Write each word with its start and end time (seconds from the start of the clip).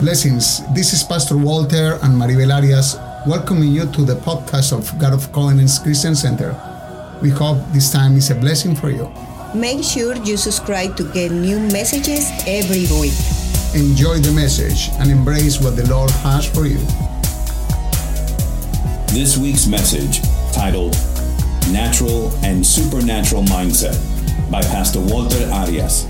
Blessings. 0.00 0.60
This 0.74 0.92
is 0.92 1.02
Pastor 1.02 1.38
Walter 1.38 1.98
and 2.02 2.20
Maribel 2.20 2.52
Arias 2.54 2.96
welcoming 3.26 3.72
you 3.72 3.90
to 3.92 4.04
the 4.04 4.14
podcast 4.16 4.76
of 4.76 4.86
God 4.98 5.14
of 5.14 5.32
Covenants 5.32 5.78
Christian 5.78 6.14
Center. 6.14 6.52
We 7.22 7.30
hope 7.30 7.58
this 7.72 7.90
time 7.90 8.14
is 8.16 8.30
a 8.30 8.34
blessing 8.34 8.76
for 8.76 8.90
you. 8.90 9.10
Make 9.54 9.82
sure 9.82 10.14
you 10.16 10.36
subscribe 10.36 10.96
to 10.98 11.04
get 11.12 11.32
new 11.32 11.58
messages 11.58 12.30
every 12.46 12.84
week. 13.00 13.16
Enjoy 13.74 14.18
the 14.20 14.32
message 14.36 14.90
and 15.00 15.10
embrace 15.10 15.60
what 15.60 15.76
the 15.76 15.88
Lord 15.88 16.10
has 16.22 16.46
for 16.46 16.66
you. 16.66 16.78
This 19.16 19.38
week's 19.38 19.66
message, 19.66 20.20
titled 20.52 20.92
Natural 21.72 22.30
and 22.44 22.64
Supernatural 22.64 23.44
Mindset, 23.44 23.96
by 24.50 24.60
Pastor 24.60 25.00
Walter 25.00 25.48
Arias. 25.50 26.06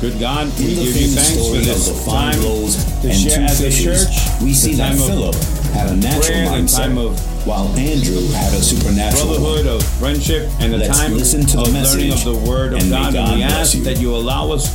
Good 0.00 0.20
God, 0.20 0.46
we 0.58 0.74
give 0.74 0.94
you 0.96 1.08
thanks 1.08 1.34
for 1.34 1.56
this 1.58 2.04
time 2.06 2.32
to 2.40 3.08
and 3.08 3.18
share 3.18 3.42
as 3.42 3.60
a 3.60 3.70
church. 3.70 4.06
we 4.40 4.54
see 4.54 4.74
that 4.74 4.94
Philip 4.94 5.34
had 5.74 5.90
a 5.90 5.96
natural 5.96 6.22
the 6.22 6.62
mindset, 6.62 6.76
time 6.76 6.98
of 6.98 7.46
while 7.46 7.66
Andrew 7.76 8.26
had 8.28 8.54
a 8.54 8.62
supernatural 8.62 9.26
one. 9.26 9.40
brotherhood, 9.40 9.66
of 9.66 9.82
friendship, 9.98 10.48
and 10.60 10.72
the 10.72 10.78
Let's 10.78 10.98
time 10.98 11.12
listen 11.14 11.40
to 11.46 11.56
the 11.56 11.62
of 11.62 11.72
message, 11.72 12.00
learning 12.00 12.12
of 12.12 12.24
the 12.24 12.50
Word 12.50 12.72
of 12.74 12.80
and 12.80 12.90
God. 12.90 13.12
God 13.12 13.28
and 13.30 13.38
we 13.38 13.42
ask 13.42 13.74
you. 13.74 13.82
that 13.84 13.98
you 13.98 14.14
allow 14.14 14.52
us, 14.52 14.68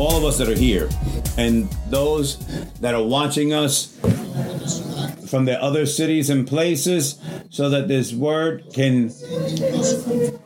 all 0.00 0.16
of 0.16 0.24
us 0.24 0.38
that 0.38 0.48
are 0.48 0.58
here, 0.58 0.88
and 1.38 1.68
those 1.88 2.38
that 2.80 2.94
are 2.94 3.02
watching 3.04 3.52
us 3.52 3.96
from 5.28 5.44
the 5.44 5.60
other 5.62 5.86
cities 5.86 6.30
and 6.30 6.46
places, 6.46 7.18
so 7.50 7.68
that 7.70 7.88
this 7.88 8.12
Word 8.12 8.64
can 8.72 9.08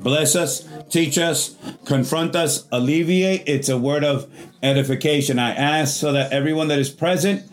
bless 0.01 0.37
us, 0.37 0.67
teach 0.89 1.19
us, 1.19 1.57
confront 1.85 2.37
us, 2.37 2.67
alleviate. 2.73 3.45
It's 3.47 3.69
a 3.69 3.79
word 3.79 4.05
of 4.05 4.31
edification. 4.63 5.39
I 5.39 5.55
ask 5.55 5.97
so 5.97 6.13
that 6.13 6.33
everyone 6.33 6.69
that 6.69 6.79
is 6.79 6.91
present 6.91 7.51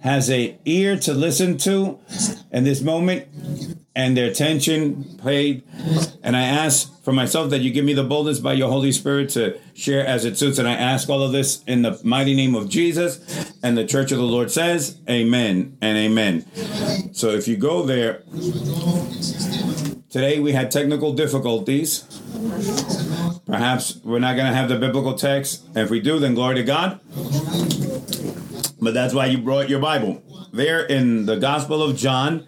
has 0.00 0.30
a 0.30 0.58
ear 0.64 0.96
to 0.98 1.12
listen 1.14 1.58
to 1.58 1.98
in 2.52 2.64
this 2.64 2.80
moment 2.80 3.26
and 3.98 4.16
their 4.16 4.30
attention 4.30 5.18
paid. 5.24 5.64
And 6.22 6.36
I 6.36 6.44
ask 6.44 7.02
for 7.02 7.12
myself 7.12 7.50
that 7.50 7.62
you 7.62 7.72
give 7.72 7.84
me 7.84 7.94
the 7.94 8.04
boldness 8.04 8.38
by 8.38 8.52
your 8.52 8.70
Holy 8.70 8.92
Spirit 8.92 9.28
to 9.30 9.58
share 9.74 10.06
as 10.06 10.24
it 10.24 10.38
suits. 10.38 10.60
And 10.60 10.68
I 10.68 10.74
ask 10.74 11.10
all 11.10 11.20
of 11.20 11.32
this 11.32 11.64
in 11.64 11.82
the 11.82 12.00
mighty 12.04 12.36
name 12.36 12.54
of 12.54 12.68
Jesus. 12.68 13.52
And 13.60 13.76
the 13.76 13.84
church 13.84 14.12
of 14.12 14.18
the 14.18 14.24
Lord 14.24 14.52
says, 14.52 14.98
Amen 15.10 15.76
and 15.80 15.98
Amen. 15.98 16.44
So 17.12 17.30
if 17.30 17.48
you 17.48 17.56
go 17.56 17.82
there, 17.82 18.22
today 20.10 20.38
we 20.38 20.52
had 20.52 20.70
technical 20.70 21.12
difficulties. 21.12 22.04
Perhaps 23.46 23.98
we're 24.04 24.20
not 24.20 24.36
going 24.36 24.46
to 24.46 24.54
have 24.54 24.68
the 24.68 24.78
biblical 24.78 25.14
text. 25.14 25.64
If 25.74 25.90
we 25.90 25.98
do, 25.98 26.20
then 26.20 26.34
glory 26.34 26.54
to 26.54 26.62
God. 26.62 27.00
But 28.80 28.94
that's 28.94 29.12
why 29.12 29.26
you 29.26 29.38
brought 29.38 29.68
your 29.68 29.80
Bible. 29.80 30.22
There 30.52 30.86
in 30.86 31.26
the 31.26 31.36
Gospel 31.36 31.82
of 31.82 31.96
John, 31.96 32.46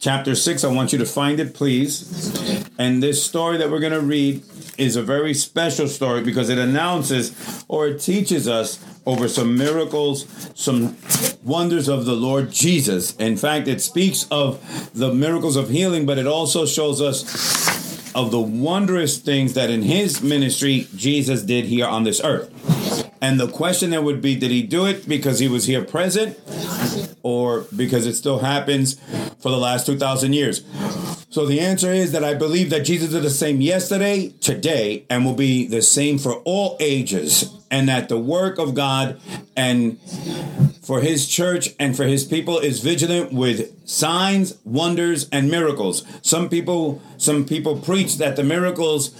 chapter 0.00 0.34
6, 0.34 0.64
I 0.64 0.68
want 0.68 0.92
you 0.92 0.98
to 0.98 1.06
find 1.06 1.38
it, 1.38 1.54
please. 1.54 2.66
And 2.78 3.02
this 3.02 3.22
story 3.24 3.58
that 3.58 3.70
we're 3.70 3.80
going 3.80 3.92
to 3.92 4.00
read 4.00 4.42
is 4.78 4.96
a 4.96 5.02
very 5.02 5.34
special 5.34 5.86
story 5.86 6.22
because 6.22 6.48
it 6.48 6.58
announces 6.58 7.64
or 7.68 7.88
it 7.88 8.00
teaches 8.00 8.48
us 8.48 8.82
over 9.04 9.28
some 9.28 9.56
miracles, 9.56 10.26
some 10.54 10.96
wonders 11.44 11.88
of 11.88 12.06
the 12.06 12.14
Lord 12.14 12.50
Jesus. 12.50 13.14
In 13.16 13.36
fact, 13.36 13.68
it 13.68 13.82
speaks 13.82 14.26
of 14.30 14.90
the 14.94 15.12
miracles 15.12 15.56
of 15.56 15.68
healing, 15.68 16.06
but 16.06 16.18
it 16.18 16.26
also 16.26 16.64
shows 16.64 17.02
us 17.02 18.14
of 18.14 18.30
the 18.30 18.40
wondrous 18.40 19.18
things 19.18 19.52
that 19.54 19.70
in 19.70 19.82
his 19.82 20.22
ministry 20.22 20.88
Jesus 20.96 21.42
did 21.42 21.66
here 21.66 21.86
on 21.86 22.04
this 22.04 22.20
earth. 22.24 22.50
And 23.22 23.38
the 23.38 23.48
question 23.48 23.90
there 23.90 24.02
would 24.02 24.22
be 24.22 24.34
did 24.34 24.50
he 24.50 24.62
do 24.62 24.86
it 24.86 25.06
because 25.06 25.38
he 25.38 25.48
was 25.48 25.66
here 25.66 25.84
present 25.84 26.38
or 27.22 27.66
because 27.76 28.06
it 28.06 28.14
still 28.14 28.38
happens 28.38 28.98
for 29.40 29.50
the 29.50 29.58
last 29.58 29.86
2,000 29.86 30.32
years? 30.32 30.64
So 31.30 31.46
the 31.46 31.60
answer 31.60 31.92
is 31.92 32.12
that 32.12 32.24
I 32.24 32.34
believe 32.34 32.70
that 32.70 32.80
Jesus 32.80 33.12
is 33.14 33.22
the 33.22 33.30
same 33.30 33.60
yesterday, 33.60 34.28
today, 34.40 35.06
and 35.08 35.24
will 35.24 35.34
be 35.34 35.66
the 35.66 35.82
same 35.82 36.18
for 36.18 36.34
all 36.44 36.76
ages. 36.80 37.59
And 37.70 37.88
that 37.88 38.08
the 38.08 38.18
work 38.18 38.58
of 38.58 38.74
God 38.74 39.20
and 39.56 39.98
for 40.82 41.00
his 41.00 41.28
church 41.28 41.68
and 41.78 41.96
for 41.96 42.04
his 42.04 42.24
people 42.24 42.58
is 42.58 42.80
vigilant 42.80 43.32
with 43.32 43.88
signs, 43.88 44.58
wonders, 44.64 45.28
and 45.30 45.48
miracles. 45.48 46.04
Some 46.22 46.48
people, 46.48 47.00
some 47.16 47.44
people 47.44 47.78
preach 47.78 48.18
that 48.18 48.34
the 48.34 48.42
miracles 48.42 49.14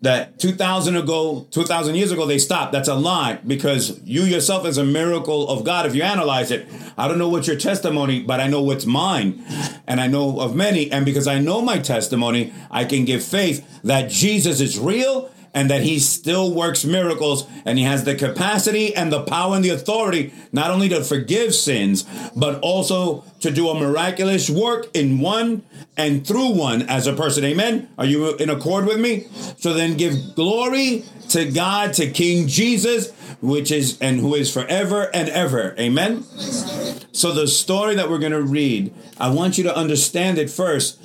that 0.00 0.38
2000 0.38 0.96
ago, 0.96 1.46
2000 1.50 1.96
years 1.96 2.12
ago, 2.12 2.24
they 2.24 2.38
stopped. 2.38 2.72
That's 2.72 2.88
a 2.88 2.94
lie 2.94 3.40
because 3.46 4.00
you 4.04 4.22
yourself 4.22 4.66
is 4.66 4.78
a 4.78 4.84
miracle 4.84 5.48
of 5.48 5.64
God. 5.64 5.84
If 5.84 5.94
you 5.94 6.02
analyze 6.02 6.50
it, 6.50 6.66
I 6.96 7.08
don't 7.08 7.18
know 7.18 7.28
what's 7.28 7.46
your 7.46 7.58
testimony, 7.58 8.22
but 8.22 8.40
I 8.40 8.46
know 8.46 8.62
what's 8.62 8.86
mine 8.86 9.44
and 9.86 10.00
I 10.00 10.06
know 10.06 10.40
of 10.40 10.54
many. 10.54 10.90
And 10.90 11.04
because 11.04 11.26
I 11.26 11.38
know 11.38 11.60
my 11.60 11.78
testimony, 11.78 12.54
I 12.70 12.84
can 12.84 13.04
give 13.04 13.22
faith 13.22 13.82
that 13.82 14.10
Jesus 14.10 14.60
is 14.60 14.78
real 14.78 15.30
and 15.56 15.70
that 15.70 15.80
he 15.80 15.98
still 15.98 16.52
works 16.52 16.84
miracles 16.84 17.48
and 17.64 17.78
he 17.78 17.84
has 17.84 18.04
the 18.04 18.14
capacity 18.14 18.94
and 18.94 19.10
the 19.10 19.22
power 19.22 19.56
and 19.56 19.64
the 19.64 19.70
authority 19.70 20.30
not 20.52 20.70
only 20.70 20.86
to 20.86 21.02
forgive 21.02 21.54
sins 21.54 22.04
but 22.36 22.60
also 22.60 23.24
to 23.40 23.50
do 23.50 23.70
a 23.70 23.74
miraculous 23.74 24.50
work 24.50 24.86
in 24.92 25.18
one 25.18 25.62
and 25.96 26.26
through 26.26 26.50
one 26.50 26.82
as 26.82 27.06
a 27.06 27.12
person. 27.14 27.42
Amen? 27.42 27.88
Are 27.96 28.04
you 28.04 28.36
in 28.36 28.50
accord 28.50 28.84
with 28.84 29.00
me? 29.00 29.28
So 29.56 29.72
then 29.72 29.96
give 29.96 30.34
glory 30.34 31.04
to 31.30 31.50
God 31.50 31.94
to 31.94 32.10
King 32.10 32.46
Jesus 32.48 33.12
which 33.40 33.70
is 33.70 33.98
and 34.00 34.20
who 34.20 34.34
is 34.34 34.52
forever 34.52 35.10
and 35.14 35.30
ever. 35.30 35.74
Amen? 35.78 36.22
So 37.12 37.32
the 37.32 37.46
story 37.46 37.94
that 37.94 38.10
we're 38.10 38.18
going 38.18 38.32
to 38.32 38.42
read 38.42 38.94
I 39.18 39.30
want 39.30 39.56
you 39.56 39.64
to 39.64 39.74
understand 39.74 40.36
it 40.36 40.50
first 40.50 41.00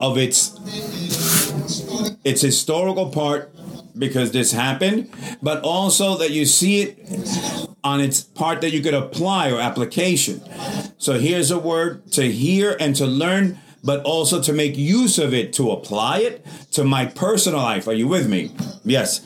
of 0.00 0.18
its 0.18 0.58
its 2.24 2.42
historical 2.42 3.10
part 3.10 3.54
because 4.00 4.32
this 4.32 4.50
happened, 4.50 5.08
but 5.40 5.62
also 5.62 6.16
that 6.18 6.32
you 6.32 6.44
see 6.44 6.80
it 6.80 6.98
on 7.84 8.00
its 8.00 8.22
part 8.22 8.60
that 8.62 8.72
you 8.72 8.82
could 8.82 8.94
apply 8.94 9.52
or 9.52 9.60
application. 9.60 10.42
So 10.98 11.20
here's 11.20 11.52
a 11.52 11.58
word 11.58 12.10
to 12.12 12.30
hear 12.30 12.76
and 12.80 12.96
to 12.96 13.06
learn, 13.06 13.58
but 13.84 14.02
also 14.04 14.42
to 14.42 14.52
make 14.52 14.76
use 14.76 15.18
of 15.18 15.32
it, 15.32 15.52
to 15.54 15.70
apply 15.70 16.18
it 16.18 16.44
to 16.72 16.82
my 16.82 17.06
personal 17.06 17.60
life. 17.60 17.86
Are 17.86 17.94
you 17.94 18.08
with 18.08 18.28
me? 18.28 18.52
Yes. 18.84 19.20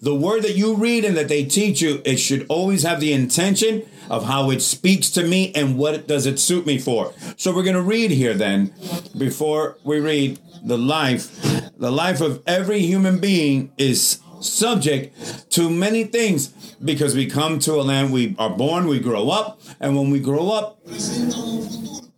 The 0.00 0.14
word 0.14 0.42
that 0.44 0.56
you 0.56 0.74
read 0.74 1.04
and 1.04 1.16
that 1.16 1.28
they 1.28 1.44
teach 1.44 1.82
you, 1.82 2.00
it 2.04 2.16
should 2.16 2.46
always 2.48 2.84
have 2.84 3.00
the 3.00 3.12
intention 3.12 3.82
of 4.08 4.24
how 4.24 4.50
it 4.50 4.60
speaks 4.60 5.10
to 5.10 5.22
me 5.24 5.52
and 5.54 5.78
what 5.78 6.08
does 6.08 6.26
it 6.26 6.40
suit 6.40 6.66
me 6.66 6.78
for. 6.78 7.12
So 7.36 7.54
we're 7.54 7.62
going 7.62 7.76
to 7.76 7.82
read 7.82 8.10
here 8.10 8.34
then, 8.34 8.72
before 9.16 9.76
we 9.84 10.00
read 10.00 10.40
the 10.62 10.78
life, 10.78 11.40
the 11.76 11.90
life 11.90 12.20
of 12.20 12.42
every 12.46 12.80
human 12.80 13.18
being 13.18 13.72
is 13.78 14.20
subject 14.40 15.50
to 15.50 15.68
many 15.68 16.04
things 16.04 16.48
because 16.82 17.14
we 17.14 17.26
come 17.26 17.58
to 17.60 17.74
a 17.74 17.82
land, 17.82 18.12
we 18.12 18.34
are 18.38 18.50
born, 18.50 18.86
we 18.86 18.98
grow 18.98 19.30
up, 19.30 19.60
and 19.80 19.96
when 19.96 20.10
we 20.10 20.18
grow 20.18 20.50
up, 20.50 20.80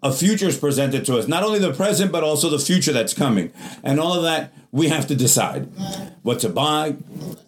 a 0.03 0.13
future 0.13 0.49
is 0.49 0.59
presented 0.59 1.05
to 1.07 1.17
us. 1.17 1.29
Not 1.29 1.45
only 1.45 1.59
the 1.59 1.73
present, 1.73 2.11
but 2.11 2.25
also 2.25 2.49
the 2.49 2.59
future 2.59 2.93
that's 2.93 3.15
coming. 3.15 3.53
And 3.85 4.01
all 4.01 4.15
of 4.15 4.25
that, 4.25 4.53
we 4.73 4.89
have 4.89 5.07
to 5.09 5.15
decide 5.15 5.69
what 6.23 6.41
to 6.41 6.49
buy, 6.49 6.97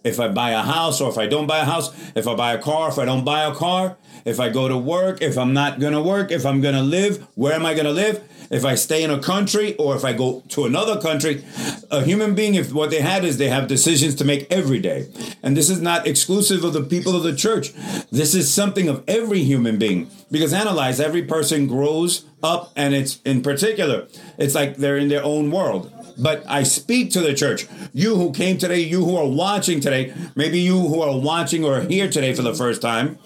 if 0.05 0.21
I 0.21 0.29
buy 0.29 0.51
a 0.51 0.63
house 0.63 1.01
or 1.01 1.11
if 1.11 1.19
I 1.19 1.27
don't 1.27 1.47
buy 1.47 1.59
a 1.59 1.65
house, 1.65 1.91
if 2.15 2.29
I 2.29 2.35
buy 2.35 2.53
a 2.53 2.59
car, 2.59 2.91
if 2.91 2.99
I 2.99 3.05
don't 3.05 3.25
buy 3.25 3.45
a 3.45 3.55
car, 3.55 3.97
if 4.25 4.39
I 4.39 4.51
go 4.51 4.69
to 4.69 4.77
work, 4.77 5.21
if 5.21 5.37
I'm 5.37 5.53
not 5.53 5.81
to 5.81 6.03
work, 6.03 6.31
if 6.31 6.47
I'm 6.47 6.63
to 6.63 6.83
live, 6.83 7.27
where 7.35 7.55
am 7.55 7.67
I 7.67 7.75
to 7.75 7.91
live? 7.91 8.23
If 8.51 8.65
I 8.65 8.75
stay 8.75 9.03
in 9.03 9.11
a 9.11 9.21
country 9.21 9.77
or 9.77 9.97
if 9.97 10.05
I 10.05 10.13
go 10.13 10.43
to 10.51 10.65
another 10.65 11.01
country, 11.01 11.45
a 11.91 12.03
human 12.03 12.35
being, 12.35 12.55
if 12.55 12.73
what 12.73 12.91
they 12.91 13.01
had 13.01 13.25
is 13.25 13.39
they 13.39 13.49
have 13.49 13.69
decisions 13.69 14.15
to 14.17 14.25
make 14.25 14.47
every 14.51 14.81
day. 14.81 15.09
And 15.43 15.57
this 15.57 15.71
is 15.71 15.81
not 15.81 16.07
exclusive 16.07 16.65
of 16.65 16.73
the 16.73 16.83
people 16.83 17.17
of 17.17 17.23
the 17.23 17.35
church. 17.35 17.73
This 18.11 18.35
is 18.35 18.53
something 18.53 18.89
of 18.89 19.03
every 19.09 19.43
human 19.43 19.79
being. 19.79 20.11
Because 20.31 20.53
analyze, 20.53 21.01
every 21.01 21.23
person 21.23 21.67
grows 21.67 22.25
up 22.43 22.73
and 22.77 22.95
it's 22.95 23.21
in 23.23 23.43
particular, 23.43 24.07
it's 24.39 24.55
like 24.55 24.77
they're 24.77 24.99
in 24.99 25.09
their 25.09 25.25
own 25.25 25.51
world. 25.51 25.91
But 26.17 26.45
I 26.47 26.63
speak 26.63 27.11
to 27.13 27.21
the 27.21 27.35
church. 27.35 27.67
You 27.93 28.17
who 28.17 28.33
came 28.33 28.59
today, 28.59 28.81
you 28.81 29.05
who 29.05 29.17
are 29.17 29.27
watching 29.27 29.81
today, 29.81 30.15
maybe 30.37 30.61
you 30.61 30.79
who 30.79 31.03
are 31.03 31.19
watching 31.19 31.65
or 31.65 31.81
here 31.81 32.09
today 32.09 32.35
for 32.35 32.43
the 32.43 32.55
first 32.55 32.81
time, 32.81 33.19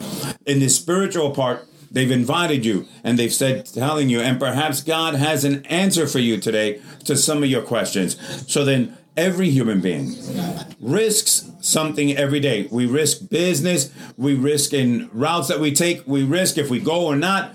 in 0.47 0.61
the 0.61 0.69
spiritual 0.69 1.33
part, 1.33 1.67
they've 1.91 2.11
invited 2.11 2.65
you 2.65 2.87
and 3.05 3.19
they've 3.19 3.33
said, 3.33 3.67
telling 3.67 4.09
you, 4.09 4.21
and 4.21 4.39
perhaps 4.39 4.83
God 4.83 5.15
has 5.15 5.45
an 5.45 5.65
answer 5.67 6.07
for 6.07 6.19
you 6.19 6.39
today 6.39 6.81
to 7.05 7.17
some 7.17 7.43
of 7.43 7.49
your 7.49 7.63
questions. 7.63 8.17
So 8.51 8.65
then, 8.65 8.97
every 9.19 9.51
human 9.51 9.81
being 9.81 10.15
risks 10.81 11.51
something 11.61 12.17
every 12.17 12.39
day. 12.39 12.69
We 12.71 12.87
risk 12.87 13.29
business, 13.29 13.93
we 14.17 14.35
risk 14.35 14.73
in 14.73 15.11
routes 15.13 15.49
that 15.49 15.59
we 15.59 15.73
take, 15.73 16.07
we 16.07 16.23
risk 16.23 16.57
if 16.57 16.71
we 16.71 16.79
go 16.79 17.05
or 17.05 17.17
not. 17.17 17.53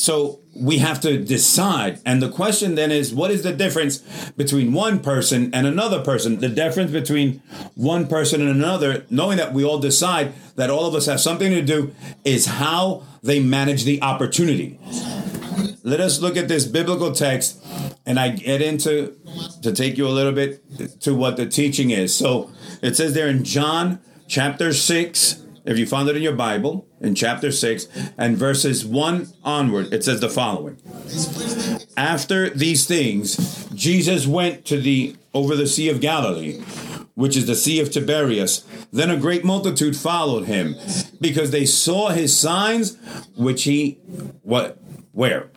So 0.00 0.40
we 0.56 0.78
have 0.78 1.00
to 1.02 1.22
decide. 1.22 2.00
And 2.06 2.22
the 2.22 2.30
question 2.30 2.74
then 2.74 2.90
is 2.90 3.14
what 3.14 3.30
is 3.30 3.42
the 3.42 3.52
difference 3.52 3.98
between 4.30 4.72
one 4.72 5.00
person 5.00 5.52
and 5.52 5.66
another 5.66 6.02
person? 6.02 6.38
The 6.38 6.48
difference 6.48 6.90
between 6.90 7.42
one 7.74 8.06
person 8.06 8.40
and 8.40 8.50
another, 8.50 9.04
knowing 9.10 9.36
that 9.36 9.52
we 9.52 9.62
all 9.62 9.78
decide 9.78 10.32
that 10.56 10.70
all 10.70 10.86
of 10.86 10.94
us 10.94 11.06
have 11.06 11.20
something 11.20 11.50
to 11.50 11.62
do, 11.62 11.94
is 12.24 12.46
how 12.46 13.02
they 13.22 13.40
manage 13.40 13.84
the 13.84 14.02
opportunity. 14.02 14.78
Let 15.82 16.00
us 16.00 16.20
look 16.20 16.36
at 16.36 16.48
this 16.48 16.66
biblical 16.66 17.12
text 17.12 17.62
and 18.06 18.18
I 18.18 18.30
get 18.30 18.62
into 18.62 19.16
to 19.62 19.72
take 19.72 19.98
you 19.98 20.06
a 20.06 20.10
little 20.10 20.32
bit 20.32 21.00
to 21.02 21.14
what 21.14 21.36
the 21.36 21.46
teaching 21.46 21.90
is. 21.90 22.14
So 22.14 22.50
it 22.82 22.96
says 22.96 23.12
there 23.12 23.28
in 23.28 23.44
John 23.44 24.00
chapter 24.26 24.72
6 24.72 25.44
if 25.70 25.78
you 25.78 25.86
found 25.86 26.08
it 26.08 26.16
in 26.16 26.22
your 26.22 26.34
Bible, 26.34 26.88
in 27.00 27.14
chapter 27.14 27.52
6 27.52 27.86
and 28.18 28.36
verses 28.36 28.84
1 28.84 29.28
onward, 29.44 29.92
it 29.92 30.02
says 30.04 30.20
the 30.20 30.28
following. 30.28 30.76
After 31.96 32.50
these 32.50 32.86
things, 32.86 33.66
Jesus 33.72 34.26
went 34.26 34.64
to 34.66 34.80
the 34.80 35.16
over 35.32 35.54
the 35.54 35.68
Sea 35.68 35.88
of 35.88 36.00
Galilee, 36.00 36.60
which 37.14 37.36
is 37.36 37.46
the 37.46 37.54
Sea 37.54 37.78
of 37.78 37.90
Tiberias. 37.92 38.64
Then 38.92 39.10
a 39.10 39.16
great 39.16 39.44
multitude 39.44 39.96
followed 39.96 40.46
him, 40.46 40.74
because 41.20 41.52
they 41.52 41.66
saw 41.66 42.08
his 42.08 42.36
signs, 42.36 42.96
which 43.36 43.62
he 43.62 43.98
what 44.42 44.78
where? 45.12 45.50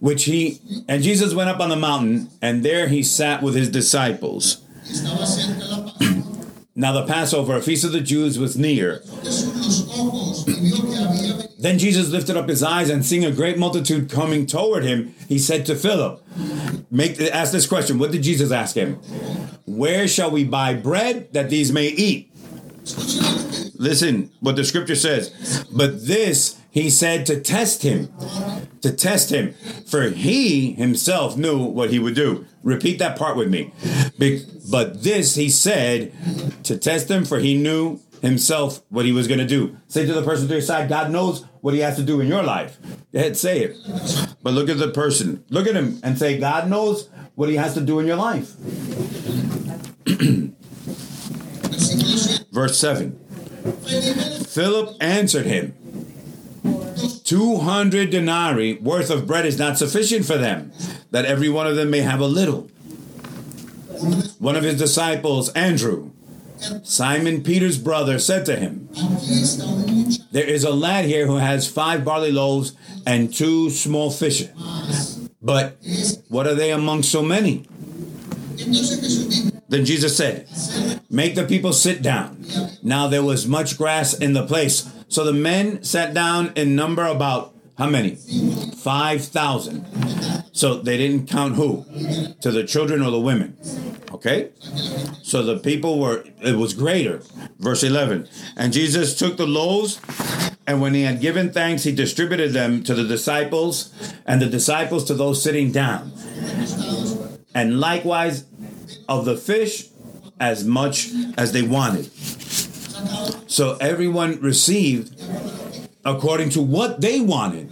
Which 0.00 0.24
he 0.24 0.60
and 0.88 1.04
Jesus 1.04 1.34
went 1.34 1.50
up 1.50 1.60
on 1.60 1.68
the 1.68 1.76
mountain, 1.76 2.30
and 2.42 2.64
there 2.64 2.88
he 2.88 3.04
sat 3.04 3.42
with 3.42 3.54
his 3.54 3.70
disciples. 3.70 4.62
Now 6.80 6.92
the 6.92 7.04
Passover, 7.04 7.56
a 7.56 7.60
feast 7.60 7.84
of 7.84 7.92
the 7.92 8.00
Jews, 8.00 8.38
was 8.38 8.56
near. 8.56 9.02
Then 11.58 11.78
Jesus 11.78 12.08
lifted 12.08 12.38
up 12.38 12.48
his 12.48 12.62
eyes 12.62 12.88
and 12.88 13.04
seeing 13.04 13.22
a 13.22 13.30
great 13.30 13.58
multitude 13.58 14.08
coming 14.08 14.46
toward 14.46 14.82
him, 14.82 15.14
he 15.28 15.38
said 15.38 15.66
to 15.66 15.76
Philip, 15.76 16.24
Make 16.90 17.20
ask 17.20 17.52
this 17.52 17.66
question. 17.66 17.98
What 17.98 18.12
did 18.12 18.22
Jesus 18.22 18.50
ask 18.50 18.74
him? 18.76 18.94
Where 19.66 20.08
shall 20.08 20.30
we 20.30 20.44
buy 20.44 20.72
bread 20.72 21.34
that 21.34 21.50
these 21.50 21.70
may 21.70 21.88
eat? 21.88 22.32
Listen 23.74 24.30
what 24.40 24.56
the 24.56 24.64
scripture 24.64 24.96
says. 24.96 25.66
But 25.70 26.06
this 26.06 26.58
he 26.70 26.90
said 26.90 27.26
to 27.26 27.40
test 27.40 27.82
him, 27.82 28.12
to 28.80 28.92
test 28.92 29.30
him, 29.30 29.54
for 29.86 30.10
he 30.10 30.72
himself 30.72 31.36
knew 31.36 31.58
what 31.58 31.90
he 31.90 31.98
would 31.98 32.14
do. 32.14 32.46
Repeat 32.62 32.98
that 32.98 33.18
part 33.18 33.36
with 33.36 33.48
me. 33.48 33.72
But 34.70 35.02
this 35.02 35.34
he 35.34 35.50
said 35.50 36.12
to 36.64 36.78
test 36.78 37.10
him, 37.10 37.24
for 37.24 37.38
he 37.38 37.56
knew 37.56 38.00
himself 38.22 38.82
what 38.88 39.04
he 39.04 39.12
was 39.12 39.26
going 39.26 39.40
to 39.40 39.46
do. 39.46 39.76
Say 39.88 40.06
to 40.06 40.12
the 40.12 40.22
person 40.22 40.46
to 40.46 40.54
your 40.54 40.62
side, 40.62 40.88
God 40.88 41.10
knows 41.10 41.44
what 41.60 41.74
he 41.74 41.80
has 41.80 41.96
to 41.96 42.02
do 42.02 42.20
in 42.20 42.28
your 42.28 42.42
life. 42.42 42.78
Ahead, 43.12 43.36
say 43.36 43.60
it. 43.60 43.76
But 44.42 44.52
look 44.52 44.68
at 44.68 44.78
the 44.78 44.90
person. 44.90 45.44
Look 45.48 45.66
at 45.66 45.74
him 45.74 45.98
and 46.02 46.18
say, 46.18 46.38
God 46.38 46.68
knows 46.68 47.08
what 47.34 47.48
he 47.48 47.56
has 47.56 47.74
to 47.74 47.80
do 47.80 47.98
in 47.98 48.06
your 48.06 48.16
life. 48.16 48.54
Verse 52.52 52.78
7. 52.78 53.18
Philip 54.46 54.96
answered 55.00 55.46
him, 55.46 55.74
200 57.24 58.10
denarii 58.10 58.74
worth 58.74 59.10
of 59.10 59.26
bread 59.26 59.46
is 59.46 59.58
not 59.58 59.78
sufficient 59.78 60.24
for 60.26 60.36
them, 60.36 60.72
that 61.10 61.24
every 61.24 61.48
one 61.48 61.66
of 61.66 61.76
them 61.76 61.90
may 61.90 62.00
have 62.00 62.20
a 62.20 62.26
little. 62.26 62.68
One 64.38 64.56
of 64.56 64.64
his 64.64 64.78
disciples, 64.78 65.50
Andrew, 65.50 66.10
Simon 66.82 67.42
Peter's 67.42 67.78
brother, 67.78 68.18
said 68.18 68.44
to 68.46 68.56
him, 68.56 68.88
There 70.32 70.44
is 70.44 70.64
a 70.64 70.70
lad 70.70 71.04
here 71.04 71.26
who 71.26 71.36
has 71.36 71.68
five 71.68 72.04
barley 72.04 72.32
loaves 72.32 72.72
and 73.06 73.32
two 73.32 73.70
small 73.70 74.10
fishes. 74.10 74.50
But 75.42 75.78
what 76.28 76.46
are 76.46 76.54
they 76.54 76.70
among 76.70 77.02
so 77.02 77.22
many? 77.22 77.66
Then 79.70 79.84
Jesus 79.84 80.16
said, 80.16 80.48
Make 81.08 81.36
the 81.36 81.46
people 81.46 81.72
sit 81.72 82.02
down. 82.02 82.44
Now 82.82 83.06
there 83.06 83.22
was 83.22 83.46
much 83.46 83.78
grass 83.78 84.14
in 84.14 84.32
the 84.32 84.44
place. 84.46 84.92
So 85.08 85.24
the 85.24 85.32
men 85.32 85.82
sat 85.84 86.12
down 86.12 86.52
in 86.56 86.74
number 86.74 87.06
about 87.06 87.54
how 87.78 87.88
many? 87.88 88.16
5,000. 88.76 90.44
So 90.52 90.74
they 90.74 90.98
didn't 90.98 91.28
count 91.30 91.54
who? 91.54 91.86
To 92.42 92.50
the 92.50 92.64
children 92.64 93.00
or 93.00 93.10
the 93.10 93.20
women. 93.20 93.56
Okay? 94.12 94.50
So 95.22 95.42
the 95.42 95.58
people 95.58 96.00
were, 96.00 96.24
it 96.42 96.56
was 96.56 96.74
greater. 96.74 97.22
Verse 97.58 97.82
11. 97.82 98.28
And 98.56 98.72
Jesus 98.72 99.16
took 99.18 99.36
the 99.36 99.46
loaves, 99.46 100.00
and 100.66 100.82
when 100.82 100.94
he 100.94 101.02
had 101.02 101.20
given 101.20 101.52
thanks, 101.52 101.84
he 101.84 101.92
distributed 101.92 102.52
them 102.52 102.82
to 102.84 102.94
the 102.94 103.04
disciples, 103.04 103.94
and 104.26 104.42
the 104.42 104.46
disciples 104.46 105.04
to 105.04 105.14
those 105.14 105.42
sitting 105.42 105.72
down. 105.72 106.12
And 107.54 107.80
likewise 107.80 108.44
of 109.10 109.26
the 109.26 109.36
fish, 109.36 109.88
as 110.38 110.64
much 110.64 111.10
as 111.36 111.52
they 111.52 111.62
wanted. 111.62 112.10
So 113.50 113.76
everyone 113.80 114.40
received 114.40 115.20
according 116.04 116.50
to 116.50 116.62
what 116.62 117.00
they 117.00 117.20
wanted. 117.20 117.70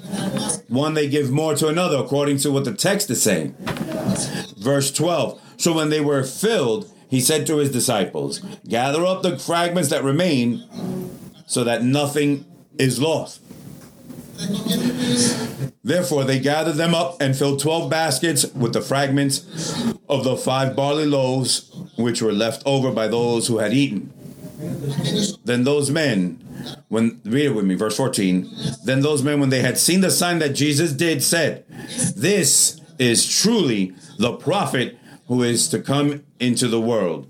One 0.69 0.94
they 0.94 1.08
give 1.08 1.31
more 1.31 1.55
to 1.55 1.69
another 1.69 1.96
according 1.96 2.38
to 2.38 2.50
what 2.50 2.64
the 2.64 2.75
text 2.75 3.08
is 3.08 3.23
saying. 3.23 3.56
Verse 4.58 4.93
12. 4.93 5.40
So 5.56 5.73
when 5.73 5.88
they 5.88 6.00
were 6.00 6.23
filled, 6.25 6.93
he 7.08 7.20
said 7.20 7.46
to 7.46 7.56
his 7.56 7.70
disciples, 7.70 8.41
Gather 8.69 9.06
up 9.06 9.23
the 9.23 9.38
fragments 9.38 9.88
that 9.88 10.05
remain 10.05 10.62
so 11.46 11.64
that 11.64 11.82
nothing 11.82 12.44
is 12.79 13.00
lost. 13.00 13.41
Therefore, 15.82 16.25
they 16.25 16.38
gathered 16.38 16.76
them 16.76 16.94
up 16.94 17.20
and 17.20 17.37
filled 17.37 17.61
twelve 17.61 17.90
baskets 17.90 18.44
with 18.52 18.73
the 18.73 18.82
fragments 18.82 19.46
of 20.08 20.25
the 20.25 20.37
five 20.37 20.76
barley 20.76 21.06
loaves 21.06 21.70
which 21.96 22.23
were 22.23 22.32
left 22.32 22.62
over 22.67 22.90
by 22.93 23.08
those 23.08 23.49
who 23.49 23.58
had 23.58 23.73
eaten. 23.73 24.12
Then 25.44 25.64
those 25.64 25.90
men, 25.90 26.38
when 26.88 27.20
read 27.25 27.46
it 27.46 27.55
with 27.55 27.64
me, 27.64 27.75
verse 27.75 27.96
14. 27.96 28.49
Then 28.85 29.00
those 29.00 29.23
men, 29.23 29.40
when 29.40 29.50
they 29.50 29.61
had 29.61 29.79
seen 29.79 30.00
the 30.00 30.11
sign 30.11 30.41
that 30.41 30.50
Jesus 30.50 30.93
did, 30.93 31.23
said, 31.23 31.64
This 32.17 32.81
is 32.99 33.26
truly 33.26 33.94
the 34.19 34.32
prophet 34.32 34.99
who 35.26 35.43
is 35.43 35.69
to 35.69 35.81
come 35.81 36.25
into 36.41 36.69
the 36.69 36.81
world. 36.81 37.29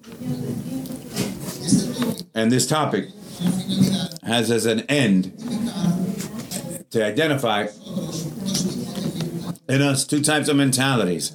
And 2.34 2.50
this 2.50 2.66
topic 2.66 3.08
has 4.22 4.50
as 4.50 4.66
an 4.66 4.80
end 4.82 5.32
to 6.90 7.04
identify 7.04 7.66
in 9.68 9.82
us 9.82 10.06
two 10.06 10.22
types 10.22 10.48
of 10.48 10.56
mentalities. 10.56 11.32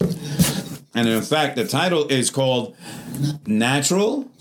And 0.96 1.08
in 1.08 1.22
fact, 1.22 1.56
the 1.56 1.68
title 1.68 2.08
is 2.08 2.30
called 2.30 2.76
Natural 3.46 4.32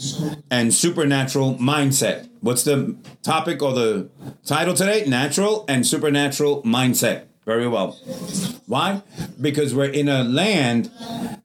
and 0.51 0.73
Supernatural 0.73 1.57
Mindset. 1.57 2.29
What's 2.41 2.65
the 2.65 2.97
topic 3.23 3.63
or 3.63 3.73
the 3.73 4.11
title 4.45 4.75
today? 4.75 5.05
Natural 5.07 5.65
and 5.69 5.87
Supernatural 5.87 6.63
Mindset. 6.63 7.25
Very 7.45 7.67
well. 7.67 7.93
Why? 8.67 9.03
Because 9.41 9.75
we're 9.75 9.87
in 9.87 10.09
a 10.09 10.23
land 10.23 10.91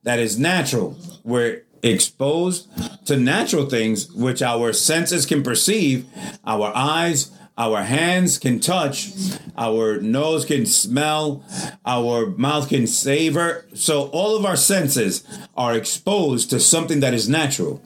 that 0.03 0.19
is 0.19 0.38
natural. 0.38 0.97
We're 1.24 1.63
exposed 1.81 2.67
to 3.07 3.17
natural 3.17 3.65
things 3.65 4.12
which 4.12 4.41
our 4.41 4.74
senses 4.74 5.25
can 5.25 5.43
perceive, 5.43 6.05
our 6.45 6.71
eyes, 6.75 7.31
our 7.57 7.81
hands 7.81 8.37
can 8.37 8.59
touch, 8.59 9.09
our 9.57 9.99
nose 9.99 10.45
can 10.45 10.65
smell, 10.65 11.43
our 11.85 12.27
mouth 12.27 12.69
can 12.69 12.85
savor. 12.85 13.65
So 13.73 14.07
all 14.09 14.37
of 14.37 14.45
our 14.45 14.55
senses 14.55 15.23
are 15.55 15.73
exposed 15.73 16.49
to 16.51 16.59
something 16.59 16.99
that 16.99 17.13
is 17.13 17.27
natural. 17.27 17.81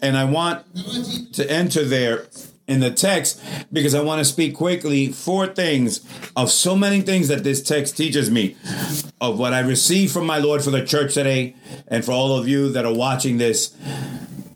And 0.00 0.16
I 0.16 0.24
want 0.24 0.64
to 1.34 1.50
enter 1.50 1.84
there 1.84 2.26
in 2.68 2.80
the 2.80 2.90
text 2.90 3.42
because 3.72 3.94
I 3.94 4.02
want 4.02 4.20
to 4.20 4.24
speak 4.24 4.54
quickly 4.54 5.12
four 5.12 5.46
things 5.46 6.04
of 6.36 6.50
so 6.50 6.76
many 6.76 7.00
things 7.00 7.28
that 7.28 7.44
this 7.44 7.62
text 7.62 7.96
teaches 7.96 8.30
me 8.30 8.56
of 9.20 9.38
what 9.38 9.52
I 9.52 9.60
received 9.60 10.12
from 10.12 10.26
my 10.26 10.38
Lord 10.38 10.62
for 10.62 10.70
the 10.70 10.84
church 10.84 11.14
today 11.14 11.56
and 11.88 12.04
for 12.04 12.12
all 12.12 12.38
of 12.38 12.48
you 12.48 12.70
that 12.72 12.84
are 12.84 12.94
watching 12.94 13.38
this 13.38 13.76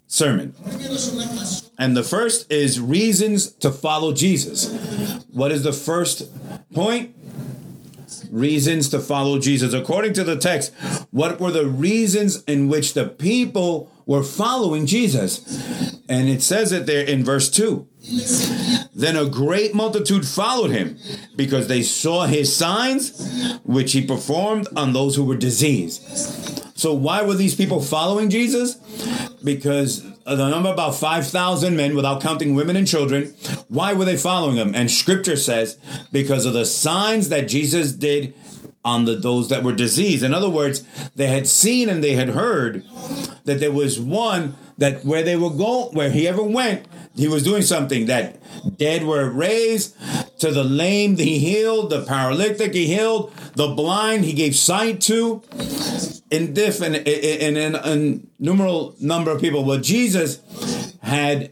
sermon. 0.07 0.55
And 1.81 1.97
the 1.97 2.05
first 2.05 2.53
is 2.53 2.79
reasons 2.79 3.51
to 3.55 3.73
follow 3.73 4.13
Jesus. 4.13 4.71
What 5.33 5.51
is 5.51 5.65
the 5.65 5.73
first 5.73 6.31
point? 6.73 7.17
Reasons 8.31 8.89
to 8.91 9.01
follow 9.01 9.41
Jesus. 9.41 9.75
According 9.75 10.13
to 10.13 10.23
the 10.23 10.37
text, 10.37 10.73
what 11.11 11.41
were 11.41 11.51
the 11.51 11.67
reasons 11.67 12.45
in 12.45 12.69
which 12.69 12.95
the 12.95 13.07
people 13.07 13.91
were 14.11 14.25
following 14.25 14.87
Jesus. 14.87 16.03
And 16.09 16.29
it 16.29 16.43
says 16.43 16.73
it 16.73 16.85
there 16.85 17.07
in 17.07 17.23
verse 17.23 17.49
2. 17.49 17.87
Then 18.93 19.15
a 19.17 19.27
great 19.27 19.73
multitude 19.73 20.27
followed 20.27 20.73
him 20.73 20.99
because 21.37 21.69
they 21.69 21.83
saw 21.83 22.27
his 22.27 22.55
signs, 22.55 23.61
which 23.63 23.93
he 23.93 24.05
performed 24.05 24.67
on 24.75 24.93
those 24.93 25.15
who 25.15 25.23
were 25.23 25.37
diseased. 25.37 26.03
So, 26.77 26.93
why 26.93 27.23
were 27.23 27.35
these 27.35 27.55
people 27.55 27.81
following 27.81 28.31
Jesus? 28.31 28.75
Because 29.45 30.05
Uh, 30.27 30.35
the 30.35 30.49
number 30.49 30.71
about 30.71 30.95
5,000 30.95 31.77
men, 31.77 31.97
without 31.97 32.21
counting 32.21 32.55
women 32.55 32.77
and 32.77 32.87
children, 32.87 33.35
why 33.69 33.93
were 33.93 34.05
they 34.05 34.17
following 34.17 34.57
him? 34.57 34.75
And 34.75 34.91
scripture 34.91 35.37
says, 35.37 35.79
because 36.13 36.47
of 36.47 36.53
the 36.53 36.67
signs 36.67 37.31
that 37.31 37.49
Jesus 37.49 37.93
did 37.93 38.35
on 38.85 39.05
the 39.05 39.15
those 39.15 39.49
that 39.51 39.63
were 39.63 39.75
diseased. 39.75 40.23
In 40.23 40.33
other 40.33 40.49
words, 40.49 40.85
they 41.15 41.27
had 41.27 41.47
seen 41.47 41.89
and 41.89 42.03
they 42.03 42.15
had 42.15 42.31
heard 42.31 42.85
that 43.45 43.61
there 43.61 43.73
was 43.73 44.01
one 44.01 44.57
that 44.81 45.05
where 45.05 45.23
they 45.23 45.37
were 45.37 45.51
going, 45.51 45.95
where 45.95 46.11
he 46.11 46.27
ever 46.27 46.43
went, 46.43 46.87
he 47.15 47.29
was 47.29 47.45
doing 47.45 47.63
something 47.63 48.07
that 48.07 48.41
dead 48.79 49.05
were 49.05 49.31
raised, 49.31 49.95
to 50.41 50.51
the 50.51 50.65
lame 50.65 51.17
he 51.17 51.39
healed, 51.39 51.91
the 51.91 52.03
paralytic 52.05 52.73
he 52.73 52.87
healed, 52.87 53.33
the 53.55 53.69
blind 53.69 54.25
he 54.25 54.33
gave 54.33 54.57
sight 54.57 55.01
to, 55.03 55.43
in 56.31 56.55
different 56.55 57.07
in 57.07 57.57
an 57.57 58.27
innumerable 58.39 58.97
number 59.01 59.31
of 59.31 59.41
people. 59.41 59.65
Well, 59.65 59.81
Jesus 59.81 60.41
had 61.03 61.51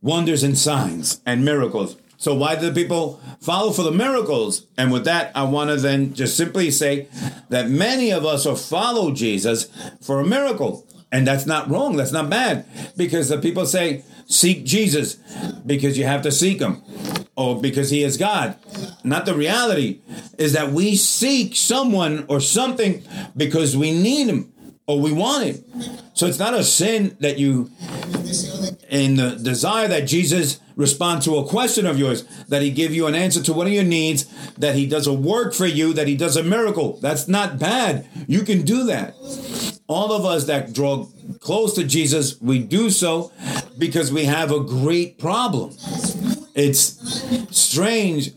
wonders 0.00 0.42
and 0.42 0.56
signs 0.56 1.20
and 1.26 1.44
miracles. 1.44 1.96
So 2.16 2.34
why 2.34 2.54
did 2.54 2.74
the 2.74 2.82
people 2.82 3.20
follow 3.40 3.72
for 3.72 3.82
the 3.82 3.92
miracles? 3.92 4.66
And 4.78 4.90
with 4.90 5.04
that, 5.04 5.32
I 5.34 5.42
want 5.42 5.68
to 5.68 5.76
then 5.76 6.14
just 6.14 6.34
simply 6.36 6.70
say 6.70 7.08
that 7.50 7.68
many 7.68 8.10
of 8.10 8.24
us 8.24 8.46
will 8.46 8.56
follow 8.56 9.12
Jesus 9.12 9.68
for 10.00 10.20
a 10.20 10.26
miracle. 10.26 10.86
And 11.14 11.24
that's 11.24 11.46
not 11.46 11.70
wrong. 11.70 11.94
That's 11.96 12.10
not 12.10 12.28
bad. 12.28 12.66
Because 12.96 13.28
the 13.28 13.38
people 13.38 13.66
say, 13.66 14.02
seek 14.26 14.64
Jesus 14.64 15.14
because 15.64 15.96
you 15.96 16.04
have 16.04 16.22
to 16.22 16.32
seek 16.32 16.58
him 16.60 16.82
or 17.36 17.60
because 17.60 17.90
he 17.90 18.02
is 18.02 18.16
God. 18.16 18.56
Not 19.04 19.24
the 19.24 19.36
reality 19.36 20.00
is 20.38 20.54
that 20.54 20.72
we 20.72 20.96
seek 20.96 21.54
someone 21.54 22.26
or 22.28 22.40
something 22.40 23.04
because 23.36 23.76
we 23.76 23.92
need 23.92 24.26
him 24.26 24.52
or 24.88 25.00
we 25.00 25.12
want 25.12 25.44
him. 25.44 25.64
So 26.14 26.26
it's 26.26 26.40
not 26.40 26.52
a 26.52 26.64
sin 26.64 27.16
that 27.20 27.38
you 27.38 27.70
in 28.90 29.14
the 29.14 29.38
desire 29.40 29.86
that 29.86 30.08
Jesus 30.08 30.58
respond 30.74 31.22
to 31.22 31.36
a 31.36 31.46
question 31.46 31.86
of 31.86 31.96
yours, 31.96 32.24
that 32.48 32.62
he 32.62 32.72
give 32.72 32.92
you 32.92 33.06
an 33.06 33.14
answer 33.14 33.40
to 33.40 33.52
one 33.52 33.68
of 33.68 33.72
your 33.72 33.84
needs, 33.84 34.24
that 34.54 34.74
he 34.74 34.86
does 34.86 35.06
a 35.06 35.12
work 35.12 35.54
for 35.54 35.66
you, 35.66 35.92
that 35.92 36.08
he 36.08 36.16
does 36.16 36.36
a 36.36 36.42
miracle. 36.42 36.98
That's 37.00 37.28
not 37.28 37.60
bad. 37.60 38.08
You 38.26 38.42
can 38.42 38.62
do 38.62 38.84
that. 38.86 39.14
All 39.86 40.12
of 40.12 40.24
us 40.24 40.46
that 40.46 40.72
draw 40.72 41.06
close 41.40 41.74
to 41.74 41.84
Jesus, 41.84 42.40
we 42.40 42.58
do 42.58 42.90
so 42.90 43.32
because 43.78 44.12
we 44.12 44.24
have 44.24 44.50
a 44.50 44.60
great 44.60 45.18
problem. 45.18 45.76
It's 46.54 46.98
strange. 47.50 48.32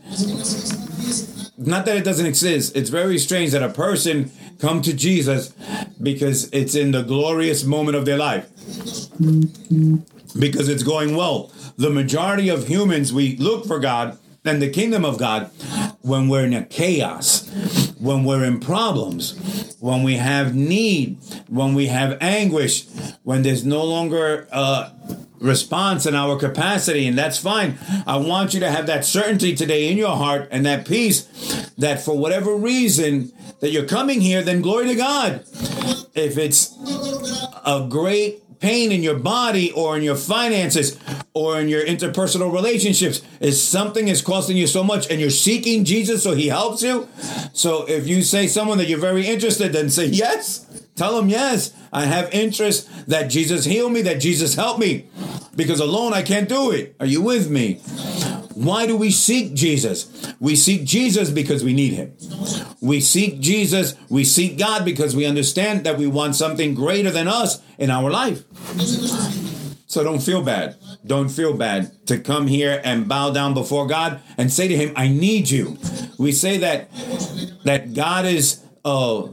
Not 1.56 1.86
that 1.86 1.96
it 1.96 2.04
doesn't 2.04 2.26
exist. 2.26 2.76
It's 2.76 2.90
very 2.90 3.18
strange 3.18 3.52
that 3.52 3.62
a 3.62 3.68
person 3.68 4.30
come 4.58 4.82
to 4.82 4.92
Jesus 4.92 5.54
because 6.02 6.50
it's 6.52 6.74
in 6.74 6.90
the 6.90 7.02
glorious 7.02 7.64
moment 7.64 7.96
of 7.96 8.04
their 8.04 8.18
life. 8.18 8.48
Because 10.38 10.68
it's 10.68 10.82
going 10.82 11.16
well. 11.16 11.52
The 11.76 11.90
majority 11.90 12.48
of 12.48 12.68
humans, 12.68 13.12
we 13.12 13.36
look 13.36 13.66
for 13.66 13.78
God 13.78 14.18
and 14.44 14.62
the 14.62 14.70
kingdom 14.70 15.04
of 15.04 15.18
God 15.18 15.50
when 16.00 16.28
we're 16.28 16.44
in 16.44 16.54
a 16.54 16.64
chaos, 16.64 17.48
when 18.00 18.24
we're 18.24 18.44
in 18.44 18.60
problems, 18.60 19.76
when 19.80 20.02
we 20.02 20.16
have 20.16 20.54
need, 20.54 21.18
when 21.48 21.74
we 21.74 21.86
have 21.86 22.18
anguish, 22.20 22.86
when 23.22 23.42
there's 23.42 23.64
no 23.64 23.84
longer 23.84 24.46
uh, 24.52 24.90
response 25.40 26.06
in 26.06 26.14
our 26.14 26.38
capacity, 26.38 27.06
and 27.06 27.16
that's 27.16 27.38
fine. 27.38 27.78
I 28.06 28.16
want 28.16 28.54
you 28.54 28.60
to 28.60 28.70
have 28.70 28.86
that 28.86 29.04
certainty 29.04 29.54
today 29.54 29.90
in 29.90 29.96
your 29.96 30.16
heart 30.16 30.48
and 30.50 30.66
that 30.66 30.86
peace 30.86 31.22
that 31.78 32.02
for 32.02 32.16
whatever 32.16 32.54
reason 32.54 33.32
that 33.60 33.70
you're 33.70 33.86
coming 33.86 34.20
here, 34.20 34.42
then 34.42 34.62
glory 34.62 34.86
to 34.88 34.94
God. 34.94 35.44
If 36.14 36.38
it's 36.38 36.76
a 37.64 37.86
great 37.88 38.42
pain 38.60 38.92
in 38.92 39.02
your 39.02 39.18
body 39.18 39.70
or 39.72 39.96
in 39.96 40.02
your 40.02 40.16
finances 40.16 40.98
or 41.34 41.60
in 41.60 41.68
your 41.68 41.84
interpersonal 41.84 42.52
relationships 42.52 43.22
is 43.40 43.62
something 43.62 44.08
is 44.08 44.22
costing 44.22 44.56
you 44.56 44.66
so 44.66 44.82
much 44.82 45.10
and 45.10 45.20
you're 45.20 45.30
seeking 45.30 45.84
Jesus 45.84 46.22
so 46.22 46.34
he 46.34 46.48
helps 46.48 46.82
you. 46.82 47.08
So 47.52 47.88
if 47.88 48.06
you 48.06 48.22
say 48.22 48.46
someone 48.46 48.78
that 48.78 48.88
you're 48.88 48.98
very 48.98 49.26
interested, 49.26 49.72
then 49.72 49.90
say 49.90 50.06
yes. 50.06 50.66
Tell 50.96 51.16
them 51.16 51.28
yes. 51.28 51.72
I 51.92 52.06
have 52.06 52.32
interest 52.34 52.88
that 53.08 53.28
Jesus 53.28 53.64
heal 53.64 53.88
me, 53.88 54.02
that 54.02 54.20
Jesus 54.20 54.54
help 54.54 54.78
me. 54.78 55.06
Because 55.54 55.80
alone 55.80 56.12
I 56.12 56.22
can't 56.22 56.48
do 56.48 56.70
it. 56.72 56.96
Are 56.98 57.06
you 57.06 57.22
with 57.22 57.50
me? 57.50 57.80
Why 58.58 58.86
do 58.88 58.96
we 58.96 59.12
seek 59.12 59.54
Jesus? 59.54 60.34
We 60.40 60.56
seek 60.56 60.84
Jesus 60.84 61.30
because 61.30 61.62
we 61.62 61.72
need 61.72 61.92
him. 61.92 62.12
We 62.80 63.00
seek 63.00 63.38
Jesus, 63.38 63.94
we 64.08 64.24
seek 64.24 64.58
God 64.58 64.84
because 64.84 65.14
we 65.14 65.26
understand 65.26 65.84
that 65.84 65.96
we 65.96 66.08
want 66.08 66.34
something 66.34 66.74
greater 66.74 67.12
than 67.12 67.28
us 67.28 67.62
in 67.78 67.88
our 67.88 68.10
life. 68.10 68.42
So 69.86 70.02
don't 70.02 70.20
feel 70.20 70.42
bad. 70.42 70.74
Don't 71.06 71.28
feel 71.28 71.56
bad 71.56 72.04
to 72.08 72.18
come 72.18 72.48
here 72.48 72.80
and 72.82 73.08
bow 73.08 73.30
down 73.30 73.54
before 73.54 73.86
God 73.86 74.20
and 74.36 74.52
say 74.52 74.66
to 74.66 74.76
him, 74.76 74.92
I 74.96 75.06
need 75.06 75.48
you. 75.50 75.78
We 76.18 76.32
say 76.32 76.58
that 76.58 76.90
that 77.62 77.94
God 77.94 78.26
is 78.26 78.64
a 78.88 79.28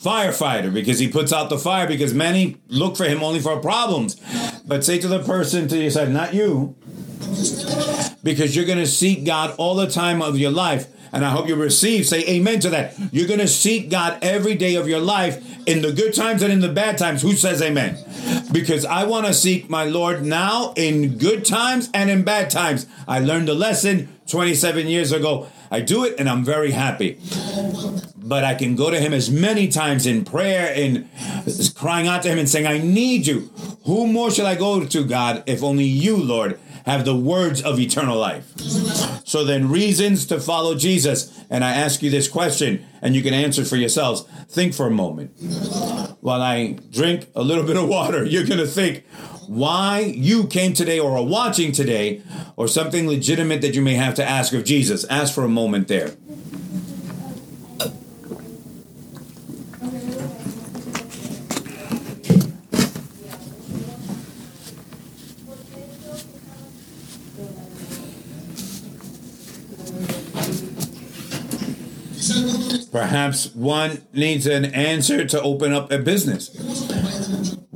firefighter 0.00 0.72
because 0.72 0.98
he 0.98 1.08
puts 1.08 1.32
out 1.32 1.50
the 1.50 1.58
fire 1.58 1.86
because 1.86 2.14
many 2.14 2.56
look 2.68 2.96
for 2.96 3.04
him 3.04 3.22
only 3.22 3.40
for 3.40 3.58
problems. 3.60 4.16
But 4.66 4.84
say 4.84 4.98
to 4.98 5.08
the 5.08 5.22
person 5.22 5.68
to 5.68 5.78
your 5.78 5.90
side, 5.90 6.10
not 6.10 6.34
you, 6.34 6.76
because 8.22 8.54
you're 8.54 8.66
going 8.66 8.78
to 8.78 8.86
seek 8.86 9.24
God 9.24 9.54
all 9.58 9.74
the 9.74 9.88
time 9.88 10.22
of 10.22 10.38
your 10.38 10.50
life. 10.50 10.86
And 11.12 11.24
I 11.24 11.30
hope 11.30 11.48
you 11.48 11.56
receive, 11.56 12.06
say 12.06 12.24
amen 12.28 12.60
to 12.60 12.70
that. 12.70 12.94
You're 13.12 13.26
going 13.26 13.40
to 13.40 13.48
seek 13.48 13.90
God 13.90 14.18
every 14.22 14.54
day 14.54 14.76
of 14.76 14.88
your 14.88 15.00
life 15.00 15.44
in 15.66 15.82
the 15.82 15.92
good 15.92 16.14
times 16.14 16.40
and 16.42 16.52
in 16.52 16.60
the 16.60 16.68
bad 16.68 16.98
times. 16.98 17.22
Who 17.22 17.32
says 17.32 17.60
amen? 17.60 17.98
Because 18.52 18.84
I 18.84 19.04
want 19.04 19.26
to 19.26 19.34
seek 19.34 19.68
my 19.68 19.84
Lord 19.84 20.24
now 20.24 20.72
in 20.76 21.18
good 21.18 21.44
times 21.44 21.90
and 21.92 22.10
in 22.10 22.22
bad 22.22 22.48
times. 22.50 22.86
I 23.08 23.18
learned 23.18 23.48
a 23.48 23.54
lesson 23.54 24.08
27 24.28 24.86
years 24.86 25.10
ago. 25.10 25.48
I 25.70 25.80
do 25.80 26.04
it 26.04 26.18
and 26.18 26.28
I'm 26.28 26.44
very 26.44 26.72
happy. 26.72 27.18
But 28.16 28.44
I 28.44 28.54
can 28.54 28.76
go 28.76 28.90
to 28.90 29.00
him 29.00 29.12
as 29.12 29.30
many 29.30 29.68
times 29.68 30.06
in 30.06 30.24
prayer 30.24 30.72
and 30.74 31.08
crying 31.74 32.06
out 32.06 32.22
to 32.22 32.28
him 32.28 32.38
and 32.38 32.48
saying, 32.48 32.66
I 32.66 32.78
need 32.78 33.26
you. 33.26 33.50
Who 33.84 34.06
more 34.06 34.30
shall 34.30 34.46
I 34.46 34.56
go 34.56 34.84
to, 34.84 35.04
God, 35.04 35.42
if 35.46 35.62
only 35.62 35.84
you, 35.84 36.16
Lord, 36.16 36.58
have 36.86 37.04
the 37.04 37.16
words 37.16 37.62
of 37.62 37.78
eternal 37.78 38.18
life? 38.18 38.56
So 39.24 39.44
then, 39.44 39.70
reasons 39.70 40.26
to 40.26 40.40
follow 40.40 40.74
Jesus. 40.74 41.36
And 41.48 41.64
I 41.64 41.72
ask 41.72 42.02
you 42.02 42.10
this 42.10 42.28
question, 42.28 42.84
and 43.00 43.14
you 43.14 43.22
can 43.22 43.34
answer 43.34 43.64
for 43.64 43.76
yourselves. 43.76 44.22
Think 44.48 44.74
for 44.74 44.86
a 44.86 44.90
moment. 44.90 45.32
While 46.20 46.42
I 46.42 46.78
drink 46.90 47.28
a 47.34 47.42
little 47.42 47.64
bit 47.64 47.76
of 47.76 47.88
water, 47.88 48.24
you're 48.32 48.46
going 48.46 48.58
to 48.58 48.66
think, 48.66 49.04
why 49.50 49.98
you 49.98 50.46
came 50.46 50.72
today 50.72 51.00
or 51.00 51.18
are 51.18 51.24
watching 51.24 51.72
today 51.72 52.22
or 52.56 52.68
something 52.68 53.08
legitimate 53.08 53.60
that 53.62 53.74
you 53.74 53.82
may 53.82 53.94
have 53.94 54.14
to 54.14 54.24
ask 54.24 54.52
of 54.52 54.64
Jesus. 54.64 55.04
Ask 55.06 55.34
for 55.34 55.42
a 55.42 55.48
moment 55.48 55.88
there. 55.88 56.14
Perhaps 72.92 73.52
one 73.56 74.02
needs 74.12 74.46
an 74.46 74.66
answer 74.66 75.24
to 75.24 75.42
open 75.42 75.72
up 75.72 75.90
a 75.90 75.98
business. 75.98 76.50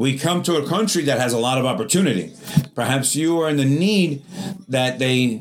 We 0.05 0.19
come 0.19 0.43
to 0.43 0.57
a 0.57 0.69
country 0.69 1.03
that 1.05 1.19
has 1.19 1.33
a 1.33 1.39
lot 1.39 1.57
of 1.57 1.65
opportunity. 1.65 2.35
Perhaps 2.75 3.17
you 3.17 3.41
are 3.41 3.49
in 3.49 3.57
the 3.57 3.65
need 3.65 4.23
that 4.69 4.99
they 4.99 5.41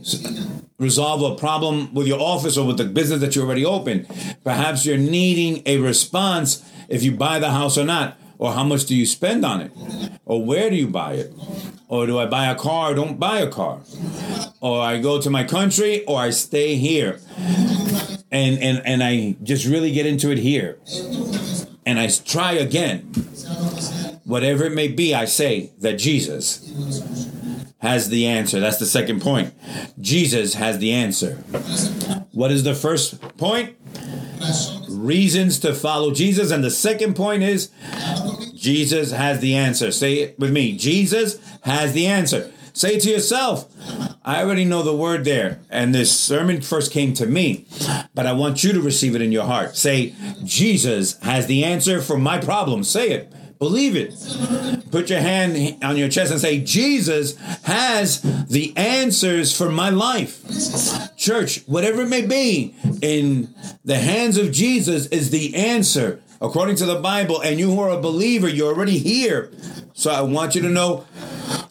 resolve 0.77 1.22
a 1.22 1.36
problem 1.36 1.93
with 1.93 2.08
your 2.08 2.22
office 2.22 2.55
or 2.55 2.65
with 2.65 2.77
the 2.77 2.86
business 2.86 3.20
that 3.20 3.36
you 3.36 3.41
already 3.41 3.65
opened. 3.65 4.08
Perhaps 4.46 4.86
you're 4.86 4.98
needing 4.98 5.63
a 5.65 5.79
response 5.79 6.63
if 6.88 7.03
you 7.03 7.12
buy 7.12 7.39
the 7.39 7.51
house 7.51 7.77
or 7.77 7.84
not, 7.84 8.17
or 8.38 8.53
how 8.53 8.63
much 8.63 8.86
do 8.86 8.96
you 8.96 9.05
spend 9.05 9.43
on 9.43 9.60
it, 9.60 9.72
or 10.24 10.46
where 10.46 10.70
do 10.70 10.77
you 10.77 10.88
buy 10.88 11.15
it, 11.15 11.34
or 11.89 12.05
do 12.05 12.17
I 12.17 12.25
buy 12.25 12.46
a 12.46 12.55
car 12.55 12.91
or 12.91 12.96
don't 12.96 13.20
buy 13.20 13.39
a 13.39 13.50
car, 13.50 13.82
or 14.62 14.79
I 14.79 14.98
go 15.01 15.20
to 15.20 15.29
my 15.29 15.43
country 15.43 16.05
or 16.05 16.22
I 16.22 16.29
stay 16.29 16.77
here 16.77 17.20
and 18.32 18.58
and 18.60 18.82
and 18.86 19.03
I 19.03 19.36
just 19.43 19.65
really 19.65 19.91
get 19.91 20.05
into 20.05 20.32
it 20.32 20.38
here, 20.38 20.77
and 21.86 22.00
I 22.00 22.08
try 22.08 22.53
again. 22.53 23.12
Whatever 24.25 24.65
it 24.65 24.73
may 24.73 24.87
be, 24.87 25.13
I 25.13 25.25
say 25.25 25.71
that 25.79 25.93
Jesus 25.93 26.69
has 27.79 28.09
the 28.09 28.25
answer. 28.25 28.59
That's 28.59 28.77
the 28.77 28.85
second 28.85 29.21
point. 29.21 29.53
Jesus 29.99 30.53
has 30.53 30.79
the 30.79 30.93
answer. 30.93 31.35
What 32.31 32.51
is 32.51 32.63
the 32.63 32.75
first 32.75 33.19
point? 33.37 33.75
Reasons 34.89 35.59
to 35.59 35.73
follow 35.73 36.13
Jesus, 36.13 36.51
and 36.51 36.63
the 36.63 36.71
second 36.71 37.15
point 37.15 37.43
is 37.43 37.69
Jesus 38.55 39.11
has 39.11 39.41
the 39.41 39.55
answer. 39.55 39.91
Say 39.91 40.19
it 40.19 40.39
with 40.39 40.51
me. 40.51 40.77
Jesus 40.77 41.39
has 41.61 41.91
the 41.93 42.07
answer. 42.07 42.51
Say 42.71 42.97
to 42.99 43.09
yourself, 43.09 43.71
I 44.25 44.41
already 44.41 44.65
know 44.65 44.81
the 44.81 44.95
word 44.95 45.25
there, 45.25 45.59
and 45.69 45.93
this 45.93 46.17
sermon 46.17 46.61
first 46.61 46.91
came 46.91 47.13
to 47.15 47.25
me, 47.25 47.67
but 48.15 48.25
I 48.25 48.31
want 48.31 48.63
you 48.63 48.73
to 48.73 48.81
receive 48.81 49.15
it 49.15 49.21
in 49.21 49.31
your 49.31 49.45
heart. 49.45 49.75
Say, 49.75 50.15
Jesus 50.43 51.19
has 51.19 51.45
the 51.47 51.63
answer 51.63 52.01
for 52.01 52.17
my 52.17 52.39
problem. 52.39 52.83
Say 52.83 53.11
it. 53.11 53.33
Believe 53.63 53.96
it. 53.96 54.13
Put 54.91 55.10
your 55.10 55.22
hand 55.22 55.82
on 55.86 55.96
your 55.96 56.10
chest 56.10 56.34
and 56.34 56.41
say, 56.41 56.60
Jesus 56.60 57.38
has 57.63 58.22
the 58.50 58.75
answers 58.75 59.55
for 59.55 59.72
my 59.72 59.89
life. 59.89 61.15
Church, 61.15 61.63
whatever 61.65 62.01
it 62.01 62.10
may 62.10 62.25
be, 62.25 62.75
in 63.01 63.55
the 63.86 64.00
hands 64.00 64.36
of 64.36 64.51
Jesus 64.51 65.05
is 65.08 65.29
the 65.29 65.55
answer 65.55 66.22
according 66.43 66.75
to 66.75 66.85
the 66.85 67.00
Bible. 67.00 67.41
And 67.41 67.57
you 67.57 67.71
who 67.71 67.79
are 67.79 67.89
a 67.89 68.00
believer, 68.00 68.47
you're 68.47 68.73
already 68.73 69.00
here. 69.00 69.51
So 69.93 70.12
I 70.12 70.21
want 70.21 70.53
you 70.53 70.62
to 70.62 70.69
know 70.69 71.05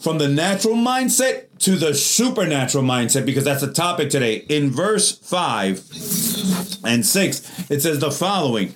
from 0.01 0.19
the 0.19 0.29
natural 0.29 0.75
mindset 0.75 1.47
to 1.61 1.77
the 1.77 1.95
supernatural 1.95 2.83
mindset 2.83 3.25
because 3.25 3.45
that's 3.45 3.61
the 3.61 3.73
topic 3.73 4.11
today. 4.11 4.45
In 4.49 4.71
verse 4.71 5.17
5 5.19 5.79
and 6.85 7.07
6, 7.07 7.71
it 7.71 7.81
says 7.83 8.01
the 8.01 8.11
following 8.11 8.75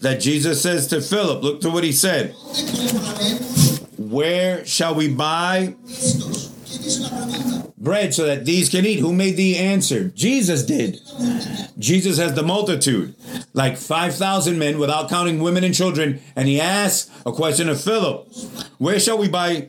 that 0.00 0.18
Jesus 0.20 0.60
says 0.62 0.88
to 0.88 1.00
Philip, 1.00 1.42
look 1.42 1.60
to 1.60 1.70
what 1.70 1.84
he 1.84 1.92
said. 1.92 2.34
Where 3.96 4.64
shall 4.64 4.94
we 4.94 5.14
buy 5.14 5.76
bread 7.78 8.14
so 8.14 8.24
that 8.26 8.44
these 8.44 8.68
can 8.68 8.86
eat? 8.86 9.00
Who 9.00 9.12
made 9.12 9.36
the 9.36 9.56
answer? 9.56 10.08
Jesus 10.08 10.64
did. 10.64 11.00
Jesus 11.78 12.18
has 12.18 12.34
the 12.34 12.42
multitude, 12.42 13.14
like 13.52 13.76
5,000 13.76 14.58
men 14.58 14.78
without 14.78 15.08
counting 15.08 15.40
women 15.40 15.64
and 15.64 15.74
children. 15.74 16.20
And 16.34 16.48
he 16.48 16.60
asks 16.60 17.10
a 17.26 17.32
question 17.32 17.68
of 17.68 17.80
Philip 17.80 18.32
Where 18.78 18.98
shall 18.98 19.18
we 19.18 19.28
buy 19.28 19.68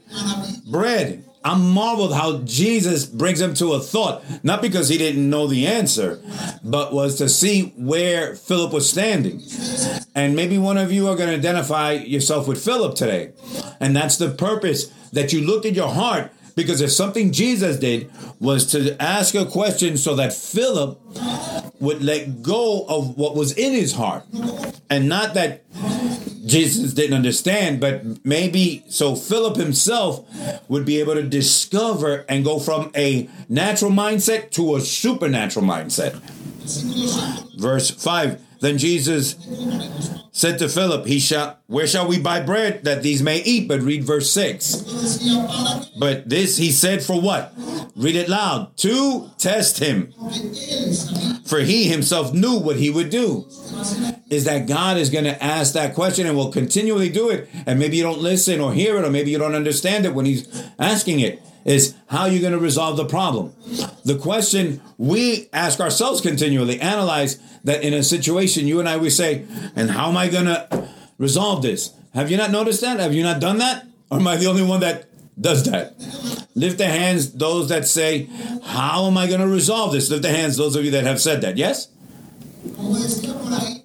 bread? 0.67 1.23
I'm 1.45 1.69
marveled 1.69 2.15
how 2.15 2.39
Jesus 2.39 3.05
brings 3.05 3.39
him 3.39 3.53
to 3.55 3.73
a 3.73 3.79
thought, 3.79 4.23
not 4.43 4.63
because 4.63 4.89
he 4.89 4.97
didn't 4.97 5.29
know 5.29 5.45
the 5.45 5.67
answer, 5.67 6.19
but 6.63 6.91
was 6.91 7.19
to 7.19 7.29
see 7.29 7.71
where 7.77 8.35
Philip 8.35 8.73
was 8.73 8.89
standing. 8.89 9.43
And 10.15 10.35
maybe 10.35 10.57
one 10.57 10.79
of 10.79 10.91
you 10.91 11.07
are 11.07 11.15
going 11.15 11.29
to 11.29 11.35
identify 11.35 11.91
yourself 11.91 12.47
with 12.47 12.65
Philip 12.65 12.95
today. 12.95 13.33
And 13.79 13.95
that's 13.95 14.17
the 14.17 14.31
purpose 14.31 14.87
that 15.13 15.33
you 15.33 15.41
look 15.41 15.67
at 15.67 15.73
your 15.73 15.89
heart 15.89 16.31
because 16.55 16.81
if 16.81 16.91
something 16.91 17.31
Jesus 17.31 17.77
did 17.77 18.09
was 18.39 18.65
to 18.71 19.01
ask 19.01 19.35
a 19.35 19.45
question 19.45 19.97
so 19.97 20.15
that 20.15 20.33
Philip 20.33 20.99
would 21.79 22.01
let 22.01 22.41
go 22.41 22.85
of 22.87 23.17
what 23.17 23.35
was 23.35 23.51
in 23.53 23.73
his 23.73 23.93
heart 23.93 24.23
and 24.89 25.09
not 25.09 25.33
that 25.33 25.63
Jesus 26.45 26.93
didn't 26.93 27.15
understand, 27.15 27.79
but 27.79 28.03
maybe 28.23 28.83
so 28.87 29.15
Philip 29.15 29.57
himself 29.57 30.25
would 30.69 30.85
be 30.85 30.99
able 30.99 31.15
to 31.15 31.23
discover 31.23 32.23
and 32.29 32.45
go 32.45 32.59
from 32.59 32.91
a 32.95 33.29
natural 33.49 33.91
mindset 33.91 34.51
to 34.51 34.75
a 34.75 34.81
supernatural 34.81 35.65
mindset. 35.65 36.13
Verse 37.57 37.89
5 37.89 38.41
Then 38.65 38.79
Jesus 38.79 39.35
said 40.31 40.57
to 40.57 40.67
Philip, 40.67 41.05
He 41.05 41.19
shall 41.19 41.59
where 41.67 41.85
shall 41.85 42.07
we 42.07 42.19
buy 42.19 42.39
bread 42.39 42.83
that 42.83 43.03
these 43.03 43.21
may 43.21 43.43
eat? 43.43 43.67
But 43.67 43.81
read 43.81 44.03
verse 44.03 44.31
6. 44.31 45.93
But 45.99 46.27
this 46.27 46.57
he 46.57 46.71
said 46.71 47.03
for 47.03 47.21
what? 47.21 47.53
Read 47.95 48.15
it 48.15 48.27
loud. 48.27 48.75
To 48.77 49.29
test 49.37 49.77
him. 49.77 50.13
For 51.45 51.59
he 51.59 51.89
himself 51.89 52.33
knew 52.33 52.57
what 52.57 52.77
he 52.77 52.89
would 52.89 53.11
do. 53.11 53.45
Is 54.31 54.45
that 54.45 54.67
God 54.67 54.97
is 54.97 55.11
going 55.11 55.25
to 55.25 55.43
ask 55.43 55.73
that 55.75 55.93
question 55.93 56.25
and 56.25 56.35
will 56.35 56.51
continually 56.51 57.09
do 57.09 57.29
it. 57.29 57.47
And 57.67 57.77
maybe 57.77 57.97
you 57.97 58.03
don't 58.03 58.19
listen 58.19 58.59
or 58.59 58.73
hear 58.73 58.97
it, 58.97 59.05
or 59.05 59.11
maybe 59.11 59.29
you 59.29 59.37
don't 59.37 59.53
understand 59.53 60.07
it 60.07 60.15
when 60.15 60.25
he's 60.25 60.47
asking 60.79 61.19
it 61.19 61.39
is 61.65 61.95
how 62.07 62.21
are 62.21 62.29
you 62.29 62.39
going 62.39 62.53
to 62.53 62.59
resolve 62.59 62.95
the 62.95 63.05
problem? 63.05 63.53
The 64.05 64.17
question 64.17 64.81
we 64.97 65.49
ask 65.51 65.79
ourselves 65.79 66.21
continually, 66.21 66.79
analyze 66.79 67.39
that 67.63 67.83
in 67.83 67.93
a 67.93 68.03
situation, 68.03 68.67
you 68.67 68.79
and 68.79 68.87
I, 68.87 68.97
we 68.97 69.09
say, 69.09 69.45
and 69.75 69.89
how 69.89 70.09
am 70.09 70.15
I 70.15 70.29
going 70.29 70.45
to 70.45 70.87
resolve 71.17 71.63
this? 71.63 71.91
Have 72.13 72.31
you 72.31 72.37
not 72.37 72.51
noticed 72.51 72.81
that? 72.81 72.99
Have 72.99 73.13
you 73.13 73.23
not 73.23 73.41
done 73.41 73.57
that? 73.57 73.87
Or 74.11 74.19
am 74.19 74.27
I 74.27 74.37
the 74.37 74.45
only 74.45 74.63
one 74.63 74.79
that 74.81 75.07
does 75.39 75.65
that? 75.65 75.95
Lift 76.53 76.77
the 76.77 76.85
hands, 76.85 77.33
those 77.33 77.67
that 77.69 77.87
say, 77.87 78.29
how 78.63 79.07
am 79.07 79.17
I 79.17 79.27
going 79.27 79.41
to 79.41 79.47
resolve 79.47 79.91
this? 79.91 80.09
Lift 80.09 80.21
the 80.21 80.29
hands, 80.29 80.55
those 80.55 80.75
of 80.75 80.85
you 80.85 80.91
that 80.91 81.03
have 81.03 81.19
said 81.19 81.41
that. 81.41 81.57
Yes? 81.57 81.89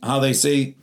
How 0.02 0.20
they 0.20 0.34
say 0.34 0.76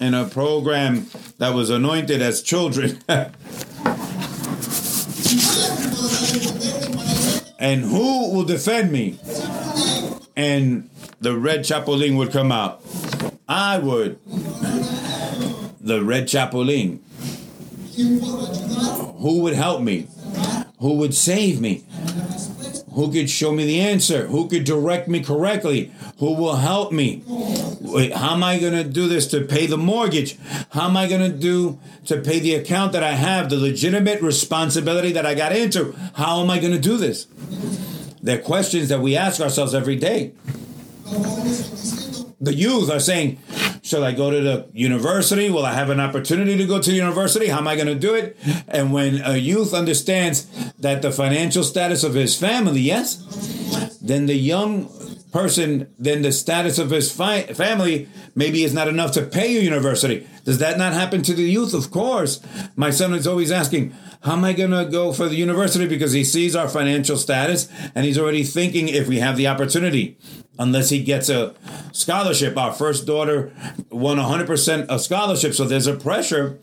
in 0.00 0.14
a 0.14 0.26
program 0.26 1.08
that 1.38 1.54
was 1.54 1.70
anointed 1.70 2.22
as 2.22 2.40
children. 2.40 3.00
and 7.58 7.84
who 7.84 8.32
will 8.32 8.44
defend 8.44 8.92
me? 8.92 9.18
And 10.36 10.88
the 11.20 11.36
red 11.36 11.60
chapulín 11.60 12.16
would 12.16 12.30
come 12.30 12.52
out. 12.52 12.82
I 13.48 13.78
would. 13.78 14.18
The 15.80 16.02
red 16.04 16.24
chapulín. 16.24 17.00
Who 19.18 19.42
would 19.42 19.54
help 19.54 19.82
me? 19.82 20.06
Who 20.78 20.94
would 20.94 21.14
save 21.14 21.60
me? 21.60 21.84
Who 22.92 23.10
could 23.12 23.28
show 23.30 23.52
me 23.52 23.64
the 23.64 23.80
answer? 23.80 24.26
Who 24.26 24.48
could 24.48 24.64
direct 24.64 25.08
me 25.08 25.22
correctly? 25.22 25.92
Who 26.18 26.34
will 26.34 26.56
help 26.56 26.92
me? 26.92 27.22
How 28.14 28.34
am 28.34 28.42
I 28.42 28.58
going 28.58 28.72
to 28.72 28.84
do 28.84 29.08
this 29.08 29.26
to 29.28 29.42
pay 29.42 29.66
the 29.66 29.78
mortgage? 29.78 30.38
How 30.70 30.88
am 30.88 30.96
I 30.96 31.08
going 31.08 31.20
to 31.30 31.36
do 31.36 31.80
to 32.06 32.20
pay 32.20 32.38
the 32.38 32.54
account 32.54 32.92
that 32.92 33.02
I 33.02 33.12
have, 33.12 33.50
the 33.50 33.56
legitimate 33.56 34.20
responsibility 34.22 35.12
that 35.12 35.26
I 35.26 35.34
got 35.34 35.52
into? 35.52 35.92
How 36.14 36.42
am 36.42 36.50
I 36.50 36.58
going 36.58 36.72
to 36.72 36.80
do 36.80 36.96
this? 36.96 37.26
They're 38.22 38.40
questions 38.40 38.88
that 38.88 39.00
we 39.00 39.16
ask 39.16 39.40
ourselves 39.40 39.74
every 39.74 39.96
day. 39.96 40.32
The 42.40 42.54
youth 42.54 42.90
are 42.90 43.00
saying, 43.00 43.38
Shall 43.88 44.04
I 44.04 44.12
go 44.12 44.30
to 44.30 44.40
the 44.42 44.68
university? 44.74 45.48
Will 45.48 45.64
I 45.64 45.72
have 45.72 45.88
an 45.88 45.98
opportunity 45.98 46.58
to 46.58 46.66
go 46.66 46.78
to 46.78 46.90
the 46.90 46.96
university? 46.96 47.46
How 47.46 47.56
am 47.56 47.66
I 47.66 47.74
going 47.74 47.88
to 47.88 47.94
do 47.94 48.14
it? 48.14 48.36
And 48.68 48.92
when 48.92 49.22
a 49.22 49.38
youth 49.38 49.72
understands 49.72 50.46
that 50.78 51.00
the 51.00 51.10
financial 51.10 51.64
status 51.64 52.04
of 52.04 52.12
his 52.12 52.36
family, 52.38 52.80
yes, 52.80 53.16
then 54.02 54.26
the 54.26 54.34
young 54.34 54.90
person, 55.32 55.92
then 55.98 56.22
the 56.22 56.32
status 56.32 56.78
of 56.78 56.90
his 56.90 57.12
fi- 57.12 57.42
family 57.42 58.08
maybe 58.34 58.64
is 58.64 58.74
not 58.74 58.88
enough 58.88 59.12
to 59.12 59.22
pay 59.22 59.56
a 59.56 59.60
university. 59.60 60.26
Does 60.44 60.58
that 60.58 60.78
not 60.78 60.92
happen 60.92 61.22
to 61.22 61.34
the 61.34 61.42
youth? 61.42 61.74
Of 61.74 61.90
course. 61.90 62.40
My 62.76 62.90
son 62.90 63.14
is 63.14 63.26
always 63.26 63.50
asking, 63.50 63.94
how 64.22 64.32
am 64.32 64.44
I 64.44 64.52
going 64.52 64.70
to 64.70 64.84
go 64.90 65.12
for 65.12 65.28
the 65.28 65.36
university? 65.36 65.86
Because 65.86 66.12
he 66.12 66.24
sees 66.24 66.56
our 66.56 66.68
financial 66.68 67.16
status 67.16 67.68
and 67.94 68.04
he's 68.04 68.18
already 68.18 68.42
thinking 68.42 68.88
if 68.88 69.06
we 69.06 69.18
have 69.20 69.36
the 69.36 69.46
opportunity, 69.46 70.18
unless 70.58 70.90
he 70.90 71.02
gets 71.04 71.28
a 71.28 71.54
scholarship. 71.92 72.56
Our 72.56 72.72
first 72.72 73.06
daughter 73.06 73.52
won 73.90 74.16
100% 74.16 74.86
a 74.88 74.98
scholarship. 74.98 75.54
So 75.54 75.64
there's 75.64 75.86
a 75.86 75.94
pressure 75.94 76.58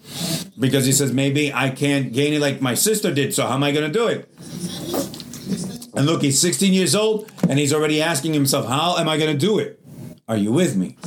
because 0.59 0.85
he 0.85 0.91
says, 0.91 1.13
maybe 1.13 1.53
I 1.53 1.69
can't 1.69 2.11
gain 2.11 2.33
it 2.33 2.41
like 2.41 2.61
my 2.61 2.73
sister 2.73 3.13
did. 3.13 3.33
So 3.33 3.45
how 3.45 3.55
am 3.55 3.63
I 3.63 3.71
going 3.71 3.91
to 3.91 3.97
do 3.97 4.07
it? 4.07 5.74
And 5.95 6.05
look, 6.05 6.21
he's 6.21 6.39
16 6.39 6.73
years 6.73 6.95
old 6.95 7.31
and 7.47 7.57
he's 7.57 7.73
already 7.73 8.01
asking 8.01 8.33
himself, 8.33 8.67
how 8.67 8.97
am 8.97 9.07
I 9.07 9.17
going 9.17 9.31
to 9.31 9.37
do 9.37 9.59
it? 9.59 9.79
Are 10.27 10.37
you 10.37 10.51
with 10.51 10.75
me? 10.75 10.97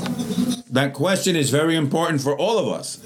That 0.71 0.95
question 0.95 1.37
is 1.37 1.51
very 1.51 1.75
important 1.75 2.21
for 2.21 2.37
all 2.37 2.59
of 2.59 2.69
us. 2.69 2.99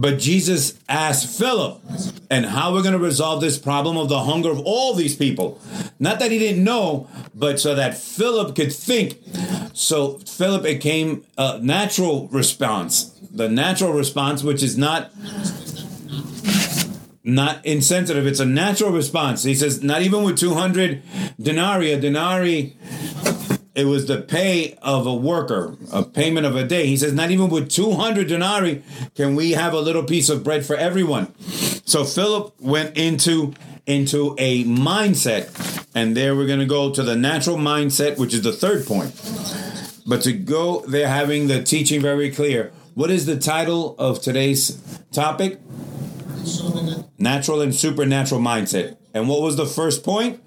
But 0.00 0.18
Jesus 0.18 0.78
asked 0.88 1.38
Philip, 1.38 1.82
and 2.30 2.46
how 2.46 2.70
are 2.70 2.74
we're 2.74 2.82
going 2.82 2.94
to 2.94 2.98
resolve 2.98 3.42
this 3.42 3.58
problem 3.58 3.98
of 3.98 4.08
the 4.08 4.20
hunger 4.20 4.50
of 4.50 4.60
all 4.60 4.94
these 4.94 5.14
people. 5.14 5.60
Not 5.98 6.20
that 6.20 6.30
he 6.30 6.38
didn't 6.38 6.64
know, 6.64 7.06
but 7.34 7.60
so 7.60 7.74
that 7.74 7.98
Philip 7.98 8.56
could 8.56 8.72
think. 8.72 9.18
So 9.74 10.18
Philip 10.20 10.62
became 10.62 11.26
a 11.36 11.40
uh, 11.40 11.58
natural 11.60 12.28
response. 12.28 13.10
The 13.30 13.50
natural 13.50 13.92
response, 13.92 14.42
which 14.42 14.62
is 14.62 14.78
not 14.78 15.10
not 17.22 17.64
insensitive. 17.64 18.26
It's 18.26 18.40
a 18.40 18.46
natural 18.46 18.90
response. 18.90 19.42
He 19.42 19.54
says, 19.54 19.82
not 19.82 20.02
even 20.02 20.22
with 20.22 20.38
200 20.38 21.02
denarii, 21.40 21.92
a 21.92 22.00
denarii, 22.00 22.76
it 23.74 23.84
was 23.84 24.06
the 24.06 24.20
pay 24.20 24.76
of 24.82 25.06
a 25.06 25.14
worker, 25.14 25.76
a 25.92 26.02
payment 26.02 26.46
of 26.46 26.56
a 26.56 26.64
day. 26.64 26.86
He 26.86 26.96
says, 26.96 27.12
not 27.12 27.30
even 27.30 27.48
with 27.48 27.70
200 27.70 28.28
denarii 28.28 28.82
can 29.14 29.36
we 29.36 29.52
have 29.52 29.74
a 29.74 29.80
little 29.80 30.02
piece 30.02 30.28
of 30.28 30.42
bread 30.42 30.64
for 30.64 30.76
everyone. 30.76 31.34
So 31.86 32.04
Philip 32.04 32.54
went 32.60 32.96
into, 32.96 33.54
into 33.86 34.34
a 34.38 34.64
mindset, 34.64 35.86
and 35.94 36.16
there 36.16 36.34
we're 36.34 36.46
going 36.46 36.60
to 36.60 36.66
go 36.66 36.92
to 36.92 37.02
the 37.02 37.16
natural 37.16 37.56
mindset, 37.56 38.18
which 38.18 38.34
is 38.34 38.42
the 38.42 38.52
third 38.52 38.86
point. 38.86 39.14
But 40.06 40.22
to 40.22 40.32
go 40.32 40.80
there 40.86 41.08
having 41.08 41.46
the 41.46 41.62
teaching 41.62 42.00
very 42.00 42.30
clear. 42.30 42.72
What 42.94 43.10
is 43.10 43.26
the 43.26 43.38
title 43.38 43.94
of 43.98 44.20
today's 44.20 44.80
topic? 45.12 45.60
Natural 47.18 47.60
and 47.60 47.74
supernatural 47.74 48.40
mindset. 48.40 48.96
And 49.14 49.28
what 49.28 49.42
was 49.42 49.56
the 49.56 49.66
first 49.66 50.04
point? 50.04 50.40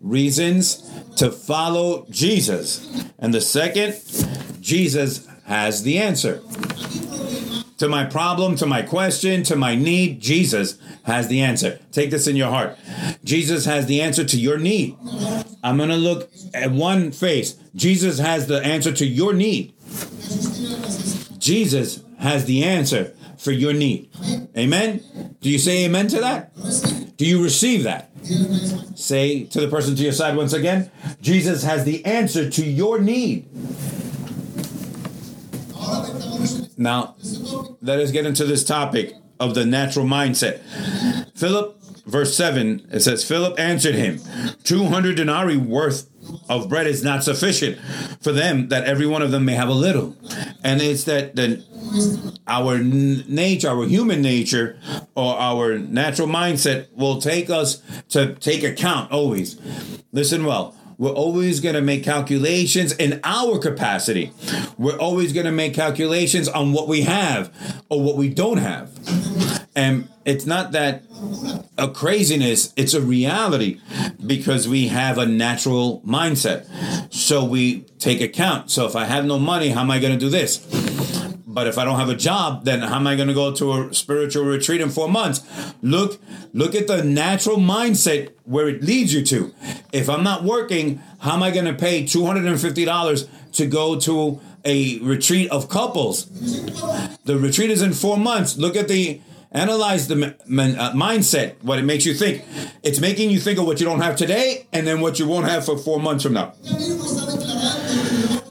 Reasons 0.00 0.90
to 1.16 1.30
follow 1.30 2.06
Jesus. 2.10 3.04
And 3.18 3.32
the 3.34 3.40
second, 3.40 3.94
Jesus 4.60 5.26
has 5.44 5.82
the 5.82 5.98
answer. 5.98 6.40
To 7.78 7.88
my 7.88 8.04
problem, 8.04 8.54
to 8.56 8.66
my 8.66 8.82
question, 8.82 9.42
to 9.44 9.56
my 9.56 9.74
need, 9.74 10.20
Jesus 10.20 10.78
has 11.02 11.26
the 11.28 11.40
answer. 11.40 11.80
Take 11.90 12.10
this 12.10 12.28
in 12.28 12.36
your 12.36 12.48
heart. 12.48 12.78
Jesus 13.24 13.64
has 13.64 13.86
the 13.86 14.00
answer 14.00 14.24
to 14.24 14.38
your 14.38 14.58
need. 14.58 14.96
I'm 15.64 15.76
going 15.76 15.88
to 15.88 15.96
look 15.96 16.30
at 16.54 16.70
one 16.70 17.10
face. 17.10 17.54
Jesus 17.74 18.18
has 18.18 18.46
the 18.46 18.62
answer 18.64 18.92
to 18.92 19.04
your 19.04 19.32
need. 19.32 19.74
Jesus 21.38 22.02
has 22.20 22.44
the 22.44 22.62
answer 22.62 23.14
for 23.36 23.50
your 23.50 23.72
need. 23.72 24.10
Amen? 24.56 25.02
Do 25.40 25.50
you 25.50 25.58
say 25.58 25.84
amen 25.84 26.08
to 26.08 26.20
that? 26.20 26.52
Do 27.16 27.26
you 27.26 27.42
receive 27.42 27.84
that? 27.84 28.10
Say 28.94 29.44
to 29.44 29.60
the 29.60 29.68
person 29.68 29.96
to 29.96 30.02
your 30.02 30.12
side 30.12 30.36
once 30.36 30.52
again 30.52 30.90
Jesus 31.20 31.62
has 31.64 31.84
the 31.84 32.04
answer 32.04 32.50
to 32.50 32.64
your 32.64 32.98
need. 32.98 33.48
Now, 36.76 37.16
let 37.80 38.00
us 38.00 38.10
get 38.10 38.26
into 38.26 38.44
this 38.44 38.64
topic 38.64 39.14
of 39.40 39.54
the 39.54 39.64
natural 39.64 40.04
mindset. 40.04 40.60
Philip, 41.36 41.80
verse 42.06 42.36
7, 42.36 42.88
it 42.92 43.00
says, 43.00 43.24
Philip 43.24 43.58
answered 43.58 43.94
him, 43.94 44.20
200 44.64 45.16
denarii 45.16 45.56
worth 45.56 46.08
of 46.48 46.68
bread 46.68 46.86
is 46.86 47.02
not 47.02 47.24
sufficient 47.24 47.78
for 48.20 48.32
them 48.32 48.68
that 48.68 48.84
every 48.84 49.06
one 49.06 49.22
of 49.22 49.30
them 49.30 49.44
may 49.44 49.54
have 49.54 49.68
a 49.68 49.74
little. 49.74 50.16
And 50.62 50.80
it's 50.80 51.04
that 51.04 51.36
the 51.36 51.64
our 52.46 52.78
nature, 52.78 53.68
our 53.68 53.84
human 53.84 54.22
nature, 54.22 54.78
or 55.14 55.38
our 55.38 55.78
natural 55.78 56.28
mindset 56.28 56.92
will 56.94 57.20
take 57.20 57.50
us 57.50 57.82
to 58.10 58.34
take 58.36 58.62
account 58.62 59.12
always. 59.12 59.60
Listen 60.12 60.44
well. 60.44 60.76
We're 60.98 61.10
always 61.10 61.58
going 61.58 61.74
to 61.74 61.80
make 61.80 62.04
calculations 62.04 62.92
in 62.92 63.20
our 63.24 63.58
capacity. 63.58 64.30
We're 64.78 64.98
always 64.98 65.32
going 65.32 65.46
to 65.46 65.52
make 65.52 65.74
calculations 65.74 66.48
on 66.48 66.72
what 66.72 66.86
we 66.86 67.00
have 67.02 67.82
or 67.88 68.00
what 68.02 68.16
we 68.16 68.28
don't 68.28 68.58
have. 68.58 68.90
And 69.74 70.08
it's 70.24 70.46
not 70.46 70.72
that 70.72 71.02
a 71.82 71.88
craziness, 71.88 72.72
it's 72.76 72.94
a 72.94 73.00
reality 73.00 73.80
because 74.24 74.68
we 74.68 74.88
have 74.88 75.18
a 75.18 75.26
natural 75.26 76.00
mindset. 76.06 76.66
So 77.12 77.44
we 77.44 77.80
take 77.98 78.20
account. 78.20 78.70
So 78.70 78.86
if 78.86 78.94
I 78.94 79.04
have 79.04 79.24
no 79.24 79.38
money, 79.38 79.70
how 79.70 79.80
am 79.80 79.90
I 79.90 79.98
going 79.98 80.12
to 80.12 80.18
do 80.18 80.30
this? 80.30 80.58
But 81.44 81.66
if 81.66 81.76
I 81.76 81.84
don't 81.84 81.98
have 81.98 82.08
a 82.08 82.16
job, 82.16 82.64
then 82.64 82.80
how 82.80 82.96
am 82.96 83.06
I 83.06 83.16
going 83.16 83.28
to 83.28 83.34
go 83.34 83.52
to 83.52 83.82
a 83.82 83.94
spiritual 83.94 84.44
retreat 84.44 84.80
in 84.80 84.88
four 84.88 85.08
months? 85.08 85.42
Look, 85.82 86.18
look 86.54 86.74
at 86.74 86.86
the 86.86 87.04
natural 87.04 87.58
mindset 87.58 88.32
where 88.44 88.68
it 88.68 88.82
leads 88.82 89.12
you 89.12 89.22
to. 89.26 89.52
If 89.92 90.08
I'm 90.08 90.22
not 90.22 90.44
working, 90.44 91.02
how 91.18 91.34
am 91.34 91.42
I 91.42 91.50
going 91.50 91.66
to 91.66 91.74
pay 91.74 92.04
$250 92.04 93.28
to 93.52 93.66
go 93.66 93.98
to 94.00 94.40
a 94.64 94.98
retreat 95.00 95.50
of 95.50 95.68
couples? 95.68 96.26
The 97.24 97.36
retreat 97.36 97.70
is 97.70 97.82
in 97.82 97.92
four 97.92 98.16
months. 98.16 98.56
Look 98.56 98.76
at 98.76 98.88
the 98.88 99.20
analyze 99.54 100.08
the 100.08 100.14
uh, 100.26 100.92
mindset, 100.92 101.54
what 101.62 101.78
it 101.78 101.82
makes 101.84 102.06
you 102.06 102.14
think. 102.14 102.44
It's 102.82 103.00
making 103.00 103.30
you 103.30 103.40
think 103.40 103.58
of 103.58 103.66
what 103.66 103.80
you 103.80 103.86
don't 103.86 104.00
have 104.00 104.16
today 104.16 104.66
and 104.72 104.86
then 104.86 105.00
what 105.00 105.18
you 105.18 105.26
won't 105.28 105.46
have 105.48 105.64
for 105.64 105.76
four 105.78 106.00
months 106.00 106.24
from 106.24 106.34
now 106.34 106.54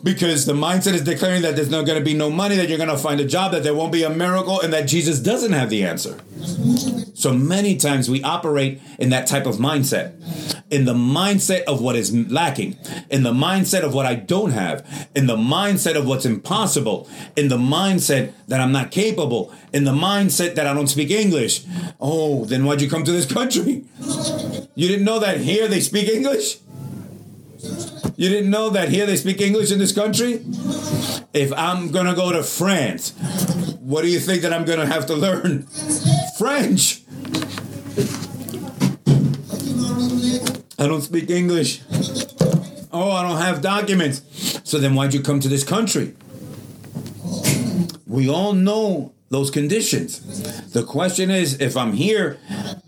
because 0.04 0.46
the 0.46 0.54
mindset 0.54 0.94
is 0.94 1.04
declaring 1.04 1.42
that 1.44 1.56
there's 1.56 1.70
not 1.70 1.86
going 1.86 2.00
to 2.00 2.04
be 2.04 2.14
no 2.14 2.30
money, 2.30 2.56
that 2.56 2.70
you're 2.70 2.78
going 2.78 2.90
to 2.90 2.98
find 2.98 3.20
a 3.20 3.26
job, 3.26 3.52
that 3.52 3.64
there 3.64 3.76
won't 3.76 3.92
be 3.92 4.04
a 4.04 4.10
miracle, 4.10 4.60
and 4.62 4.74
that 4.74 4.88
Jesus 4.88 5.20
doesn't 5.20 5.54
have 5.54 5.70
the 5.70 5.84
answer. 5.84 6.20
So 7.14 7.34
many 7.34 7.78
times 7.78 8.10
we 8.10 8.24
operate 8.24 8.82
in 8.98 9.12
that 9.12 9.28
type 9.28 9.46
of 9.46 9.58
mindset, 9.58 10.14
in 10.72 10.86
the 10.86 10.96
mindset 10.96 11.62
of 11.66 11.80
what 11.80 11.96
is 11.96 12.12
lacking, 12.16 12.78
in 13.12 13.22
the 13.22 13.32
mindset 13.32 13.84
of 13.84 13.94
what 13.94 14.08
I 14.08 14.16
don't 14.16 14.52
have, 14.52 15.10
in 15.16 15.28
the 15.28 15.36
mindset 15.36 15.96
of 15.96 16.08
what's 16.08 16.26
impossible, 16.26 17.08
in 17.36 17.50
the 17.50 17.58
mindset 17.58 18.34
that 18.48 18.60
I'm 18.60 18.72
not 18.72 18.90
capable, 18.90 19.54
in 19.72 19.84
the 19.84 19.92
mindset 19.92 20.56
that 20.56 20.66
I 20.66 20.74
don't 20.74 20.88
speak 20.88 21.12
English. 21.12 21.64
Oh, 22.00 22.46
then 22.46 22.66
why'd 22.66 22.82
you 22.82 22.90
come 22.90 23.04
to 23.04 23.12
this 23.12 23.32
country? 23.32 23.86
You 24.74 24.88
didn't 24.88 25.06
know 25.06 25.20
that 25.20 25.42
here 25.42 25.68
they 25.68 25.80
speak 25.80 26.10
English? 26.10 26.58
You 28.15 28.30
didn't 28.30 28.50
know 28.50 28.69
that 28.69 28.89
here 28.89 29.06
they 29.06 29.15
speak 29.15 29.41
English 29.41 29.71
in 29.71 29.80
this 29.80 29.91
country? 29.91 30.43
If 31.34 31.52
I'm 31.54 31.91
gonna 31.91 32.15
go 32.15 32.32
to 32.32 32.43
France, 32.43 33.13
what 33.80 34.02
do 34.04 34.10
you 34.10 34.19
think 34.19 34.41
that 34.43 34.54
I'm 34.54 34.65
gonna 34.65 34.86
have 34.86 35.06
to 35.08 35.15
learn? 35.15 35.63
French. 36.38 37.02
I 40.80 40.88
don't 40.88 41.02
speak 41.02 41.30
English. 41.30 41.82
Oh, 42.91 43.12
I 43.12 43.24
don't 43.24 43.38
have 43.38 43.62
documents. 43.62 44.21
So 44.63 44.80
then 44.80 44.95
why'd 44.95 45.13
you 45.13 45.21
come 45.21 45.39
to 45.39 45.47
this 45.47 45.63
country? 45.63 46.15
We 48.08 48.30
all 48.30 48.54
know 48.54 49.13
those 49.32 49.50
conditions. 49.50 50.20
The 50.74 50.84
question 50.84 51.32
is, 51.32 51.60
if 51.62 51.78
I'm 51.78 51.94
here, 51.94 52.38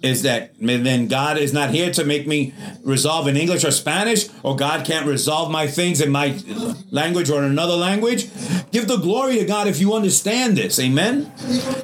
is 0.02 0.24
that 0.24 0.52
then 0.60 1.08
God 1.08 1.38
is 1.38 1.54
not 1.54 1.70
here 1.70 1.90
to 1.94 2.04
make 2.04 2.28
me 2.28 2.54
resolve 2.84 3.28
in 3.28 3.38
English 3.38 3.64
or 3.64 3.72
Spanish, 3.72 4.28
or 4.44 4.56
God 4.58 4.86
can't 4.86 5.08
resolve 5.08 5.50
my 5.50 5.68
things 5.68 6.02
in 6.02 6.12
my 6.12 6.38
language 6.92 7.30
or 7.30 7.40
in 7.40 7.50
another 7.50 7.76
language? 7.76 8.30
Give 8.72 8.88
the 8.90 8.98
glory 8.98 9.40
to 9.40 9.46
God 9.46 9.68
if 9.68 9.80
you 9.80 9.94
understand 9.94 10.58
this. 10.58 10.80
Amen. 10.80 11.32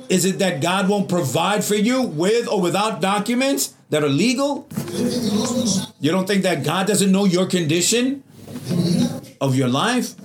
Is 0.09 0.25
it 0.25 0.39
that 0.39 0.61
God 0.61 0.89
won't 0.89 1.07
provide 1.07 1.63
for 1.63 1.75
you 1.75 2.01
with 2.01 2.45
or 2.49 2.59
without 2.59 2.99
documents 2.99 3.73
that 3.91 4.03
are 4.03 4.09
legal? 4.09 4.67
You 6.01 6.11
don't 6.11 6.27
think 6.27 6.43
that 6.43 6.65
God 6.65 6.85
doesn't 6.85 7.11
know 7.11 7.23
your 7.23 7.45
condition 7.47 8.23
of 9.39 9.55
your 9.55 9.69
life? 9.69 10.15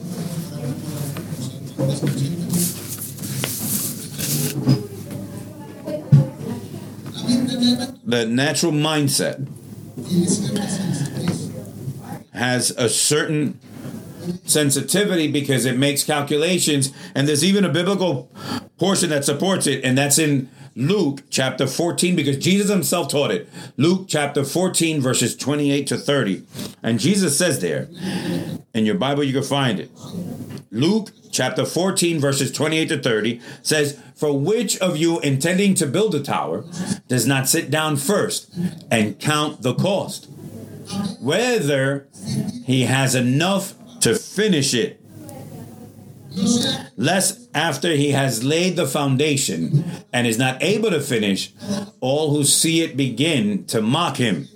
The 8.05 8.27
natural 8.27 8.73
mindset 8.73 9.49
has 12.33 12.71
a 12.71 12.89
certain 12.89 13.59
sensitivity 14.45 15.31
because 15.31 15.65
it 15.65 15.79
makes 15.79 16.05
calculations 16.05 16.93
and 17.15 17.29
there's 17.29 17.45
even 17.45 17.65
a 17.65 17.69
biblical 17.69 18.31
portion 18.79 19.11
that 19.11 19.25
supports 19.25 19.67
it 19.67 19.85
and 19.85 19.97
that's 19.97 20.19
in 20.19 20.49
Luke 20.77 21.23
chapter 21.31 21.67
14 21.67 22.17
because 22.17 22.37
Jesus 22.37 22.71
himself 22.71 23.09
taught 23.09 23.31
it. 23.31 23.49
Luke 23.77 24.07
chapter 24.09 24.45
14 24.45 25.01
verses 25.01 25.37
28 25.37 25.87
to 25.87 25.97
30. 25.97 26.43
And 26.83 26.99
Jesus 26.99 27.39
says 27.39 27.61
there 27.61 27.89
in 28.75 28.85
your 28.85 28.97
Bible 28.97 29.23
you 29.23 29.33
can 29.33 29.43
find 29.43 29.79
it. 29.79 29.91
Luke 30.71 31.11
chapter 31.31 31.65
14 31.65 32.19
verses 32.19 32.51
28 32.51 32.89
to 32.89 33.03
30 33.03 33.41
says 33.63 34.01
for 34.17 34.39
which 34.39 34.79
of 34.79 34.97
you 34.97 35.21
intending 35.21 35.75
to 35.75 35.87
build 35.87 36.15
a 36.15 36.23
tower 36.23 36.65
does 37.09 37.27
not 37.27 37.49
sit 37.49 37.71
down 37.71 37.97
first 37.97 38.53
and 38.91 39.19
count 39.19 39.63
the 39.63 39.75
cost 39.75 40.29
whether 41.21 42.07
he 42.65 42.83
has 42.83 43.15
enough 43.17 43.75
to 44.01 44.15
finish 44.15 44.75
it 44.75 45.01
lest 46.97 47.49
after 47.55 47.93
he 47.93 48.11
has 48.11 48.45
laid 48.45 48.77
the 48.77 48.87
foundation 48.87 49.85
and 50.13 50.27
is 50.27 50.39
not 50.39 50.63
able 50.63 50.91
to 50.91 51.01
finish, 51.01 51.53
all 52.01 52.35
who 52.35 52.45
see 52.45 52.83
it 52.83 52.97
begin 52.97 53.65
to 53.67 53.81
mock 53.81 54.17
him, 54.17 54.49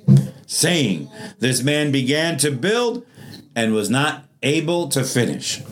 saying, 0.47 1.11
This 1.39 1.63
man 1.63 1.93
began 1.93 2.37
to 2.39 2.51
build 2.51 3.07
and 3.55 3.73
was 3.73 3.91
not 3.91 4.25
able 4.43 4.89
to 4.89 5.05
finish. 5.05 5.63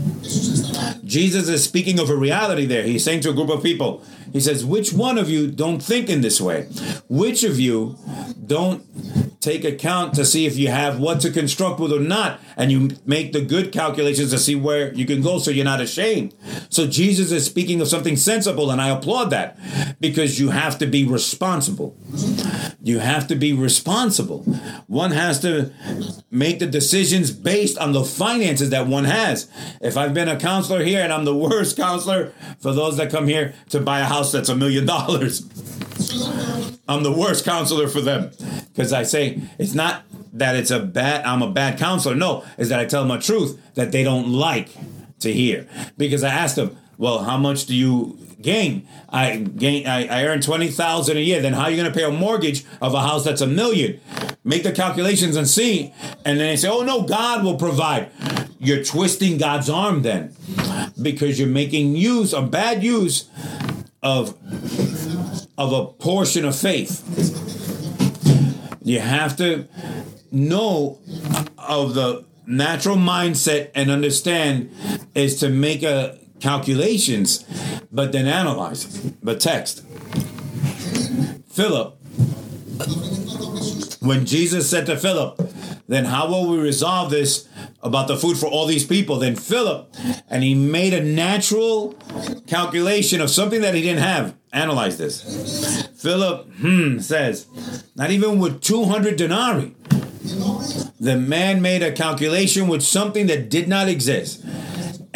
Jesus 1.05 1.49
is 1.49 1.63
speaking 1.63 2.01
of 2.01 2.11
a 2.11 2.17
reality 2.17 2.67
there. 2.67 2.83
He's 2.83 3.05
saying 3.05 3.21
to 3.21 3.31
a 3.31 3.35
group 3.35 3.49
of 3.51 3.63
people, 3.63 4.05
He 4.33 4.41
says, 4.41 4.65
Which 4.65 4.93
one 4.93 5.19
of 5.19 5.31
you 5.31 5.51
don't 5.51 5.81
think 5.81 6.09
in 6.09 6.21
this 6.21 6.41
way? 6.41 6.63
Which 7.09 7.45
of 7.45 7.61
you 7.61 7.97
don't 8.45 8.85
take 9.47 9.65
account 9.65 10.13
to 10.15 10.25
see 10.25 10.45
if 10.45 10.57
you 10.57 10.69
have 10.69 10.99
what 10.99 11.21
to 11.21 11.31
construct 11.31 11.79
with 11.79 11.93
or 11.93 12.01
not, 12.01 12.41
and 12.57 12.73
you 12.73 12.91
make 13.07 13.33
the 13.33 13.41
good 13.41 13.71
calculations 13.71 14.33
to 14.33 14.39
see 14.39 14.57
where 14.57 14.93
you 14.93 15.07
can 15.07 15.23
go 15.23 15.39
so 15.39 15.53
you're 15.53 15.65
not 15.65 15.81
ashamed. 15.81 16.35
So 16.69 16.89
Jesus 16.89 17.31
is 17.31 17.47
speaking 17.47 17.81
of 17.81 17.87
something 17.87 18.17
sensible, 18.17 18.73
and 18.73 18.81
I 18.81 18.89
applaud 18.89 19.31
that 19.31 19.57
because 20.01 20.39
you 20.39 20.51
have 20.51 20.79
to 20.79 20.87
be 20.87 21.05
responsible. 21.05 21.97
You 22.83 22.99
have 22.99 23.27
to 23.29 23.35
be 23.35 23.53
responsible. 23.53 24.43
One 24.87 25.11
has 25.13 25.41
to 25.41 25.73
make 26.31 26.59
the 26.59 26.67
decisions 26.67 27.31
based 27.31 27.79
on 27.79 27.93
the 27.93 28.05
finances 28.05 28.71
that 28.71 28.87
one 28.87 29.05
has. 29.05 29.49
If 29.81 29.97
I've 29.97 30.15
been 30.15 30.29
a 30.29 30.39
counselor 30.39 30.85
here 30.85 31.03
and 31.03 31.13
I'm 31.13 31.25
the 31.25 31.37
worst 31.37 31.77
counselor 31.77 32.33
for 32.59 32.73
those 32.73 32.97
that 32.99 33.11
come 33.11 33.27
here 33.27 33.55
to 33.71 33.81
buy 33.81 34.01
a 34.01 34.05
house 34.05 34.33
that's 34.33 34.49
a 34.49 34.57
million 34.57 34.87
dollars. 34.87 35.41
I'm 36.89 37.03
the 37.03 37.13
worst 37.13 37.45
counselor 37.45 37.89
for 37.89 38.01
them 38.01 38.31
because 38.69 38.93
I 38.93 39.03
say 39.03 39.41
it's 39.59 39.75
not 39.75 40.05
that 40.35 40.55
it's 40.55 40.71
a 40.71 40.81
bad 40.81 41.25
I'm 41.25 41.43
a 41.43 41.51
bad 41.51 41.79
counselor. 41.79 42.15
No, 42.15 42.45
is 42.59 42.69
that 42.69 42.79
I 42.79 42.85
tell 42.85 43.03
them 43.03 43.17
a 43.17 43.21
truth 43.21 43.59
that 43.75 43.93
they 43.93 44.05
don't 44.05 44.29
like 44.29 44.69
to 45.21 45.33
hear. 45.33 45.67
Because 45.97 46.23
I 46.23 46.29
asked 46.29 46.57
them, 46.57 46.77
well, 46.99 47.25
how 47.25 47.39
much 47.39 47.67
do 47.67 47.75
you 47.75 48.19
gain? 48.41 48.87
I 49.09 49.37
gain 49.37 49.87
I, 49.87 50.07
I 50.07 50.25
earn 50.27 50.41
twenty 50.41 50.69
thousand 50.69 51.17
a 51.17 51.21
year. 51.21 51.41
Then 51.41 51.53
how 51.53 51.65
are 51.65 51.71
you 51.71 51.77
gonna 51.77 51.95
pay 51.95 52.05
a 52.05 52.11
mortgage 52.11 52.65
of 52.81 52.95
a 52.95 53.01
house 53.01 53.25
that's 53.25 53.41
a 53.41 53.47
million? 53.47 54.01
Make 54.45 54.63
the 54.63 54.73
calculations 54.73 55.37
and 55.37 55.49
see. 55.49 55.93
And 56.25 56.39
then 56.39 56.49
they 56.49 56.57
say, 56.57 56.69
Oh 56.69 56.83
no, 56.83 57.03
God 57.03 57.45
will 57.45 57.57
provide. 57.57 58.11
You're 58.59 58.85
twisting 58.85 59.39
God's 59.39 59.69
arm 59.69 60.03
then. 60.03 60.35
Because 61.01 61.39
you're 61.39 61.49
making 61.49 61.97
use, 61.97 62.33
a 62.33 62.43
bad 62.43 62.83
use 62.83 63.29
of 64.03 64.37
of 65.59 65.73
a 65.73 65.87
portion 65.87 66.45
of 66.45 66.57
faith. 66.57 67.03
You 68.83 69.01
have 69.01 69.37
to 69.39 69.67
know 70.31 71.01
of 71.59 71.95
the 71.95 72.25
natural 72.47 72.97
mindset 72.97 73.71
and 73.75 73.91
understand 73.91 74.71
is 75.15 75.41
to 75.41 75.49
make 75.49 75.83
a 75.83 76.19
calculations, 76.41 77.45
but 77.91 78.13
then 78.13 78.27
analyze 78.27 79.13
the 79.23 79.37
text. 79.37 79.85
Philip, 81.49 81.97
when 84.01 84.27
Jesus 84.27 84.69
said 84.69 84.87
to 84.87 84.97
Philip, 84.97 85.41
then 85.89 86.05
how 86.05 86.29
will 86.29 86.49
we 86.49 86.59
resolve 86.59 87.11
this 87.11 87.49
about 87.83 88.09
the 88.09 88.17
food 88.17 88.37
for 88.37 88.47
all 88.47 88.67
these 88.67 88.85
people? 88.85 89.19
Then 89.19 89.37
Philip, 89.37 89.95
and 90.29 90.43
he 90.43 90.55
made 90.55 90.93
a 90.93 91.03
natural 91.03 91.93
calculation 92.47 93.21
of 93.21 93.31
something 93.31 93.61
that 93.61 93.75
he 93.75 93.83
didn't 93.83 94.03
have. 94.03 94.35
Analyze 94.53 94.99
this. 94.99 95.87
Philip, 95.97 96.47
hmm, 96.55 96.99
says, 96.99 97.47
not 97.95 98.11
even 98.11 98.39
with 98.39 98.61
200 98.63 99.17
denarii. 99.17 99.75
The 100.99 101.17
man 101.17 101.63
made 101.63 101.83
a 101.83 101.93
calculation 101.93 102.67
with 102.67 102.83
something 102.83 103.27
that 103.29 103.49
did 103.49 103.69
not 103.69 103.89
exist. 103.89 104.45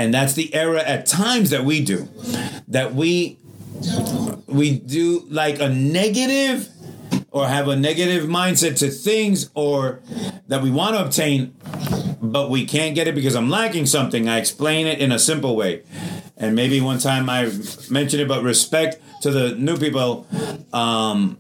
And 0.00 0.14
that's 0.14 0.32
the 0.32 0.54
error 0.54 0.78
at 0.78 1.04
times 1.04 1.50
that 1.50 1.62
we 1.62 1.84
do. 1.84 2.08
That 2.68 2.94
we 2.94 3.38
we 4.46 4.78
do 4.78 5.26
like 5.28 5.60
a 5.60 5.68
negative 5.68 6.70
or 7.30 7.46
have 7.46 7.68
a 7.68 7.76
negative 7.76 8.24
mindset 8.24 8.78
to 8.78 8.90
things 8.90 9.50
or 9.54 10.00
that 10.48 10.62
we 10.62 10.70
want 10.70 10.96
to 10.96 11.04
obtain 11.04 11.54
but 12.22 12.50
we 12.50 12.64
can't 12.64 12.94
get 12.94 13.08
it 13.08 13.14
because 13.14 13.34
I'm 13.34 13.48
lacking 13.48 13.86
something. 13.86 14.28
I 14.28 14.38
explain 14.38 14.86
it 14.86 15.00
in 15.00 15.10
a 15.12 15.18
simple 15.18 15.56
way. 15.56 15.82
And 16.40 16.56
maybe 16.56 16.80
one 16.80 16.98
time 16.98 17.28
I 17.28 17.52
mentioned 17.90 18.22
it, 18.22 18.28
but 18.28 18.42
respect 18.42 19.00
to 19.20 19.30
the 19.30 19.54
new 19.56 19.76
people, 19.76 20.26
um, 20.72 21.36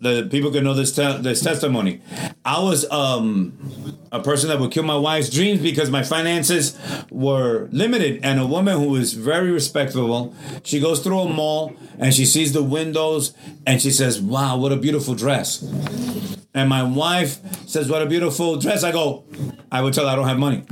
the 0.00 0.26
people 0.30 0.50
can 0.50 0.64
know 0.64 0.72
this 0.72 0.96
te- 0.96 1.18
this 1.18 1.42
testimony. 1.42 2.00
I 2.42 2.62
was 2.62 2.90
um, 2.90 3.98
a 4.10 4.22
person 4.22 4.48
that 4.48 4.58
would 4.58 4.72
kill 4.72 4.82
my 4.82 4.96
wife's 4.96 5.28
dreams 5.28 5.60
because 5.60 5.90
my 5.90 6.02
finances 6.02 6.78
were 7.10 7.68
limited, 7.70 8.20
and 8.22 8.40
a 8.40 8.46
woman 8.46 8.78
who 8.78 8.96
is 8.96 9.12
very 9.12 9.50
respectable. 9.50 10.34
She 10.64 10.80
goes 10.80 11.00
through 11.00 11.20
a 11.20 11.28
mall 11.28 11.76
and 11.98 12.14
she 12.14 12.24
sees 12.24 12.54
the 12.54 12.62
windows 12.62 13.34
and 13.66 13.82
she 13.82 13.90
says, 13.90 14.22
"Wow, 14.22 14.56
what 14.56 14.72
a 14.72 14.76
beautiful 14.76 15.14
dress." 15.14 15.62
And 16.54 16.68
my 16.70 16.82
wife 16.82 17.38
says, 17.68 17.90
"What 17.90 18.00
a 18.00 18.06
beautiful 18.06 18.56
dress." 18.56 18.82
I 18.84 18.90
go, 18.90 19.24
I 19.70 19.82
would 19.82 19.92
tell 19.92 20.08
I 20.08 20.16
don't 20.16 20.26
have 20.26 20.38
money. 20.38 20.64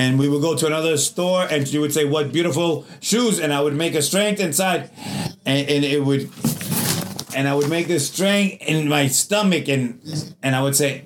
And 0.00 0.18
we 0.18 0.30
would 0.30 0.40
go 0.40 0.56
to 0.56 0.66
another 0.66 0.96
store 0.96 1.46
and 1.50 1.68
she 1.68 1.78
would 1.78 1.92
say 1.92 2.06
what 2.06 2.32
beautiful 2.32 2.86
shoes? 3.00 3.38
And 3.38 3.52
i 3.52 3.60
would 3.60 3.74
make 3.74 3.94
a 3.94 4.00
strength 4.00 4.40
inside 4.40 4.90
and, 5.44 5.68
and 5.68 5.84
it 5.84 6.02
would 6.02 6.22
and 7.36 7.46
i 7.46 7.54
would 7.54 7.68
make 7.68 7.86
this 7.86 8.08
strength 8.08 8.62
in 8.62 8.88
my 8.88 9.08
stomach 9.08 9.68
and 9.68 10.00
and 10.42 10.56
i 10.56 10.62
would 10.62 10.74
say 10.74 11.04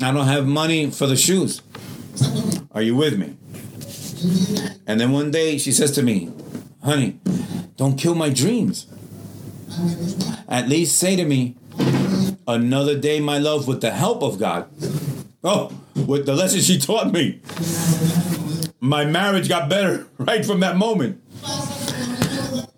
i 0.00 0.12
don't 0.12 0.28
have 0.36 0.46
money 0.46 0.90
for 0.90 1.06
the 1.12 1.16
shoes. 1.16 1.62
Are 2.74 2.82
you 2.88 2.94
with 2.96 3.18
me? 3.22 3.36
And 4.86 5.00
then 5.00 5.10
one 5.10 5.30
day 5.32 5.58
she 5.58 5.72
says 5.72 5.90
to 5.92 6.02
me 6.02 6.30
honey 6.84 7.18
don't 7.76 7.96
kill 7.96 8.14
my 8.14 8.30
dreams. 8.30 8.86
At 10.48 10.68
least 10.68 10.96
say 10.98 11.16
to 11.16 11.24
me 11.24 11.56
another 12.46 12.96
day 13.08 13.18
my 13.18 13.38
love 13.38 13.66
with 13.66 13.80
the 13.80 13.90
help 13.90 14.22
of 14.22 14.38
god 14.38 14.62
oh 15.44 15.72
with 16.06 16.26
the 16.26 16.34
lesson 16.34 16.60
she 16.60 16.78
taught 16.78 17.12
me 17.12 17.40
my 18.82 19.04
marriage 19.04 19.48
got 19.48 19.68
better 19.70 20.08
right 20.18 20.44
from 20.44 20.60
that 20.60 20.76
moment. 20.76 21.22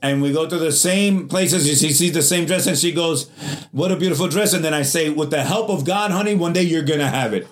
And 0.02 0.20
we 0.20 0.34
go 0.34 0.46
to 0.46 0.58
the 0.58 0.70
same 0.70 1.28
places. 1.28 1.66
She 1.66 1.94
sees 1.94 2.12
the 2.12 2.20
same 2.20 2.44
dress 2.44 2.66
and 2.66 2.76
she 2.76 2.92
goes, 2.92 3.30
What 3.72 3.90
a 3.90 3.96
beautiful 3.96 4.28
dress. 4.28 4.52
And 4.52 4.62
then 4.62 4.74
I 4.74 4.82
say, 4.82 5.08
With 5.08 5.30
the 5.30 5.42
help 5.42 5.70
of 5.70 5.86
God, 5.86 6.10
honey, 6.10 6.34
one 6.34 6.52
day 6.52 6.62
you're 6.62 6.82
going 6.82 7.00
to 7.00 7.08
have 7.08 7.32
it. 7.32 7.48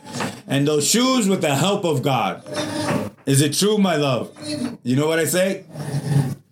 And 0.46 0.68
those 0.68 0.86
shoes 0.86 1.28
with 1.30 1.40
the 1.40 1.54
help 1.54 1.86
of 1.86 2.02
God. 2.02 2.44
Is 3.24 3.40
it 3.40 3.54
true, 3.54 3.78
my 3.78 3.96
love? 3.96 4.36
You 4.82 4.96
know 4.96 5.06
what 5.06 5.18
I 5.18 5.24
say? 5.24 5.64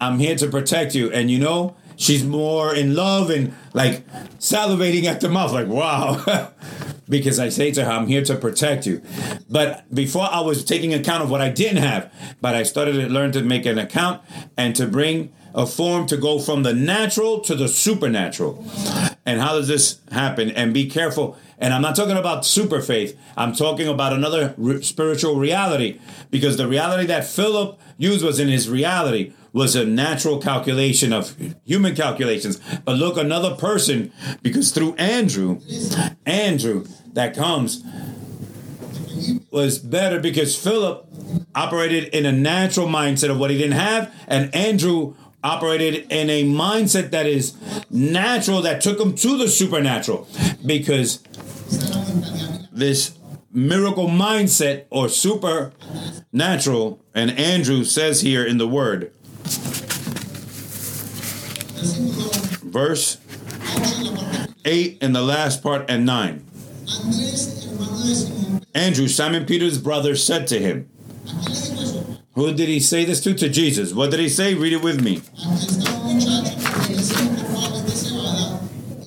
I'm 0.01 0.19
here 0.19 0.37
to 0.37 0.49
protect 0.49 0.95
you. 0.95 1.13
And 1.13 1.31
you 1.31 1.39
know, 1.39 1.77
she's 1.97 2.25
more 2.25 2.75
in 2.75 2.95
love 2.95 3.29
and 3.29 3.55
like 3.75 4.09
salivating 4.39 5.05
at 5.05 5.21
the 5.21 5.29
mouth, 5.29 5.53
like, 5.53 5.67
wow. 5.67 6.25
because 7.11 7.39
I 7.39 7.51
say 7.51 7.73
to 7.73 7.85
her, 7.85 7.91
I'm 7.91 8.07
here 8.07 8.25
to 8.25 8.37
protect 8.37 8.87
you. 8.87 9.03
But 9.51 9.93
before 9.95 10.29
I 10.31 10.41
was 10.41 10.65
taking 10.65 10.95
account 10.95 11.23
of 11.23 11.31
what 11.31 11.43
I 11.43 11.51
didn't 11.51 11.83
have, 11.83 12.13
but 12.41 12.55
I 12.55 12.63
started 12.63 12.93
to 12.93 13.09
learn 13.09 13.33
to 13.33 13.43
make 13.43 13.67
an 13.67 13.79
account 13.79 14.23
and 14.57 14.75
to 14.77 14.87
bring 14.87 15.33
a 15.55 15.67
form 15.67 16.07
to 16.07 16.17
go 16.17 16.39
from 16.39 16.63
the 16.63 16.73
natural 16.73 17.41
to 17.41 17.55
the 17.55 17.69
supernatural. 17.69 18.65
And 19.27 19.41
how 19.41 19.55
does 19.55 19.69
this 19.69 20.01
happen? 20.13 20.51
And 20.51 20.73
be 20.73 20.89
careful. 20.89 21.37
And 21.59 21.75
I'm 21.75 21.83
not 21.83 21.97
talking 21.97 22.17
about 22.17 22.47
super 22.47 22.81
faith. 22.81 23.19
I'm 23.37 23.53
talking 23.53 23.89
about 23.89 24.13
another 24.13 24.55
re- 24.57 24.83
spiritual 24.83 25.37
reality 25.37 26.01
because 26.31 26.57
the 26.57 26.69
reality 26.69 27.07
that 27.07 27.27
Philip 27.27 27.79
used 27.99 28.25
was 28.25 28.41
in 28.41 28.49
his 28.49 28.69
reality 28.69 29.33
was 29.53 29.75
a 29.75 29.85
natural 29.85 30.41
calculation 30.41 31.13
of 31.13 31.37
human 31.65 31.95
calculations. 31.95 32.61
But 32.85 32.97
look, 32.97 33.17
another 33.17 33.55
person, 33.57 34.13
because 34.43 34.71
through 34.71 34.95
Andrew, 34.95 35.61
Andrew 36.25 36.87
that 37.15 37.35
comes 37.35 37.85
was 39.51 39.79
better 39.79 40.21
because 40.21 40.57
Philip 40.57 41.07
operated 41.55 42.05
in 42.15 42.25
a 42.27 42.33
natural 42.33 42.87
mindset 42.87 43.31
of 43.31 43.39
what 43.39 43.51
he 43.51 43.59
didn't 43.59 43.79
have, 43.79 44.15
and 44.27 44.55
Andrew 44.55 45.15
operated 45.43 46.11
in 46.11 46.29
a 46.31 46.45
mindset 46.45 47.11
that 47.11 47.27
is 47.27 47.57
natural 47.91 48.63
that 48.63 48.81
took 48.81 49.01
him 49.01 49.15
to 49.15 49.39
the 49.39 49.49
supernatural 49.49 50.29
because 50.65 51.23
this 52.73 53.17
miracle 53.53 54.07
mindset 54.07 54.85
or 54.91 55.09
supernatural 55.09 57.01
and 57.15 57.31
Andrew 57.31 57.85
says 57.85 58.21
here 58.21 58.45
in 58.45 58.59
the 58.59 58.69
word 58.69 59.13
verse 62.63 63.17
8 64.65 64.99
in 65.01 65.13
the 65.13 65.23
last 65.23 65.63
part 65.63 65.91
and 65.91 66.05
9 66.05 66.50
Andrew, 68.75 69.09
Simon 69.09 69.45
Peter's 69.47 69.79
brother, 69.79 70.17
said 70.17 70.47
to 70.49 70.59
him, 70.59 70.89
Who 72.35 72.53
did 72.55 72.69
he 72.69 72.81
say 72.81 73.05
this 73.05 73.21
to? 73.23 73.35
To 73.35 73.49
Jesus. 73.49 73.93
What 73.93 74.11
did 74.11 74.21
he 74.21 74.29
say? 74.29 74.55
Read 74.55 74.73
it 74.73 74.83
with 74.83 75.03
me. 75.03 75.21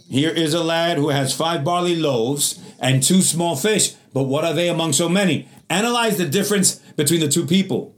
Here 0.09 0.29
is 0.29 0.53
a 0.53 0.63
lad 0.63 0.97
who 0.97 1.09
has 1.09 1.33
five 1.33 1.63
barley 1.63 1.95
loaves 1.95 2.59
and 2.79 3.01
two 3.01 3.21
small 3.21 3.55
fish, 3.55 3.93
but 4.13 4.23
what 4.23 4.45
are 4.45 4.53
they 4.53 4.69
among 4.69 4.93
so 4.93 5.09
many? 5.09 5.47
Analyze 5.69 6.17
the 6.17 6.25
difference 6.27 6.75
between 6.95 7.19
the 7.19 7.27
two 7.27 7.47
people. 7.47 7.95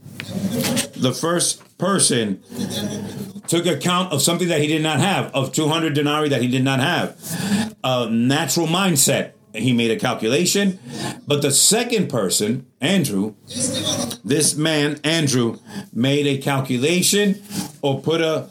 The 0.96 1.14
first 1.14 1.78
person 1.78 2.42
took 3.48 3.66
account 3.66 4.14
of 4.14 4.22
something 4.22 4.48
that 4.48 4.62
he 4.62 4.68
did 4.68 4.82
not 4.82 5.00
have, 5.00 5.34
of 5.36 5.52
200 5.52 5.94
denarii 5.94 6.30
that 6.30 6.42
he 6.42 6.48
did 6.48 6.64
not 6.64 6.80
have, 6.80 7.20
a 7.84 8.10
natural 8.10 8.68
mindset 8.68 9.34
he 9.56 9.74
made 9.74 9.92
a 9.92 9.96
calculation. 9.96 10.80
But 11.28 11.42
the 11.42 11.52
second 11.52 12.10
person, 12.10 12.66
Andrew, 12.82 13.36
this 14.24 14.56
man, 14.56 15.00
Andrew, 15.04 15.60
made 15.94 16.28
a 16.28 16.38
calculation 16.38 17.42
or 17.82 18.02
put 18.02 18.22
a, 18.22 18.48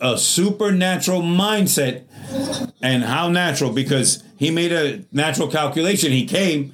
a 0.00 0.18
supernatural 0.18 1.22
mindset. 1.22 2.04
And 2.80 3.04
how 3.04 3.28
natural? 3.28 3.72
Because 3.72 4.22
he 4.38 4.50
made 4.50 4.72
a 4.72 5.04
natural 5.12 5.48
calculation. 5.48 6.12
He 6.12 6.26
came 6.26 6.72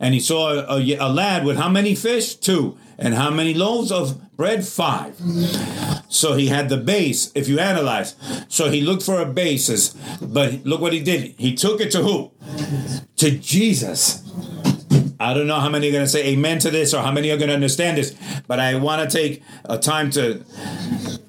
and 0.00 0.14
he 0.14 0.20
saw 0.20 0.52
a, 0.52 0.78
a, 0.78 0.96
a 0.96 1.08
lad 1.08 1.44
with 1.44 1.56
how 1.56 1.68
many 1.68 1.94
fish? 1.94 2.34
Two. 2.34 2.76
And 2.98 3.14
how 3.14 3.30
many 3.30 3.52
loaves 3.54 3.92
of 3.92 4.36
bread? 4.36 4.66
Five. 4.66 5.16
So 6.08 6.34
he 6.34 6.48
had 6.48 6.68
the 6.68 6.78
base, 6.78 7.30
if 7.34 7.46
you 7.46 7.58
analyze. 7.58 8.16
So 8.48 8.70
he 8.70 8.80
looked 8.80 9.02
for 9.02 9.20
a 9.20 9.26
basis, 9.26 9.90
but 10.20 10.64
look 10.64 10.80
what 10.80 10.92
he 10.92 11.00
did. 11.00 11.34
He 11.38 11.54
took 11.54 11.80
it 11.80 11.90
to 11.92 12.02
who? 12.02 12.32
To 13.16 13.30
Jesus. 13.30 14.22
I 15.18 15.32
don't 15.32 15.46
know 15.46 15.58
how 15.58 15.70
many 15.70 15.88
are 15.88 15.92
going 15.92 16.04
to 16.04 16.10
say 16.10 16.26
amen 16.28 16.58
to 16.60 16.70
this 16.70 16.92
or 16.92 17.02
how 17.02 17.10
many 17.10 17.30
are 17.30 17.38
going 17.38 17.48
to 17.48 17.54
understand 17.54 17.96
this, 17.96 18.14
but 18.46 18.60
I 18.60 18.74
want 18.74 19.08
to 19.08 19.16
take 19.16 19.42
a 19.64 19.78
time 19.78 20.10
to. 20.10 20.44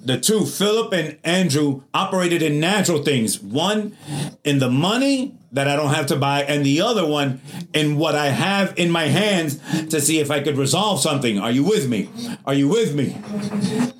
The 0.03 0.19
two, 0.19 0.45
Philip 0.45 0.93
and 0.93 1.17
Andrew, 1.23 1.83
operated 1.93 2.41
in 2.41 2.59
natural 2.59 3.03
things. 3.03 3.41
One 3.41 3.97
in 4.43 4.59
the 4.59 4.69
money 4.69 5.35
that 5.51 5.67
I 5.67 5.75
don't 5.75 5.93
have 5.93 6.07
to 6.07 6.15
buy, 6.17 6.43
and 6.43 6.65
the 6.65 6.81
other 6.81 7.05
one 7.05 7.41
in 7.73 7.97
what 7.97 8.15
I 8.15 8.27
have 8.27 8.77
in 8.77 8.91
my 8.91 9.05
hands 9.05 9.59
to 9.89 10.01
see 10.01 10.19
if 10.19 10.29
I 10.29 10.41
could 10.41 10.57
resolve 10.57 10.99
something. 10.99 11.39
Are 11.39 11.51
you 11.51 11.63
with 11.63 11.89
me? 11.89 12.09
Are 12.45 12.53
you 12.53 12.67
with 12.67 12.93
me? 12.95 13.17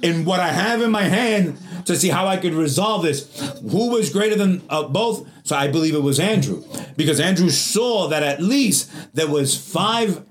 In 0.02 0.26
what 0.26 0.40
I 0.40 0.50
have 0.50 0.82
in 0.82 0.92
my 0.92 1.04
hand 1.04 1.58
to 1.88 1.98
see 1.98 2.10
how 2.10 2.28
I 2.28 2.38
could 2.38 2.54
resolve 2.54 3.04
this. 3.04 3.40
Who 3.62 3.90
was 3.92 4.10
greater 4.10 4.36
than 4.36 4.62
uh, 4.70 4.84
both? 4.84 5.28
So 5.44 5.56
I 5.56 5.68
believe 5.68 5.96
it 5.96 6.04
was 6.04 6.20
Andrew, 6.20 6.64
because 6.96 7.20
Andrew 7.20 7.50
saw 7.50 8.08
that 8.10 8.24
at 8.24 8.42
least 8.42 8.92
there 9.14 9.28
was 9.28 9.58
five 9.58 10.24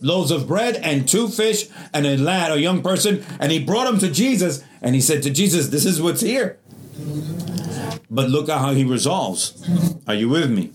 loaves 0.00 0.30
of 0.30 0.46
bread 0.46 0.76
and 0.76 1.08
two 1.08 1.28
fish 1.28 1.68
and 1.92 2.06
a 2.06 2.16
lad, 2.16 2.52
a 2.52 2.60
young 2.60 2.82
person, 2.82 3.24
and 3.38 3.52
he 3.52 3.58
brought 3.58 3.92
him 3.92 3.98
to 3.98 4.10
Jesus 4.10 4.64
and 4.82 4.94
he 4.94 5.00
said 5.00 5.22
to 5.24 5.30
Jesus, 5.30 5.68
This 5.68 5.84
is 5.84 6.00
what's 6.00 6.20
here. 6.20 6.58
But 8.10 8.28
look 8.28 8.48
at 8.48 8.58
how 8.58 8.72
he 8.72 8.84
resolves. 8.84 9.62
Are 10.06 10.14
you 10.14 10.28
with 10.28 10.50
me? 10.50 10.72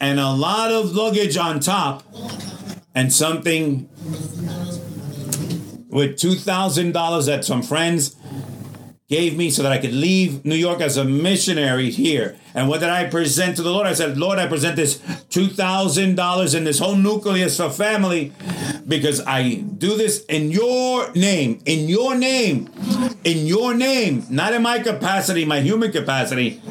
and 0.00 0.20
a 0.20 0.30
lot 0.30 0.70
of 0.70 0.92
luggage 0.92 1.36
on 1.36 1.58
top, 1.60 2.04
and 2.94 3.12
something 3.12 3.88
with 5.88 6.16
two 6.18 6.34
thousand 6.34 6.92
dollars 6.92 7.28
at 7.28 7.44
some 7.44 7.62
friends 7.62 8.16
gave 9.08 9.36
me 9.36 9.50
so 9.50 9.62
that 9.62 9.70
I 9.70 9.76
could 9.78 9.92
leave 9.92 10.46
New 10.46 10.54
York 10.54 10.80
as 10.80 10.96
a 10.96 11.04
missionary 11.04 11.90
here. 11.90 12.36
And 12.54 12.68
what 12.68 12.80
did 12.80 12.88
I 12.88 13.04
present 13.04 13.56
to 13.56 13.62
the 13.62 13.70
Lord? 13.70 13.86
I 13.86 13.92
said, 13.92 14.16
Lord, 14.16 14.38
I 14.38 14.46
present 14.46 14.76
this 14.76 14.96
$2,000 14.98 16.54
in 16.54 16.64
this 16.64 16.78
whole 16.78 16.96
nucleus 16.96 17.58
for 17.58 17.68
family 17.68 18.32
because 18.88 19.20
I 19.26 19.56
do 19.56 19.98
this 19.98 20.24
in 20.24 20.50
your 20.50 21.12
name, 21.12 21.60
in 21.66 21.88
your 21.88 22.14
name, 22.14 22.70
in 23.24 23.46
your 23.46 23.74
name, 23.74 24.24
not 24.30 24.54
in 24.54 24.62
my 24.62 24.78
capacity, 24.78 25.44
my 25.44 25.60
human 25.60 25.92
capacity. 25.92 26.62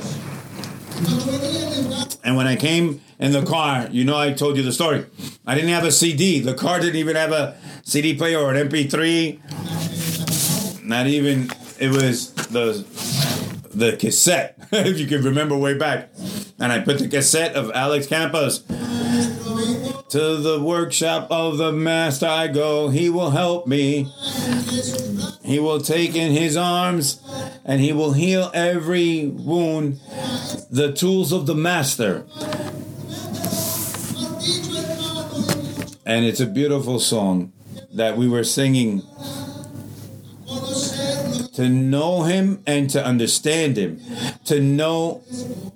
And 2.23 2.35
when 2.35 2.47
I 2.47 2.55
came 2.55 3.01
in 3.19 3.31
the 3.31 3.43
car, 3.45 3.87
you 3.91 4.05
know, 4.05 4.17
I 4.17 4.33
told 4.33 4.57
you 4.57 4.63
the 4.63 4.71
story. 4.71 5.05
I 5.45 5.53
didn't 5.53 5.69
have 5.69 5.83
a 5.83 5.91
CD. 5.91 6.39
The 6.39 6.55
car 6.55 6.79
didn't 6.79 6.95
even 6.95 7.15
have 7.15 7.31
a 7.31 7.55
CD 7.83 8.15
player 8.17 8.39
or 8.39 8.53
an 8.53 8.69
MP3. 8.69 9.39
Not 10.83 11.05
even 11.07 11.51
it 11.83 11.89
was 11.89 12.33
the 12.33 12.85
the 13.73 13.97
cassette, 13.97 14.57
if 14.71 14.99
you 14.99 15.05
can 15.05 15.21
remember 15.23 15.57
way 15.57 15.77
back. 15.77 16.11
And 16.59 16.71
I 16.71 16.79
put 16.79 16.99
the 16.99 17.09
cassette 17.09 17.55
of 17.55 17.71
Alex 17.71 18.07
Campos. 18.07 18.59
To 20.09 20.37
the 20.37 20.61
workshop 20.63 21.27
of 21.29 21.57
the 21.57 21.71
master 21.71 22.27
I 22.27 22.47
go, 22.47 22.89
he 22.89 23.09
will 23.09 23.31
help 23.31 23.67
me. 23.67 24.07
He 25.43 25.59
will 25.59 25.81
take 25.81 26.15
in 26.15 26.31
his 26.31 26.55
arms 26.55 27.19
and 27.65 27.81
he 27.81 27.91
will 27.91 28.13
heal 28.13 28.51
every 28.53 29.27
wound. 29.27 29.99
The 30.69 30.93
tools 30.93 31.31
of 31.33 31.47
the 31.47 31.55
master. 31.55 32.25
And 36.05 36.25
it's 36.25 36.39
a 36.39 36.45
beautiful 36.45 36.99
song 36.99 37.51
that 37.91 38.15
we 38.15 38.27
were 38.29 38.43
singing 38.43 39.01
to 41.53 41.69
know 41.69 42.23
him 42.23 42.63
and 42.65 42.89
to 42.89 43.03
understand 43.03 43.77
him, 43.77 44.01
to 44.45 44.59
know 44.59 45.23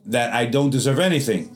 that 0.06 0.34
I 0.34 0.46
don't 0.46 0.70
deserve 0.70 1.00
anything. 1.00 1.56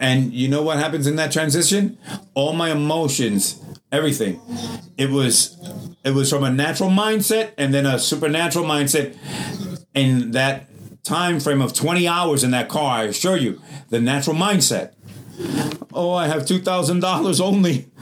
And 0.00 0.32
you 0.32 0.48
know 0.48 0.62
what 0.62 0.78
happens 0.78 1.06
in 1.06 1.16
that 1.16 1.30
transition? 1.30 1.98
All 2.34 2.52
my 2.52 2.70
emotions, 2.70 3.62
everything. 3.92 4.40
It 4.96 5.10
was 5.10 5.56
it 6.02 6.12
was 6.14 6.30
from 6.30 6.42
a 6.42 6.50
natural 6.50 6.88
mindset 6.90 7.52
and 7.58 7.74
then 7.74 7.84
a 7.84 7.98
supernatural 7.98 8.64
mindset 8.64 9.16
in 9.94 10.30
that 10.30 10.66
time 11.02 11.40
frame 11.40 11.60
of 11.60 11.74
20 11.74 12.08
hours 12.08 12.42
in 12.42 12.50
that 12.52 12.68
car, 12.68 12.98
I 12.98 13.02
assure 13.04 13.36
you, 13.36 13.60
the 13.90 14.00
natural 14.00 14.36
mindset. 14.36 14.94
Oh, 15.92 16.12
I 16.12 16.28
have 16.28 16.42
$2,000 16.42 17.40
only. 17.40 17.88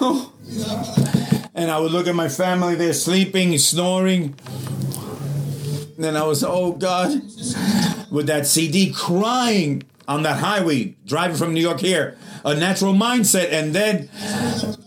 Oh 0.00 0.32
and 1.58 1.72
I 1.72 1.80
would 1.80 1.90
look 1.90 2.06
at 2.06 2.14
my 2.14 2.28
family, 2.28 2.76
they're 2.76 2.92
sleeping, 2.92 3.58
snoring. 3.58 4.36
Then 5.98 6.16
I 6.16 6.22
was, 6.22 6.44
oh 6.44 6.72
God, 6.72 7.10
with 8.12 8.28
that 8.28 8.46
CD 8.46 8.92
crying 8.92 9.82
on 10.08 10.22
that 10.22 10.40
highway, 10.40 10.96
driving 11.04 11.36
from 11.36 11.52
New 11.52 11.60
York 11.60 11.80
here, 11.80 12.16
a 12.44 12.54
natural 12.54 12.94
mindset. 12.94 13.52
And 13.52 13.74
then 13.74 14.08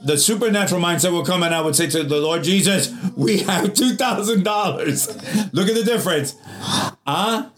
the 0.04 0.18
supernatural 0.18 0.82
mindset 0.82 1.12
will 1.12 1.24
come 1.24 1.44
and 1.44 1.54
I 1.54 1.62
would 1.62 1.76
say 1.76 1.88
to 1.92 2.04
the 2.04 2.20
Lord 2.20 2.44
Jesus, 2.44 2.92
we 3.16 3.40
have 3.40 3.66
$2,000. 3.74 5.54
Look 5.54 5.70
at 5.70 5.76
the 5.76 5.84
difference. 5.84 6.36
Uh, 7.06 7.50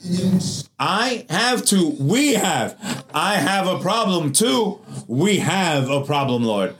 I 0.77 1.25
have 1.29 1.65
to, 1.67 1.95
we 1.99 2.33
have. 2.33 3.05
I 3.13 3.35
have 3.35 3.67
a 3.67 3.79
problem 3.79 4.33
too. 4.33 4.81
We 5.07 5.37
have 5.37 5.89
a 5.89 6.01
problem, 6.01 6.43
Lord. 6.43 6.75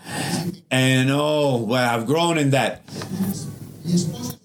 And 0.69 1.10
oh, 1.10 1.63
well, 1.63 1.98
I've 1.98 2.06
grown 2.06 2.38
in 2.38 2.50
that. 2.52 2.82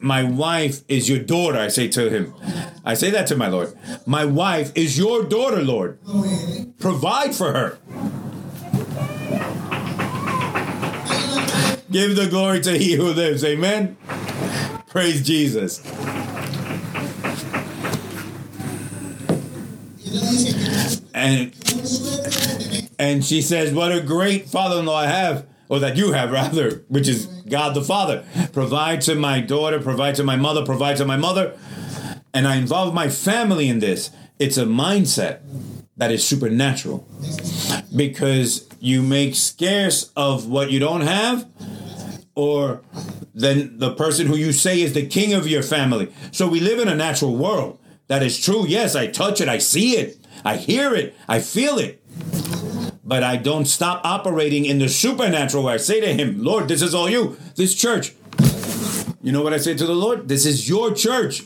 My 0.00 0.22
wife 0.22 0.82
is 0.88 1.08
your 1.08 1.18
daughter, 1.18 1.58
I 1.58 1.68
say 1.68 1.88
to 1.88 2.08
him. 2.10 2.34
I 2.84 2.94
say 2.94 3.10
that 3.10 3.26
to 3.28 3.36
my 3.36 3.48
Lord. 3.48 3.76
My 4.06 4.24
wife 4.24 4.72
is 4.74 4.98
your 4.98 5.24
daughter, 5.24 5.62
Lord. 5.62 5.98
Provide 6.78 7.34
for 7.34 7.52
her. 7.52 7.78
Give 11.90 12.16
the 12.16 12.26
glory 12.28 12.60
to 12.60 12.76
he 12.76 12.94
who 12.94 13.12
lives. 13.12 13.44
Amen. 13.44 13.96
Praise 14.88 15.26
Jesus. 15.26 15.82
And 21.14 21.54
and 22.98 23.24
she 23.24 23.42
says, 23.42 23.72
What 23.72 23.92
a 23.92 24.00
great 24.00 24.48
father 24.48 24.80
in 24.80 24.86
law 24.86 24.98
I 24.98 25.06
have, 25.06 25.46
or 25.68 25.78
that 25.78 25.96
you 25.96 26.12
have 26.12 26.30
rather, 26.30 26.84
which 26.88 27.08
is 27.08 27.26
God 27.48 27.74
the 27.74 27.82
Father. 27.82 28.24
Provide 28.52 29.00
to 29.02 29.14
my 29.14 29.40
daughter, 29.40 29.80
provide 29.80 30.14
to 30.16 30.24
my 30.24 30.36
mother, 30.36 30.64
provide 30.64 30.96
to 30.98 31.04
my 31.04 31.16
mother. 31.16 31.56
And 32.32 32.46
I 32.46 32.56
involve 32.56 32.94
my 32.94 33.08
family 33.08 33.68
in 33.68 33.78
this. 33.80 34.10
It's 34.38 34.56
a 34.56 34.64
mindset 34.64 35.40
that 35.96 36.12
is 36.12 36.24
supernatural 36.24 37.06
because 37.94 38.68
you 38.80 39.02
make 39.02 39.34
scarce 39.34 40.12
of 40.16 40.48
what 40.48 40.70
you 40.70 40.78
don't 40.78 41.00
have 41.00 41.48
or 42.34 42.82
then 43.34 43.78
the 43.78 43.92
person 43.94 44.28
who 44.28 44.36
you 44.36 44.52
say 44.52 44.80
is 44.80 44.92
the 44.92 45.06
king 45.06 45.34
of 45.34 45.48
your 45.48 45.62
family. 45.62 46.12
So 46.30 46.46
we 46.46 46.60
live 46.60 46.78
in 46.78 46.86
a 46.86 46.94
natural 46.94 47.36
world. 47.36 47.80
That 48.06 48.22
is 48.22 48.38
true. 48.38 48.64
Yes, 48.66 48.94
I 48.94 49.08
touch 49.08 49.40
it, 49.40 49.48
I 49.48 49.58
see 49.58 49.96
it, 49.96 50.18
I 50.44 50.56
hear 50.56 50.94
it, 50.94 51.16
I 51.28 51.40
feel 51.40 51.78
it. 51.78 52.00
But 53.08 53.22
I 53.22 53.36
don't 53.36 53.64
stop 53.64 54.02
operating 54.04 54.66
in 54.66 54.78
the 54.80 54.88
supernatural 54.88 55.66
I 55.66 55.78
say 55.78 55.98
to 55.98 56.12
him, 56.12 56.44
Lord, 56.44 56.68
this 56.68 56.82
is 56.82 56.94
all 56.94 57.08
you, 57.08 57.38
this 57.56 57.74
church. 57.74 58.12
You 59.22 59.32
know 59.32 59.42
what 59.42 59.54
I 59.54 59.56
say 59.56 59.74
to 59.74 59.86
the 59.86 59.94
Lord? 59.94 60.28
This 60.28 60.44
is 60.44 60.68
your 60.68 60.92
church. 60.92 61.42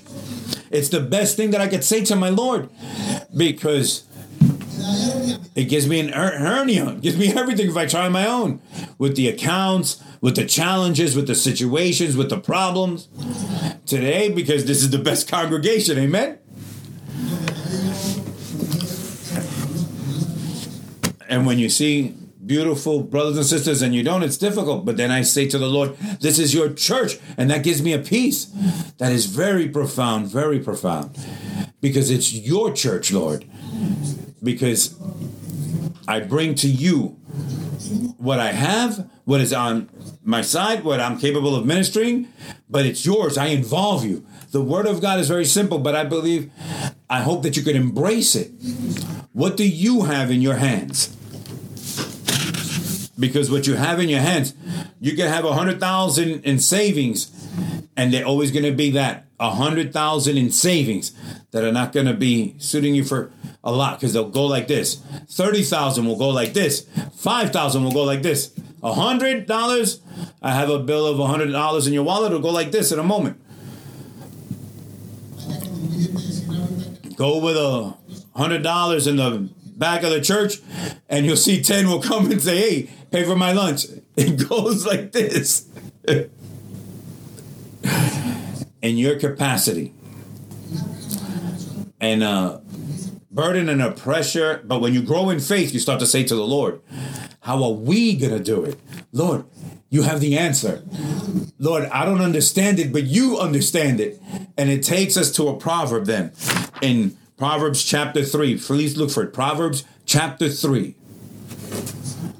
It's 0.72 0.88
the 0.88 0.98
best 0.98 1.36
thing 1.36 1.52
that 1.52 1.60
I 1.60 1.68
could 1.68 1.84
say 1.84 2.04
to 2.06 2.16
my 2.16 2.30
Lord 2.30 2.68
because 3.36 4.02
it 5.54 5.66
gives 5.68 5.86
me 5.86 6.00
an 6.00 6.08
hernia. 6.08 6.88
It 6.94 7.00
gives 7.00 7.16
me 7.16 7.32
everything 7.32 7.68
if 7.68 7.76
I 7.76 7.86
try 7.86 8.06
on 8.06 8.12
my 8.12 8.26
own 8.26 8.60
with 8.98 9.14
the 9.14 9.28
accounts, 9.28 10.02
with 10.20 10.34
the 10.34 10.46
challenges, 10.46 11.14
with 11.14 11.28
the 11.28 11.36
situations, 11.36 12.16
with 12.16 12.28
the 12.28 12.40
problems. 12.40 13.08
Today, 13.86 14.30
because 14.30 14.64
this 14.64 14.82
is 14.82 14.90
the 14.90 14.98
best 14.98 15.28
congregation, 15.28 15.96
amen? 15.96 16.38
And 21.32 21.46
when 21.46 21.58
you 21.58 21.70
see 21.70 22.14
beautiful 22.44 23.02
brothers 23.02 23.38
and 23.38 23.46
sisters 23.46 23.80
and 23.80 23.94
you 23.94 24.02
don't, 24.02 24.22
it's 24.22 24.36
difficult. 24.36 24.84
But 24.84 24.98
then 24.98 25.10
I 25.10 25.22
say 25.22 25.48
to 25.48 25.56
the 25.56 25.66
Lord, 25.66 25.96
This 26.20 26.38
is 26.38 26.52
your 26.52 26.70
church. 26.70 27.18
And 27.38 27.50
that 27.50 27.62
gives 27.62 27.82
me 27.82 27.94
a 27.94 27.98
peace 27.98 28.52
that 28.98 29.10
is 29.10 29.24
very 29.24 29.66
profound, 29.66 30.26
very 30.26 30.60
profound. 30.60 31.16
Because 31.80 32.10
it's 32.10 32.34
your 32.34 32.70
church, 32.70 33.10
Lord. 33.10 33.46
Because 34.42 34.94
I 36.06 36.20
bring 36.20 36.54
to 36.56 36.68
you 36.68 37.16
what 38.18 38.38
I 38.38 38.52
have, 38.52 39.10
what 39.24 39.40
is 39.40 39.54
on 39.54 39.88
my 40.22 40.42
side, 40.42 40.84
what 40.84 41.00
I'm 41.00 41.18
capable 41.18 41.56
of 41.56 41.64
ministering, 41.64 42.28
but 42.68 42.84
it's 42.84 43.06
yours. 43.06 43.38
I 43.38 43.46
involve 43.46 44.04
you. 44.04 44.26
The 44.50 44.60
word 44.60 44.84
of 44.84 45.00
God 45.00 45.18
is 45.18 45.28
very 45.28 45.46
simple, 45.46 45.78
but 45.78 45.96
I 45.96 46.04
believe, 46.04 46.50
I 47.08 47.22
hope 47.22 47.42
that 47.44 47.56
you 47.56 47.62
could 47.62 47.74
embrace 47.74 48.34
it. 48.34 48.50
What 49.32 49.56
do 49.56 49.66
you 49.66 50.02
have 50.02 50.30
in 50.30 50.42
your 50.42 50.56
hands? 50.56 51.16
Because 53.18 53.50
what 53.50 53.66
you 53.66 53.74
have 53.74 54.00
in 54.00 54.08
your 54.08 54.20
hands, 54.20 54.54
you 55.00 55.14
can 55.14 55.28
have 55.28 55.44
a 55.44 55.52
hundred 55.52 55.80
thousand 55.80 56.44
in 56.44 56.58
savings, 56.58 57.30
and 57.96 58.12
they're 58.12 58.26
always 58.26 58.50
going 58.50 58.64
to 58.64 58.72
be 58.72 58.90
that 58.92 59.26
a 59.42 59.50
hundred 59.50 59.92
thousand 59.92 60.38
in 60.38 60.50
savings 60.50 61.12
that 61.50 61.64
are 61.64 61.72
not 61.72 61.92
going 61.92 62.06
to 62.06 62.14
be 62.14 62.54
suiting 62.58 62.94
you 62.94 63.02
for 63.02 63.32
a 63.64 63.72
lot 63.72 63.98
because 63.98 64.12
they'll 64.12 64.28
go 64.28 64.46
like 64.46 64.68
this. 64.68 65.02
Thirty 65.28 65.62
thousand 65.62 66.06
will 66.06 66.16
go 66.16 66.28
like 66.28 66.52
this. 66.54 66.86
Five 67.16 67.52
thousand 67.52 67.82
will 67.82 67.92
go 67.92 68.04
like 68.04 68.22
this. 68.22 68.54
A 68.84 68.94
hundred 68.94 69.46
dollars, 69.46 70.00
I 70.40 70.52
have 70.52 70.70
a 70.70 70.78
bill 70.78 71.06
of 71.06 71.18
a 71.18 71.26
hundred 71.26 71.50
dollars 71.50 71.88
in 71.88 71.92
your 71.92 72.04
wallet. 72.04 72.30
It'll 72.30 72.40
go 72.40 72.50
like 72.50 72.70
this 72.70 72.92
in 72.92 72.98
a 72.98 73.02
moment. 73.02 73.40
Go 77.16 77.38
with 77.38 77.56
a 77.56 77.94
hundred 78.34 78.62
dollars 78.62 79.06
in 79.06 79.16
the 79.16 79.48
back 79.82 80.04
of 80.04 80.10
the 80.10 80.20
church, 80.20 80.60
and 81.08 81.26
you'll 81.26 81.36
see 81.36 81.60
ten 81.60 81.88
will 81.88 82.00
come 82.00 82.30
and 82.30 82.40
say, 82.40 82.56
"Hey, 82.58 82.90
pay 83.10 83.24
for 83.24 83.36
my 83.36 83.52
lunch." 83.52 83.86
It 84.14 84.46
goes 84.46 84.84
like 84.86 85.12
this. 85.12 85.66
in 88.82 88.98
your 88.98 89.18
capacity, 89.18 89.94
and 91.98 92.22
uh, 92.22 92.60
burden 93.30 93.68
and 93.70 93.80
a 93.82 93.90
pressure. 93.90 94.62
But 94.64 94.80
when 94.80 94.92
you 94.92 95.02
grow 95.02 95.30
in 95.30 95.40
faith, 95.40 95.72
you 95.72 95.80
start 95.80 95.98
to 96.00 96.06
say 96.06 96.22
to 96.24 96.34
the 96.34 96.46
Lord, 96.46 96.80
How 97.40 97.64
are 97.64 97.72
we 97.72 98.18
to 98.18 98.38
do 98.38 98.62
it? 98.64 98.78
Lord, 99.12 99.46
you 99.88 100.02
have 100.02 100.20
the 100.20 100.36
answer. 100.38 100.84
Lord, 101.58 101.84
I 101.86 102.04
don't 102.04 102.20
understand 102.20 102.78
it, 102.78 102.92
but 102.92 103.04
you 103.04 103.38
understand 103.38 103.98
it. 103.98 104.20
And 104.58 104.68
it 104.68 104.82
takes 104.82 105.16
us 105.16 105.32
to 105.32 105.48
a 105.48 105.56
proverb 105.56 106.04
then 106.04 106.32
in 106.82 107.16
Proverbs 107.36 107.82
chapter 107.84 108.24
3. 108.24 108.58
Please 108.58 108.96
look 108.96 109.10
for 109.10 109.22
it. 109.24 109.32
Proverbs 109.32 109.84
chapter 110.06 110.48
3, 110.48 110.94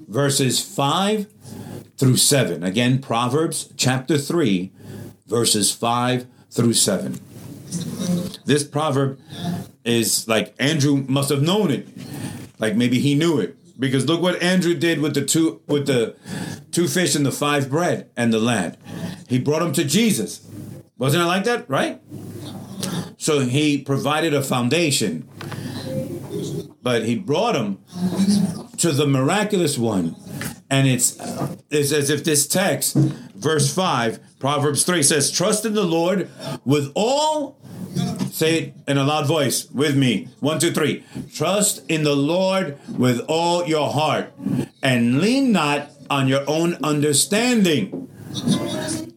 verses 0.09 0.63
5 0.63 1.27
through 1.97 2.17
7. 2.17 2.63
Again, 2.63 3.01
Proverbs 3.01 3.73
chapter 3.77 4.19
3, 4.19 4.71
verses 5.27 5.73
5 5.73 6.27
through 6.51 6.75
7. 6.75 7.21
This 8.45 8.65
proverb 8.65 9.19
is 9.85 10.29
like 10.29 10.55
Andrew 10.59 11.05
must 11.09 11.31
have 11.31 11.43
known 11.43 11.71
it. 11.71 11.89
Like 12.59 12.77
maybe 12.77 12.99
he 12.99 13.15
knew 13.15 13.39
it. 13.39 13.57
Because 13.79 14.07
look 14.07 14.21
what 14.21 14.41
Andrew 14.43 14.75
did 14.75 15.01
with 15.01 15.15
the 15.15 15.25
two 15.25 15.63
with 15.67 15.87
the 15.87 16.15
two 16.71 16.87
fish 16.87 17.15
and 17.15 17.25
the 17.25 17.33
five 17.33 17.71
bread 17.71 18.11
and 18.17 18.33
the 18.33 18.39
lad. 18.39 18.77
He 19.29 19.39
brought 19.39 19.61
them 19.61 19.73
to 19.73 19.85
Jesus. 19.85 20.47
Wasn't 21.03 21.21
it 21.21 21.27
like 21.27 21.43
that, 21.43 21.69
right? 21.69 22.01
So 23.17 23.41
he 23.41 23.77
provided 23.77 24.35
a 24.35 24.41
foundation. 24.41 25.29
But 26.81 27.03
he 27.03 27.19
brought 27.19 27.57
him 27.57 27.79
to 28.77 28.93
the 28.93 29.05
miraculous 29.05 29.77
one. 29.77 30.15
And 30.71 30.87
it's, 30.87 31.19
it's 31.71 31.91
as 31.91 32.09
if 32.09 32.23
this 32.23 32.47
text, 32.47 32.95
verse 32.95 33.75
5, 33.75 34.39
Proverbs 34.39 34.85
3 34.85 35.03
says, 35.03 35.33
Trust 35.33 35.65
in 35.65 35.75
the 35.75 35.83
Lord 35.83 36.31
with 36.65 36.93
all 36.95 37.59
Say 38.31 38.59
it 38.59 38.75
in 38.87 38.97
a 38.97 39.03
loud 39.03 39.27
voice 39.27 39.69
with 39.73 39.97
me. 39.97 40.29
One, 40.39 40.61
two, 40.61 40.71
three. 40.71 41.05
Trust 41.35 41.83
in 41.91 42.05
the 42.05 42.15
Lord 42.15 42.79
with 42.89 43.21
all 43.29 43.67
your 43.67 43.93
heart 43.93 44.33
and 44.83 45.21
lean 45.21 45.51
not 45.51 45.91
on 46.09 46.29
your 46.29 46.49
own 46.49 46.79
understanding. 46.85 48.09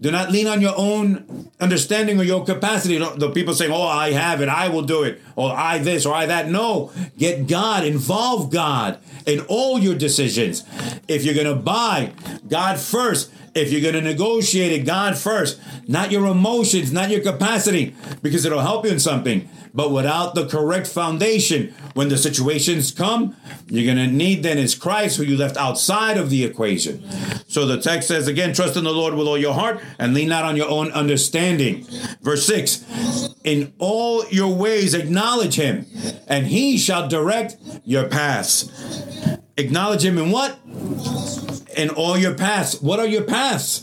Do 0.01 0.11
not 0.11 0.31
lean 0.31 0.47
on 0.47 0.61
your 0.61 0.73
own 0.77 1.49
understanding 1.59 2.19
or 2.19 2.23
your 2.23 2.45
capacity. 2.45 2.97
The 2.97 3.31
people 3.31 3.53
saying, 3.53 3.71
Oh, 3.71 3.81
I 3.81 4.11
have 4.11 4.41
it, 4.41 4.49
I 4.49 4.69
will 4.69 4.83
do 4.83 5.03
it, 5.03 5.21
or 5.35 5.51
I 5.51 5.79
this, 5.79 6.05
or 6.05 6.13
I 6.13 6.25
that. 6.27 6.49
No, 6.49 6.91
get 7.17 7.47
God, 7.47 7.85
involve 7.85 8.51
God 8.51 8.99
in 9.25 9.41
all 9.47 9.79
your 9.79 9.95
decisions. 9.95 10.63
If 11.07 11.23
you're 11.23 11.33
going 11.33 11.47
to 11.47 11.55
buy, 11.55 12.13
God 12.47 12.79
first. 12.79 13.31
If 13.55 13.71
you're 13.71 13.81
going 13.81 13.93
to 13.93 14.01
negotiate 14.01 14.73
it, 14.73 14.85
God 14.85 15.17
first, 15.17 15.61
not 15.87 16.11
your 16.11 16.27
emotions, 16.27 16.91
not 16.91 17.09
your 17.09 17.21
capacity, 17.21 17.95
because 18.21 18.43
it'll 18.43 18.59
help 18.59 18.83
you 18.83 18.91
in 18.91 18.99
something. 18.99 19.49
But 19.73 19.91
without 19.91 20.35
the 20.35 20.45
correct 20.45 20.87
foundation, 20.87 21.73
when 21.93 22.09
the 22.09 22.17
situations 22.17 22.91
come, 22.91 23.35
you're 23.67 23.85
going 23.85 24.09
to 24.09 24.13
need 24.13 24.43
then 24.43 24.57
is 24.57 24.75
Christ, 24.75 25.15
who 25.15 25.23
you 25.23 25.37
left 25.37 25.55
outside 25.55 26.17
of 26.17 26.29
the 26.29 26.43
equation. 26.43 27.01
So 27.47 27.65
the 27.65 27.79
text 27.79 28.09
says 28.09 28.27
again, 28.27 28.53
trust 28.53 28.75
in 28.75 28.83
the 28.83 28.91
Lord 28.91 29.13
with 29.13 29.25
all 29.25 29.37
your 29.37 29.53
heart 29.53 29.81
and 29.99 30.13
lean 30.13 30.27
not 30.27 30.43
on 30.43 30.57
your 30.57 30.69
own 30.69 30.91
understanding. 30.91 31.85
Verse 32.21 32.45
6 32.45 33.33
In 33.45 33.73
all 33.77 34.25
your 34.27 34.53
ways 34.53 34.93
acknowledge 34.93 35.55
him, 35.55 35.85
and 36.27 36.47
he 36.47 36.77
shall 36.77 37.07
direct 37.07 37.55
your 37.85 38.09
paths. 38.09 38.69
Acknowledge 39.57 40.03
him 40.03 40.17
in 40.17 40.31
what? 40.31 40.59
In 41.75 41.89
all 41.89 42.17
your 42.17 42.33
paths. 42.33 42.81
What 42.81 42.99
are 42.99 43.07
your 43.07 43.23
paths? 43.23 43.81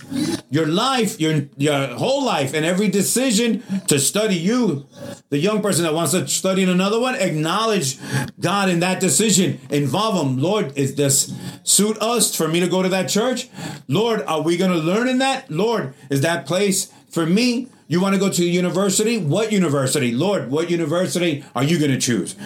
Your 0.50 0.66
life, 0.66 1.20
your 1.20 1.42
your 1.56 1.86
whole 1.88 2.24
life, 2.24 2.54
and 2.54 2.64
every 2.64 2.88
decision 2.88 3.62
to 3.88 3.98
study 3.98 4.36
you. 4.36 4.86
The 5.30 5.38
young 5.38 5.62
person 5.62 5.84
that 5.84 5.94
wants 5.94 6.12
to 6.12 6.26
study 6.28 6.62
in 6.62 6.68
another 6.68 7.00
one, 7.00 7.14
acknowledge 7.14 7.98
God 8.40 8.68
in 8.68 8.80
that 8.80 9.00
decision. 9.00 9.60
Involve 9.70 10.26
Him. 10.26 10.38
Lord, 10.38 10.76
is 10.76 10.94
this 10.94 11.32
suit 11.62 11.98
us 11.98 12.34
for 12.34 12.48
me 12.48 12.60
to 12.60 12.68
go 12.68 12.82
to 12.82 12.88
that 12.88 13.08
church? 13.08 13.48
Lord, 13.88 14.22
are 14.22 14.42
we 14.42 14.56
going 14.56 14.72
to 14.72 14.78
learn 14.78 15.08
in 15.08 15.18
that? 15.18 15.50
Lord, 15.50 15.94
is 16.10 16.20
that 16.22 16.46
place 16.46 16.92
for 17.10 17.26
me? 17.26 17.68
You 17.88 18.00
want 18.00 18.14
to 18.14 18.20
go 18.20 18.30
to 18.30 18.44
university? 18.44 19.18
What 19.18 19.52
university? 19.52 20.12
Lord, 20.12 20.50
what 20.50 20.70
university 20.70 21.44
are 21.54 21.64
you 21.64 21.78
going 21.78 21.90
to 21.90 21.98
choose? 21.98 22.36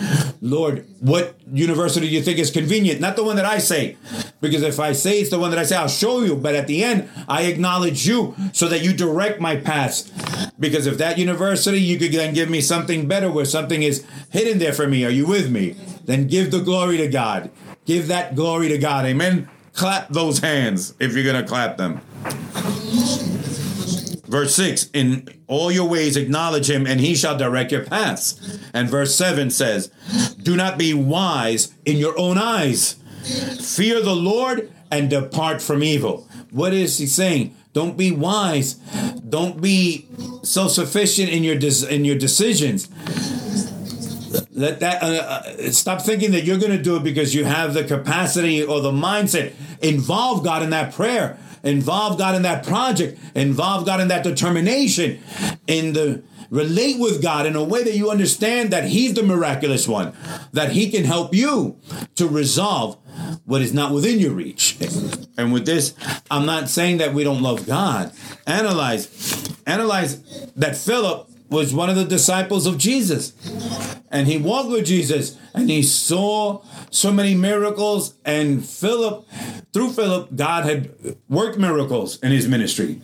Lord, 0.41 0.87
what 1.01 1.39
university 1.53 2.09
do 2.09 2.15
you 2.15 2.23
think 2.23 2.39
is 2.39 2.51
convenient? 2.51 3.01
Not 3.01 3.17
the 3.17 3.23
one 3.23 3.37
that 3.37 3.45
I 3.45 3.59
say. 3.59 3.97
Because 4.41 4.63
if 4.63 4.81
I 4.81 4.93
say 4.93 5.21
it's 5.21 5.31
the 5.31 5.39
one 5.39 5.51
that 5.51 5.59
I 5.59 5.65
say, 5.65 5.77
I'll 5.77 5.89
show 5.89 6.23
you. 6.23 6.37
But 6.37 6.55
at 6.55 6.67
the 6.67 6.83
end, 6.83 7.09
I 7.29 7.43
acknowledge 7.43 8.07
you 8.07 8.35
so 8.53 8.67
that 8.69 8.83
you 8.83 8.93
direct 8.93 9.41
my 9.41 9.57
paths. 9.57 10.11
Because 10.59 10.87
if 10.87 10.99
that 10.99 11.19
university, 11.19 11.81
you 11.81 11.99
could 11.99 12.13
then 12.13 12.35
give 12.35 12.51
me 12.51 12.61
something 12.61 13.07
better 13.07 13.31
where 13.31 13.45
something 13.45 13.83
is 13.83 14.05
hidden 14.31 14.59
there 14.59 14.73
for 14.73 14.89
me. 14.89 15.05
Are 15.05 15.11
you 15.11 15.27
with 15.27 15.51
me? 15.51 15.77
Then 16.05 16.27
give 16.27 16.51
the 16.51 16.61
glory 16.61 16.97
to 16.97 17.09
God. 17.09 17.51
Give 17.85 18.09
that 18.09 18.35
glory 18.35 18.69
to 18.69 18.79
God. 18.79 19.05
Amen. 19.05 19.49
Clap 19.75 20.09
those 20.09 20.39
hands 20.39 20.95
if 20.99 21.15
you're 21.15 21.25
going 21.25 21.41
to 21.41 21.49
clap 21.49 21.77
them. 21.77 22.01
Verse 24.29 24.55
6 24.55 24.91
In 24.91 25.29
all 25.47 25.71
your 25.71 25.89
ways 25.89 26.17
acknowledge 26.17 26.69
him, 26.69 26.87
and 26.87 27.01
he 27.01 27.15
shall 27.15 27.37
direct 27.37 27.73
your 27.73 27.85
paths. 27.85 28.61
And 28.73 28.89
verse 28.89 29.15
7 29.15 29.51
says, 29.51 29.91
Do 30.43 30.57
not 30.57 30.79
be 30.79 30.95
wise 30.95 31.75
in 31.85 31.97
your 31.97 32.19
own 32.19 32.39
eyes. 32.39 32.97
Fear 33.61 34.03
the 34.03 34.17
Lord 34.17 34.73
and 34.91 35.11
depart 35.11 35.61
from 35.61 35.83
evil. 35.83 36.29
What 36.51 36.73
is 36.73 36.99
he 36.99 37.07
saying? 37.07 37.57
Don't 37.73 37.97
be 37.97 38.11
wise. 38.11 38.75
Don't 39.29 39.61
be 39.61 40.09
self 40.43 40.71
sufficient 40.71 41.29
in 41.29 41.45
your 41.45 41.57
des- 41.59 41.87
in 41.89 42.05
your 42.05 42.17
decisions. 42.17 42.89
Let 44.53 44.81
that 44.81 45.03
uh, 45.03 45.07
uh, 45.07 45.71
stop 45.71 46.01
thinking 46.01 46.31
that 46.33 46.45
you're 46.45 46.59
going 46.59 46.77
to 46.77 46.83
do 46.83 46.97
it 46.97 47.05
because 47.05 47.35
you 47.35 47.45
have 47.45 47.75
the 47.75 47.85
capacity 47.85 48.63
or 48.63 48.81
the 48.81 48.93
mindset. 48.93 49.53
Involve 49.83 50.43
God 50.43 50.63
in 50.63 50.71
that 50.71 50.95
prayer. 50.95 51.39
Involve 51.67 52.19
God 52.19 52.35
in 52.35 52.43
that 52.43 52.65
project. 52.65 53.19
Involve 53.35 53.85
God 53.85 54.01
in 54.01 54.09
that 54.09 54.23
determination. 54.25 55.21
In 55.67 55.93
the 55.93 56.23
relate 56.51 56.99
with 56.99 57.23
God 57.23 57.47
in 57.47 57.57
a 57.57 57.65
way 57.65 57.83
that 57.83 57.97
you 57.97 58.11
understand 58.11 58.71
that 58.73 58.85
He's 58.85 59.15
the 59.15 59.23
miraculous 59.23 59.89
one, 59.89 60.13
that 60.53 60.73
He 60.73 60.91
can 60.91 61.05
help 61.05 61.35
you 61.35 61.77
to 62.15 62.29
resolve 62.29 62.97
what 63.45 63.63
is 63.63 63.73
not 63.75 63.93
within 63.93 64.19
your 64.19 64.33
reach. 64.33 64.77
And 65.37 65.53
with 65.53 65.67
this, 65.67 65.95
I'm 66.31 66.47
not 66.47 66.69
saying 66.69 66.99
that 66.99 67.15
we 67.15 67.25
don't 67.25 67.43
love 67.43 67.67
God. 67.67 68.13
Analyze, 68.47 69.55
analyze 69.67 70.21
that 70.55 70.77
Philip 70.77 71.29
was 71.49 71.75
one 71.75 71.89
of 71.89 71.97
the 71.97 72.05
disciples 72.05 72.67
of 72.67 72.79
Jesus. 72.79 73.33
And 74.11 74.27
he 74.27 74.39
walked 74.39 74.71
with 74.71 74.87
Jesus 74.87 75.37
and 75.55 75.71
he 75.71 75.83
saw 75.83 76.63
so 76.91 77.13
many 77.13 77.35
miracles. 77.35 78.15
And 78.25 78.65
Philip, 78.65 79.27
through 79.73 79.93
Philip, 79.93 80.35
God 80.37 80.65
had 80.65 81.17
worked 81.29 81.59
miracles 81.59 82.19
in 82.21 82.33
his 82.33 82.49
ministry. 82.49 83.01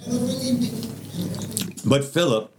But 1.84 2.04
Philip, 2.04 2.52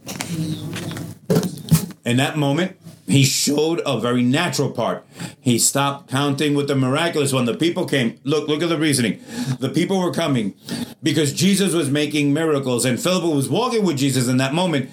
in 2.04 2.16
that 2.18 2.36
moment, 2.36 2.76
he 3.06 3.24
showed 3.24 3.82
a 3.84 4.00
very 4.00 4.22
natural 4.22 4.70
part. 4.70 5.06
He 5.40 5.58
stopped 5.58 6.10
counting 6.10 6.54
with 6.54 6.68
the 6.68 6.74
miraculous 6.74 7.32
one. 7.32 7.44
The 7.44 7.54
people 7.54 7.86
came. 7.86 8.18
Look, 8.24 8.48
look 8.48 8.62
at 8.62 8.68
the 8.70 8.78
reasoning. 8.78 9.20
The 9.60 9.68
people 9.68 10.00
were 10.00 10.12
coming 10.12 10.54
because 11.02 11.32
Jesus 11.32 11.74
was 11.74 11.90
making 11.90 12.32
miracles, 12.32 12.84
and 12.84 12.98
Philip 12.98 13.34
was 13.34 13.48
walking 13.48 13.84
with 13.84 13.98
Jesus 13.98 14.28
in 14.28 14.38
that 14.38 14.54
moment. 14.54 14.90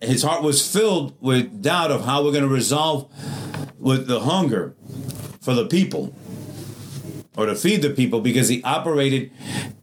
His 0.00 0.22
heart 0.22 0.42
was 0.42 0.70
filled 0.70 1.16
with 1.20 1.62
doubt 1.62 1.90
of 1.90 2.04
how 2.04 2.24
we're 2.24 2.32
going 2.32 2.44
to 2.44 2.48
resolve 2.48 3.10
with 3.78 4.06
the 4.06 4.20
hunger 4.20 4.74
for 5.40 5.54
the 5.54 5.66
people 5.66 6.14
or 7.36 7.46
to 7.46 7.54
feed 7.54 7.82
the 7.82 7.90
people 7.90 8.20
because 8.20 8.48
he 8.48 8.62
operated 8.62 9.30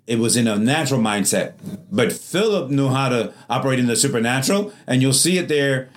it 0.07 0.19
was 0.19 0.37
in 0.37 0.47
a 0.47 0.57
natural 0.57 0.99
mindset. 0.99 1.53
But 1.91 2.13
philip 2.13 2.69
knew 2.69 2.89
how 2.89 3.09
to 3.09 3.33
operate 3.49 3.79
in 3.79 3.87
the 3.87 3.95
supernatural 3.95 4.71
and 4.85 5.01
you'll 5.01 5.13
see 5.13 5.37
it 5.37 5.47
there 5.47 5.89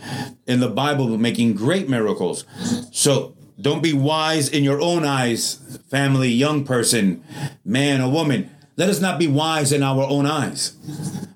in 0.46 0.60
the 0.60 0.68
bible 0.68 1.06
making 1.18 1.54
great 1.54 1.88
miracles. 1.88 2.44
So 2.92 3.36
don't 3.60 3.82
be 3.82 3.92
wise 3.92 4.48
in 4.48 4.64
your 4.64 4.80
own 4.80 5.04
eyes 5.04 5.78
family 5.90 6.28
young 6.28 6.64
person 6.64 7.22
man 7.64 8.00
or 8.00 8.10
woman. 8.10 8.50
Let 8.76 8.88
us 8.88 9.00
not 9.00 9.18
be 9.18 9.26
wise 9.26 9.72
in 9.72 9.82
our 9.82 10.04
own 10.04 10.24
eyes. 10.24 10.76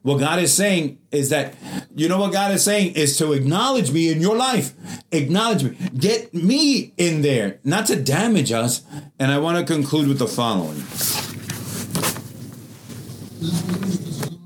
What 0.02 0.18
god 0.18 0.38
is 0.38 0.54
saying 0.54 0.98
is 1.10 1.28
that 1.30 1.54
you 1.94 2.08
know 2.08 2.18
what 2.18 2.32
god 2.32 2.52
is 2.52 2.64
saying? 2.64 2.94
Is 2.94 3.18
to 3.18 3.32
acknowledge 3.32 3.90
me 3.90 4.10
in 4.10 4.20
your 4.20 4.36
life. 4.36 4.72
Acknowledge 5.10 5.64
me. 5.64 5.76
Get 5.98 6.32
me 6.32 6.94
in 6.96 7.22
there. 7.22 7.58
Not 7.64 7.86
to 7.86 7.96
damage 7.96 8.52
us. 8.52 8.82
And 9.18 9.30
i 9.30 9.38
want 9.38 9.58
to 9.58 9.72
conclude 9.72 10.08
with 10.08 10.18
the 10.18 10.26
following 10.28 10.82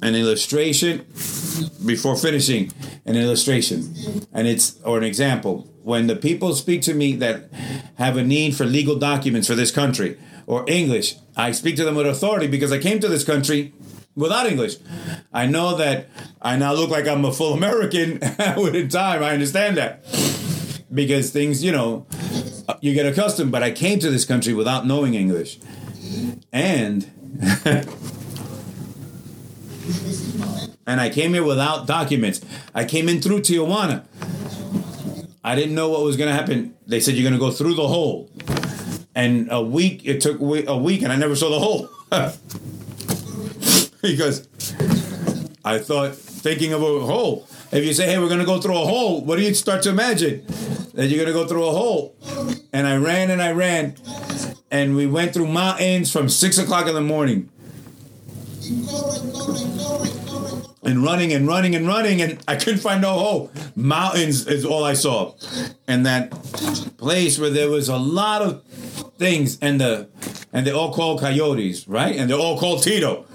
an 0.02 0.14
illustration 0.14 1.06
before 1.84 2.16
finishing. 2.16 2.72
An 3.04 3.16
illustration. 3.16 3.94
And 4.32 4.48
it's 4.48 4.80
or 4.82 4.98
an 4.98 5.04
example. 5.04 5.72
When 5.82 6.08
the 6.08 6.16
people 6.16 6.54
speak 6.54 6.82
to 6.82 6.94
me 6.94 7.14
that 7.16 7.50
have 7.96 8.16
a 8.16 8.24
need 8.24 8.56
for 8.56 8.64
legal 8.64 8.98
documents 8.98 9.46
for 9.46 9.54
this 9.54 9.70
country 9.70 10.18
or 10.46 10.64
english 10.68 11.16
i 11.36 11.50
speak 11.50 11.76
to 11.76 11.84
them 11.84 11.94
with 11.94 12.06
authority 12.06 12.46
because 12.46 12.72
i 12.72 12.78
came 12.78 13.00
to 13.00 13.08
this 13.08 13.24
country 13.24 13.72
without 14.14 14.46
english. 14.46 14.76
I 15.32 15.46
know 15.46 15.76
that 15.76 16.08
i 16.40 16.56
now 16.56 16.72
look 16.72 16.90
like 16.90 17.06
i'm 17.06 17.24
a 17.24 17.32
full 17.32 17.54
american 17.54 18.20
within 18.56 18.88
time. 18.88 19.22
I 19.22 19.32
understand 19.32 19.76
that. 19.76 20.04
Because 20.92 21.30
things 21.30 21.62
you 21.62 21.72
know 21.72 22.06
you 22.80 22.94
get 22.94 23.06
accustomed 23.06 23.52
but 23.52 23.62
i 23.62 23.70
came 23.70 23.98
to 24.00 24.10
this 24.10 24.24
country 24.24 24.54
without 24.54 24.86
knowing 24.86 25.14
english. 25.14 25.58
And 26.52 27.10
and 30.86 31.00
I 31.00 31.10
came 31.10 31.34
here 31.34 31.44
without 31.44 31.86
documents. 31.86 32.40
I 32.74 32.84
came 32.84 33.08
in 33.08 33.20
through 33.20 33.40
Tijuana. 33.40 34.04
I 35.42 35.54
didn't 35.54 35.74
know 35.74 35.88
what 35.88 36.02
was 36.02 36.16
going 36.16 36.28
to 36.28 36.34
happen. 36.34 36.74
They 36.86 37.00
said 37.00 37.14
you're 37.14 37.28
going 37.28 37.38
to 37.38 37.44
go 37.44 37.50
through 37.50 37.74
the 37.74 37.86
hole, 37.86 38.30
and 39.14 39.48
a 39.50 39.62
week 39.62 40.02
it 40.04 40.20
took 40.20 40.40
a 40.40 40.76
week, 40.76 41.02
and 41.02 41.12
I 41.12 41.16
never 41.16 41.36
saw 41.36 41.50
the 41.50 41.58
hole 41.58 41.88
because 44.02 44.48
I 45.64 45.78
thought 45.78 46.14
thinking 46.14 46.72
of 46.72 46.82
a 46.82 47.00
hole. 47.00 47.46
If 47.72 47.84
you 47.84 47.92
say, 47.92 48.06
"Hey, 48.06 48.18
we're 48.18 48.28
going 48.28 48.40
to 48.40 48.46
go 48.46 48.60
through 48.60 48.76
a 48.76 48.86
hole," 48.86 49.24
what 49.24 49.36
do 49.36 49.42
you 49.42 49.54
start 49.54 49.82
to 49.82 49.90
imagine? 49.90 50.44
That 50.94 51.08
you're 51.08 51.24
going 51.24 51.34
to 51.34 51.40
go 51.40 51.46
through 51.46 51.66
a 51.66 51.72
hole. 51.72 52.16
And 52.72 52.86
I 52.86 52.96
ran 52.96 53.30
and 53.30 53.42
I 53.42 53.52
ran, 53.52 53.96
and 54.70 54.96
we 54.96 55.06
went 55.06 55.34
through 55.34 55.48
mountains 55.48 56.10
from 56.10 56.28
six 56.28 56.58
o'clock 56.58 56.86
in 56.86 56.94
the 56.94 57.00
morning 57.00 57.50
and 60.86 61.02
running 61.02 61.32
and 61.32 61.46
running 61.46 61.74
and 61.74 61.86
running 61.86 62.22
and 62.22 62.42
I 62.46 62.56
couldn't 62.56 62.80
find 62.80 63.02
no 63.02 63.10
hole. 63.10 63.50
Mountains 63.74 64.46
is 64.46 64.64
all 64.64 64.84
I 64.84 64.94
saw. 64.94 65.34
And 65.86 66.06
that 66.06 66.30
place 66.96 67.38
where 67.38 67.50
there 67.50 67.68
was 67.68 67.88
a 67.88 67.96
lot 67.96 68.42
of 68.42 68.62
things 69.18 69.58
and 69.60 69.80
the 69.80 70.08
and 70.52 70.66
they're 70.66 70.74
all 70.74 70.94
called 70.94 71.20
coyotes, 71.20 71.86
right? 71.86 72.16
And 72.16 72.30
they're 72.30 72.38
all 72.38 72.58
called 72.58 72.82
Tito. 72.82 73.26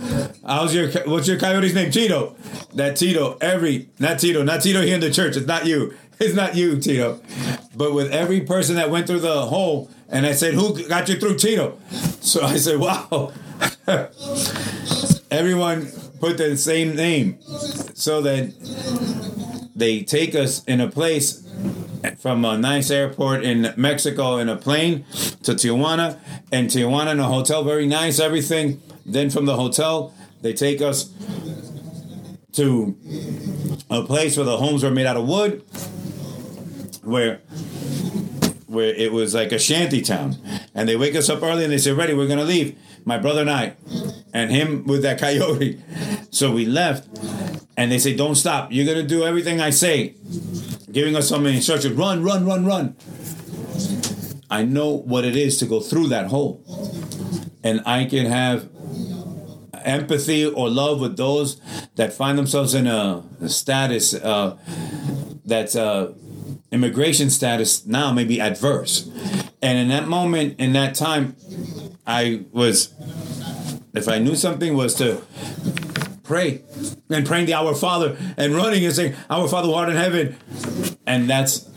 How's 0.45 0.73
your 0.73 0.89
what's 1.05 1.27
your 1.27 1.37
coyote's 1.37 1.73
name? 1.73 1.91
Tito. 1.91 2.35
That 2.73 2.95
Tito, 2.95 3.37
every 3.41 3.89
not 3.99 4.19
Tito, 4.19 4.43
not 4.43 4.61
Tito 4.61 4.81
here 4.81 4.95
in 4.95 5.01
the 5.01 5.11
church. 5.11 5.35
It's 5.35 5.47
not 5.47 5.65
you. 5.65 5.93
It's 6.19 6.35
not 6.35 6.55
you, 6.55 6.79
Tito. 6.79 7.19
But 7.75 7.93
with 7.93 8.11
every 8.11 8.41
person 8.41 8.75
that 8.75 8.91
went 8.91 9.07
through 9.07 9.21
the 9.21 9.41
hole, 9.47 9.89
and 10.07 10.25
I 10.25 10.33
said, 10.33 10.53
Who 10.53 10.87
got 10.87 11.09
you 11.09 11.19
through 11.19 11.37
Tito? 11.37 11.79
So 12.21 12.43
I 12.43 12.57
said, 12.57 12.79
Wow. 12.79 13.33
Everyone 15.31 15.91
put 16.21 16.37
the 16.37 16.55
same 16.55 16.95
name 16.95 17.41
so 17.93 18.21
that 18.21 18.53
they 19.75 20.03
take 20.03 20.35
us 20.35 20.63
in 20.65 20.79
a 20.79 20.87
place 20.87 21.45
from 22.19 22.45
a 22.45 22.57
nice 22.57 22.91
airport 22.91 23.43
in 23.43 23.73
Mexico 23.75 24.37
in 24.37 24.47
a 24.47 24.55
plane 24.55 25.03
to 25.43 25.53
Tijuana, 25.53 26.19
and 26.51 26.69
Tijuana 26.69 27.11
in 27.11 27.19
a 27.19 27.27
hotel, 27.27 27.63
very 27.63 27.87
nice, 27.87 28.19
everything. 28.19 28.81
Then 29.05 29.29
from 29.31 29.45
the 29.45 29.55
hotel, 29.55 30.13
they 30.41 30.53
take 30.53 30.81
us 30.81 31.11
to 32.53 32.95
a 33.89 34.03
place 34.03 34.37
where 34.37 34.45
the 34.45 34.57
homes 34.57 34.83
were 34.83 34.91
made 34.91 35.07
out 35.07 35.17
of 35.17 35.27
wood, 35.27 35.63
where 37.03 37.41
where 38.67 38.93
it 38.93 39.11
was 39.11 39.33
like 39.33 39.51
a 39.51 39.59
shanty 39.59 40.01
town. 40.01 40.37
And 40.73 40.87
they 40.87 40.95
wake 40.95 41.15
us 41.15 41.29
up 41.29 41.43
early 41.43 41.63
and 41.65 41.73
they 41.73 41.77
say, 41.77 41.91
Ready, 41.91 42.13
we're 42.13 42.27
gonna 42.27 42.43
leave. 42.43 42.77
My 43.03 43.17
brother 43.17 43.41
and 43.41 43.49
I, 43.49 43.75
and 44.33 44.51
him 44.51 44.85
with 44.85 45.01
that 45.01 45.19
coyote. 45.19 45.81
So 46.31 46.51
we 46.51 46.65
left 46.65 47.07
and 47.77 47.91
they 47.91 47.99
say, 47.99 48.15
Don't 48.15 48.35
stop. 48.35 48.71
You're 48.71 48.85
gonna 48.85 49.07
do 49.07 49.23
everything 49.23 49.59
I 49.61 49.69
say. 49.69 50.15
Giving 50.91 51.15
us 51.15 51.29
some 51.29 51.45
instructions. 51.45 51.95
Run, 51.95 52.23
run, 52.23 52.45
run, 52.45 52.65
run. 52.65 52.95
I 54.49 54.63
know 54.63 54.89
what 54.89 55.23
it 55.23 55.35
is 55.35 55.57
to 55.59 55.65
go 55.65 55.79
through 55.79 56.07
that 56.07 56.27
hole. 56.27 56.63
And 57.63 57.81
I 57.85 58.05
can 58.05 58.25
have 58.25 58.69
empathy 59.73 60.45
or 60.45 60.69
love 60.69 60.99
with 60.99 61.17
those 61.17 61.59
that 61.95 62.13
find 62.13 62.37
themselves 62.37 62.73
in 62.73 62.87
a, 62.87 63.23
status 63.47 64.13
uh, 64.13 64.57
that's 65.45 65.75
uh, 65.75 66.13
immigration 66.71 67.29
status 67.29 67.85
now 67.85 68.11
may 68.11 68.23
be 68.23 68.39
adverse. 68.39 69.09
And 69.61 69.77
in 69.77 69.87
that 69.89 70.07
moment, 70.07 70.59
in 70.59 70.73
that 70.73 70.95
time, 70.95 71.35
I 72.05 72.45
was, 72.51 72.93
if 73.93 74.07
I 74.07 74.19
knew 74.19 74.35
something, 74.35 74.75
was 74.75 74.95
to 74.95 75.21
pray 76.31 76.63
and 77.09 77.25
praying 77.25 77.45
the 77.45 77.53
Our 77.53 77.75
Father 77.75 78.15
and 78.37 78.55
running 78.55 78.85
and 78.85 78.95
saying, 78.95 79.15
Our 79.29 79.49
Father 79.49 79.67
who 79.67 79.73
art 79.73 79.89
in 79.89 79.97
heaven. 79.97 80.37
And 81.05 81.29
that's, 81.29 81.69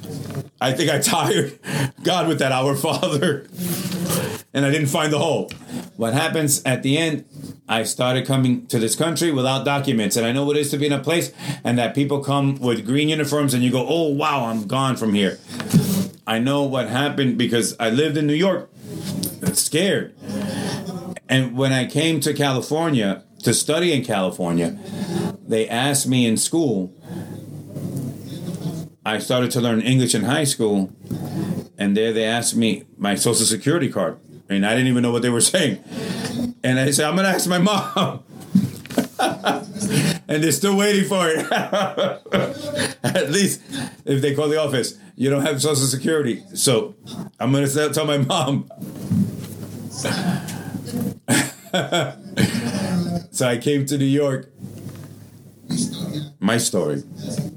I 0.60 0.70
think 0.70 0.92
I 0.92 1.00
tired 1.00 1.58
God 2.04 2.28
with 2.28 2.38
that 2.38 2.52
Our 2.52 2.76
Father. 2.76 3.48
And 4.54 4.64
I 4.64 4.70
didn't 4.70 4.86
find 4.86 5.12
the 5.12 5.18
hole. 5.18 5.50
What 5.96 6.14
happens 6.14 6.62
at 6.64 6.84
the 6.84 6.96
end, 6.96 7.24
I 7.68 7.82
started 7.82 8.28
coming 8.28 8.68
to 8.68 8.78
this 8.78 8.94
country 8.94 9.32
without 9.32 9.64
documents. 9.64 10.14
And 10.16 10.24
I 10.24 10.30
know 10.30 10.44
what 10.44 10.56
it 10.56 10.60
is 10.60 10.70
to 10.70 10.78
be 10.78 10.86
in 10.86 10.92
a 10.92 11.00
place 11.00 11.32
and 11.64 11.76
that 11.76 11.96
people 11.96 12.22
come 12.22 12.54
with 12.60 12.86
green 12.86 13.08
uniforms 13.08 13.54
and 13.54 13.64
you 13.64 13.72
go, 13.72 13.84
oh, 13.88 14.08
wow, 14.10 14.44
I'm 14.46 14.68
gone 14.68 14.94
from 14.94 15.14
here. 15.14 15.40
I 16.28 16.38
know 16.38 16.62
what 16.62 16.88
happened 16.88 17.38
because 17.38 17.74
I 17.80 17.90
lived 17.90 18.16
in 18.16 18.28
New 18.28 18.34
York, 18.34 18.70
scared. 19.54 20.14
And 21.28 21.56
when 21.56 21.72
I 21.72 21.86
came 21.86 22.20
to 22.20 22.32
California 22.32 23.24
to 23.44 23.54
study 23.54 23.92
in 23.92 24.04
California, 24.04 24.78
they 25.46 25.68
asked 25.68 26.08
me 26.08 26.26
in 26.26 26.36
school. 26.36 26.92
I 29.06 29.18
started 29.18 29.50
to 29.52 29.60
learn 29.60 29.82
English 29.82 30.14
in 30.14 30.24
high 30.24 30.44
school, 30.44 30.90
and 31.76 31.96
there 31.96 32.12
they 32.12 32.24
asked 32.24 32.56
me 32.56 32.84
my 32.96 33.14
social 33.14 33.46
security 33.46 33.90
card. 33.90 34.18
And 34.48 34.66
I 34.66 34.70
didn't 34.70 34.88
even 34.88 35.02
know 35.02 35.12
what 35.12 35.22
they 35.22 35.30
were 35.30 35.40
saying. 35.52 35.82
And 36.62 36.80
I 36.80 36.90
said, 36.90 37.06
I'm 37.06 37.16
going 37.16 37.26
to 37.26 37.32
ask 37.32 37.48
my 37.48 37.58
mom. 37.58 38.24
and 40.28 40.42
they're 40.42 40.52
still 40.52 40.76
waiting 40.76 41.04
for 41.04 41.28
it. 41.28 41.50
At 43.04 43.30
least 43.30 43.60
if 44.04 44.22
they 44.22 44.34
call 44.34 44.48
the 44.48 44.60
office, 44.60 44.98
you 45.16 45.30
don't 45.30 45.44
have 45.44 45.60
social 45.60 45.86
security. 45.86 46.42
So 46.54 46.94
I'm 47.38 47.52
going 47.52 47.66
to 47.66 47.90
tell 47.90 48.06
my 48.06 48.18
mom. 48.18 48.70
So 53.30 53.46
I 53.48 53.58
came 53.58 53.86
to 53.86 53.98
New 53.98 54.04
York. 54.04 54.50
My 56.40 56.58
story 56.58 57.02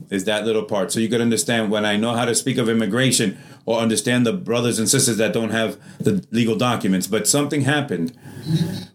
is 0.09 0.23
that 0.25 0.45
little 0.45 0.63
part. 0.63 0.91
So 0.91 0.99
you 0.99 1.09
could 1.09 1.21
understand 1.21 1.71
when 1.71 1.85
I 1.85 1.97
know 1.97 2.13
how 2.13 2.25
to 2.25 2.33
speak 2.33 2.57
of 2.57 2.69
immigration 2.69 3.37
or 3.65 3.79
understand 3.79 4.25
the 4.25 4.33
brothers 4.33 4.79
and 4.79 4.87
sisters 4.89 5.17
that 5.17 5.33
don't 5.33 5.49
have 5.49 5.77
the 5.99 6.25
legal 6.31 6.55
documents. 6.55 7.07
But 7.07 7.27
something 7.27 7.61
happened 7.61 8.17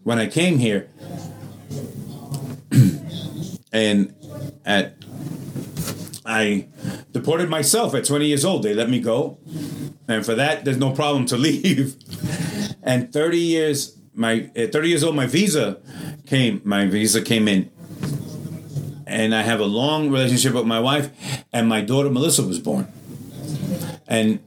when 0.03 0.17
I 0.19 0.27
came 0.27 0.57
here. 0.57 0.89
and 3.71 4.15
at 4.65 4.95
I 6.25 6.67
deported 7.11 7.49
myself 7.49 7.93
at 7.93 8.05
20 8.05 8.25
years 8.25 8.45
old. 8.45 8.63
They 8.63 8.73
let 8.73 8.89
me 8.89 8.99
go. 8.99 9.37
And 10.07 10.25
for 10.25 10.35
that, 10.35 10.65
there's 10.65 10.77
no 10.77 10.91
problem 10.91 11.25
to 11.27 11.37
leave. 11.47 11.95
and 12.81 13.11
30 13.11 13.37
years, 13.37 13.97
my 14.15 14.49
at 14.55 14.71
30 14.71 14.89
years 14.89 15.03
old, 15.03 15.15
my 15.15 15.25
visa 15.25 15.79
came. 16.25 16.61
My 16.63 16.85
visa 16.85 17.21
came 17.21 17.47
in. 17.47 17.71
And 19.05 19.35
I 19.35 19.43
have 19.43 19.59
a 19.59 19.65
long 19.65 20.09
relationship 20.09 20.53
with 20.53 20.65
my 20.65 20.79
wife, 20.79 21.11
and 21.51 21.67
my 21.67 21.81
daughter 21.81 22.09
Melissa 22.09 22.43
was 22.43 22.59
born. 22.59 22.91
And 24.07 24.39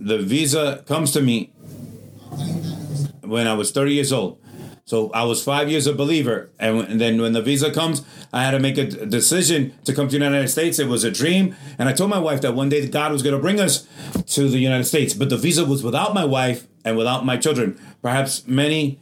the 0.00 0.18
visa 0.18 0.84
comes 0.86 1.12
to 1.12 1.22
me 1.22 1.52
when 3.22 3.46
I 3.46 3.54
was 3.54 3.70
30 3.70 3.92
years 3.94 4.12
old. 4.12 4.40
So 4.84 5.10
I 5.10 5.24
was 5.24 5.42
five 5.42 5.68
years 5.68 5.88
a 5.88 5.92
believer, 5.92 6.50
and, 6.60 6.80
and 6.82 7.00
then 7.00 7.20
when 7.20 7.32
the 7.32 7.42
visa 7.42 7.72
comes, 7.72 8.02
I 8.32 8.44
had 8.44 8.52
to 8.52 8.60
make 8.60 8.78
a 8.78 8.86
decision 8.86 9.74
to 9.84 9.92
come 9.92 10.06
to 10.06 10.16
the 10.16 10.24
United 10.24 10.46
States. 10.46 10.78
It 10.78 10.86
was 10.86 11.02
a 11.02 11.10
dream, 11.10 11.56
and 11.76 11.88
I 11.88 11.92
told 11.92 12.08
my 12.08 12.20
wife 12.20 12.40
that 12.42 12.54
one 12.54 12.68
day 12.68 12.86
God 12.86 13.10
was 13.10 13.24
going 13.24 13.34
to 13.34 13.42
bring 13.42 13.58
us 13.58 13.88
to 14.28 14.48
the 14.48 14.58
United 14.58 14.84
States. 14.84 15.12
But 15.12 15.28
the 15.28 15.36
visa 15.36 15.64
was 15.64 15.82
without 15.82 16.14
my 16.14 16.24
wife 16.24 16.68
and 16.86 16.96
without 16.96 17.26
my 17.26 17.36
children. 17.36 17.78
Perhaps 18.00 18.46
many 18.46 18.98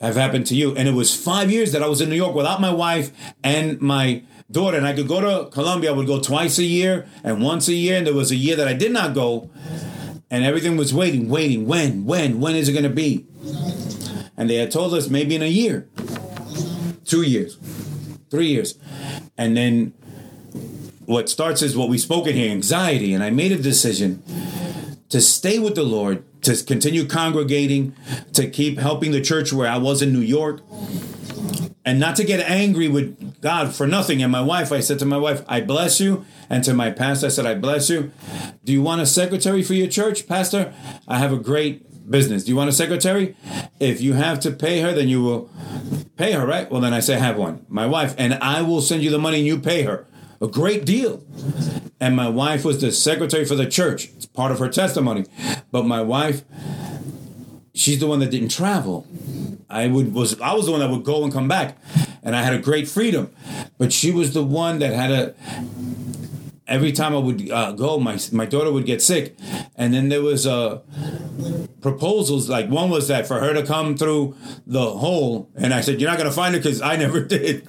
have 0.00 0.14
happened 0.14 0.46
to 0.46 0.54
you, 0.54 0.74
and 0.76 0.88
it 0.88 0.92
was 0.92 1.14
five 1.14 1.50
years 1.50 1.72
that 1.72 1.82
I 1.82 1.88
was 1.88 2.00
in 2.00 2.08
New 2.08 2.16
York 2.16 2.34
without 2.34 2.60
my 2.60 2.72
wife 2.72 3.10
and 3.42 3.80
my 3.80 4.22
daughter. 4.50 4.76
And 4.76 4.86
I 4.86 4.92
could 4.94 5.08
go 5.08 5.20
to 5.20 5.50
Colombia. 5.50 5.90
I 5.90 5.94
would 5.94 6.06
go 6.06 6.20
twice 6.20 6.58
a 6.58 6.64
year 6.64 7.06
and 7.24 7.42
once 7.42 7.68
a 7.68 7.74
year, 7.74 7.98
and 7.98 8.06
there 8.06 8.14
was 8.14 8.30
a 8.30 8.36
year 8.36 8.54
that 8.56 8.68
I 8.68 8.74
did 8.74 8.92
not 8.92 9.12
go, 9.12 9.50
and 10.30 10.44
everything 10.44 10.76
was 10.76 10.94
waiting, 10.94 11.28
waiting. 11.28 11.66
When, 11.66 12.04
when, 12.04 12.40
when 12.40 12.54
is 12.54 12.68
it 12.68 12.72
going 12.72 12.84
to 12.84 12.90
be? 12.90 13.26
And 14.36 14.48
they 14.48 14.56
had 14.56 14.70
told 14.70 14.94
us 14.94 15.08
maybe 15.08 15.34
in 15.34 15.42
a 15.42 15.46
year, 15.46 15.88
two 17.04 17.22
years, 17.22 17.58
three 18.30 18.48
years. 18.48 18.78
And 19.36 19.56
then 19.56 19.92
what 21.06 21.28
starts 21.28 21.60
is 21.62 21.76
what 21.76 21.88
we 21.88 21.98
spoke 21.98 22.26
in 22.26 22.36
here 22.36 22.50
anxiety. 22.50 23.12
And 23.14 23.22
I 23.22 23.30
made 23.30 23.52
a 23.52 23.58
decision 23.58 24.22
to 25.08 25.20
stay 25.20 25.58
with 25.58 25.76
the 25.76 25.84
Lord, 25.84 26.24
to 26.44 26.64
continue 26.64 27.06
congregating, 27.06 27.94
to 28.32 28.48
keep 28.48 28.78
helping 28.78 29.10
the 29.10 29.20
church 29.20 29.52
where 29.52 29.68
I 29.68 29.78
was 29.78 30.02
in 30.02 30.12
New 30.12 30.20
York, 30.20 30.60
and 31.84 32.00
not 32.00 32.16
to 32.16 32.24
get 32.24 32.40
angry 32.40 32.88
with 32.88 33.40
God 33.40 33.74
for 33.74 33.86
nothing. 33.86 34.22
And 34.22 34.32
my 34.32 34.40
wife, 34.40 34.72
I 34.72 34.80
said 34.80 34.98
to 35.00 35.04
my 35.04 35.18
wife, 35.18 35.44
I 35.46 35.60
bless 35.60 36.00
you. 36.00 36.24
And 36.48 36.64
to 36.64 36.74
my 36.74 36.90
pastor, 36.90 37.26
I 37.26 37.28
said, 37.30 37.46
I 37.46 37.54
bless 37.54 37.90
you. 37.90 38.10
Do 38.64 38.72
you 38.72 38.82
want 38.82 39.02
a 39.02 39.06
secretary 39.06 39.62
for 39.62 39.74
your 39.74 39.88
church, 39.88 40.26
Pastor? 40.26 40.72
I 41.06 41.18
have 41.18 41.32
a 41.32 41.38
great 41.38 42.10
business. 42.10 42.44
Do 42.44 42.52
you 42.52 42.56
want 42.56 42.70
a 42.70 42.72
secretary? 42.72 43.36
If 43.80 44.00
you 44.00 44.14
have 44.14 44.40
to 44.40 44.50
pay 44.50 44.80
her, 44.80 44.92
then 44.92 45.08
you 45.08 45.22
will 45.22 45.50
pay 46.16 46.32
her, 46.32 46.46
right? 46.46 46.70
Well, 46.70 46.80
then 46.80 46.94
I 46.94 47.00
say, 47.00 47.18
have 47.18 47.36
one. 47.36 47.66
My 47.68 47.86
wife, 47.86 48.14
and 48.18 48.34
I 48.34 48.62
will 48.62 48.80
send 48.80 49.02
you 49.02 49.10
the 49.10 49.18
money 49.18 49.38
and 49.38 49.46
you 49.46 49.58
pay 49.58 49.82
her. 49.82 50.06
A 50.40 50.46
great 50.46 50.84
deal. 50.84 51.22
And 52.00 52.16
my 52.16 52.28
wife 52.28 52.64
was 52.64 52.80
the 52.80 52.92
secretary 52.92 53.44
for 53.44 53.54
the 53.54 53.66
church. 53.66 54.06
It's 54.16 54.26
part 54.26 54.52
of 54.52 54.58
her 54.58 54.68
testimony. 54.68 55.26
But 55.70 55.86
my 55.86 56.02
wife, 56.02 56.42
she's 57.72 58.00
the 58.00 58.06
one 58.06 58.20
that 58.20 58.30
didn't 58.30 58.50
travel. 58.50 59.06
I 59.70 59.88
would 59.88 60.14
was 60.14 60.40
I 60.40 60.52
was 60.54 60.66
the 60.66 60.72
one 60.72 60.80
that 60.80 60.90
would 60.90 61.04
go 61.04 61.24
and 61.24 61.32
come 61.32 61.48
back, 61.48 61.78
and 62.22 62.36
I 62.36 62.42
had 62.42 62.54
a 62.54 62.58
great 62.58 62.86
freedom. 62.86 63.32
But 63.78 63.92
she 63.92 64.12
was 64.12 64.34
the 64.34 64.44
one 64.44 64.78
that 64.78 64.92
had 64.92 65.10
a 65.10 65.34
every 66.66 66.92
time 66.92 67.14
I 67.14 67.18
would 67.18 67.50
uh, 67.50 67.72
go, 67.72 67.98
my 67.98 68.18
my 68.32 68.46
daughter 68.46 68.70
would 68.70 68.86
get 68.86 69.02
sick, 69.02 69.36
and 69.76 69.92
then 69.92 70.08
there 70.08 70.22
was 70.22 70.46
uh, 70.46 70.80
proposals. 71.80 72.48
Like 72.48 72.68
one 72.68 72.90
was 72.90 73.08
that 73.08 73.26
for 73.26 73.40
her 73.40 73.52
to 73.54 73.64
come 73.64 73.96
through 73.96 74.36
the 74.66 74.90
hole, 74.90 75.50
and 75.56 75.74
I 75.74 75.80
said, 75.80 76.00
"You're 76.00 76.10
not 76.10 76.18
gonna 76.18 76.30
find 76.30 76.54
her 76.54 76.60
because 76.60 76.80
I 76.80 76.96
never 76.96 77.20
did." 77.24 77.66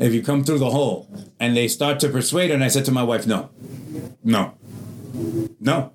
If 0.00 0.14
you 0.14 0.22
come 0.22 0.42
through 0.42 0.58
the 0.58 0.70
hole, 0.70 1.06
and 1.38 1.56
they 1.56 1.68
start 1.68 2.00
to 2.00 2.08
persuade 2.08 2.48
her, 2.48 2.54
and 2.54 2.64
I 2.64 2.68
said 2.68 2.84
to 2.86 2.92
my 2.92 3.02
wife, 3.02 3.26
"No, 3.26 3.50
no, 4.24 4.54
no." 5.60 5.92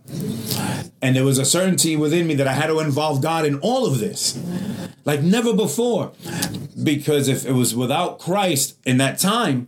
And 1.01 1.16
there 1.16 1.26
was 1.26 1.38
a 1.38 1.45
certainty 1.45 1.95
within 1.97 2.26
me 2.28 2.36
that 2.36 2.47
I 2.47 2.53
had 2.53 2.68
to 2.68 2.80
involve 2.80 3.22
God 3.22 3.45
in 3.45 3.60
all 3.60 3.86
of 3.86 3.99
this, 3.99 4.38
like 5.03 5.22
never 5.22 5.53
before, 5.53 6.14
because 6.82 7.28
if 7.28 7.45
it 7.45 7.53
was 7.53 7.76
without 7.76 8.20
Christ 8.20 8.78
in 8.86 8.97
that 8.97 9.20
time, 9.20 9.68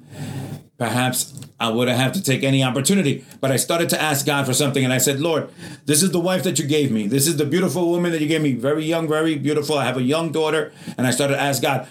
perhaps 0.78 1.34
I 1.59 1.69
would 1.69 1.88
have 1.88 2.11
to 2.13 2.21
take 2.21 2.43
any 2.43 2.63
opportunity. 2.63 3.25
But 3.41 3.51
I 3.51 3.55
started 3.55 3.89
to 3.89 4.01
ask 4.01 4.25
God 4.25 4.45
for 4.45 4.53
something, 4.53 4.84
and 4.84 4.93
I 4.93 4.99
said, 4.99 5.19
Lord, 5.19 5.49
this 5.86 6.03
is 6.03 6.11
the 6.11 6.19
wife 6.19 6.43
that 6.43 6.59
you 6.59 6.67
gave 6.67 6.91
me. 6.91 7.07
This 7.07 7.28
is 7.28 7.38
the 7.38 7.45
beautiful 7.45 7.89
woman 7.89 8.11
that 8.11 8.21
you 8.21 8.28
gave 8.28 8.41
me. 8.41 8.53
Very 8.53 8.86
young, 8.86 9.07
very 9.07 9.36
beautiful. 9.36 9.78
I 9.78 9.86
have 9.86 9.97
a 9.97 10.03
young 10.03 10.32
daughter. 10.32 10.71
And 10.97 11.07
I 11.07 11.11
started 11.11 11.36
to 11.36 11.41
ask 11.41 11.61
God, 11.61 11.88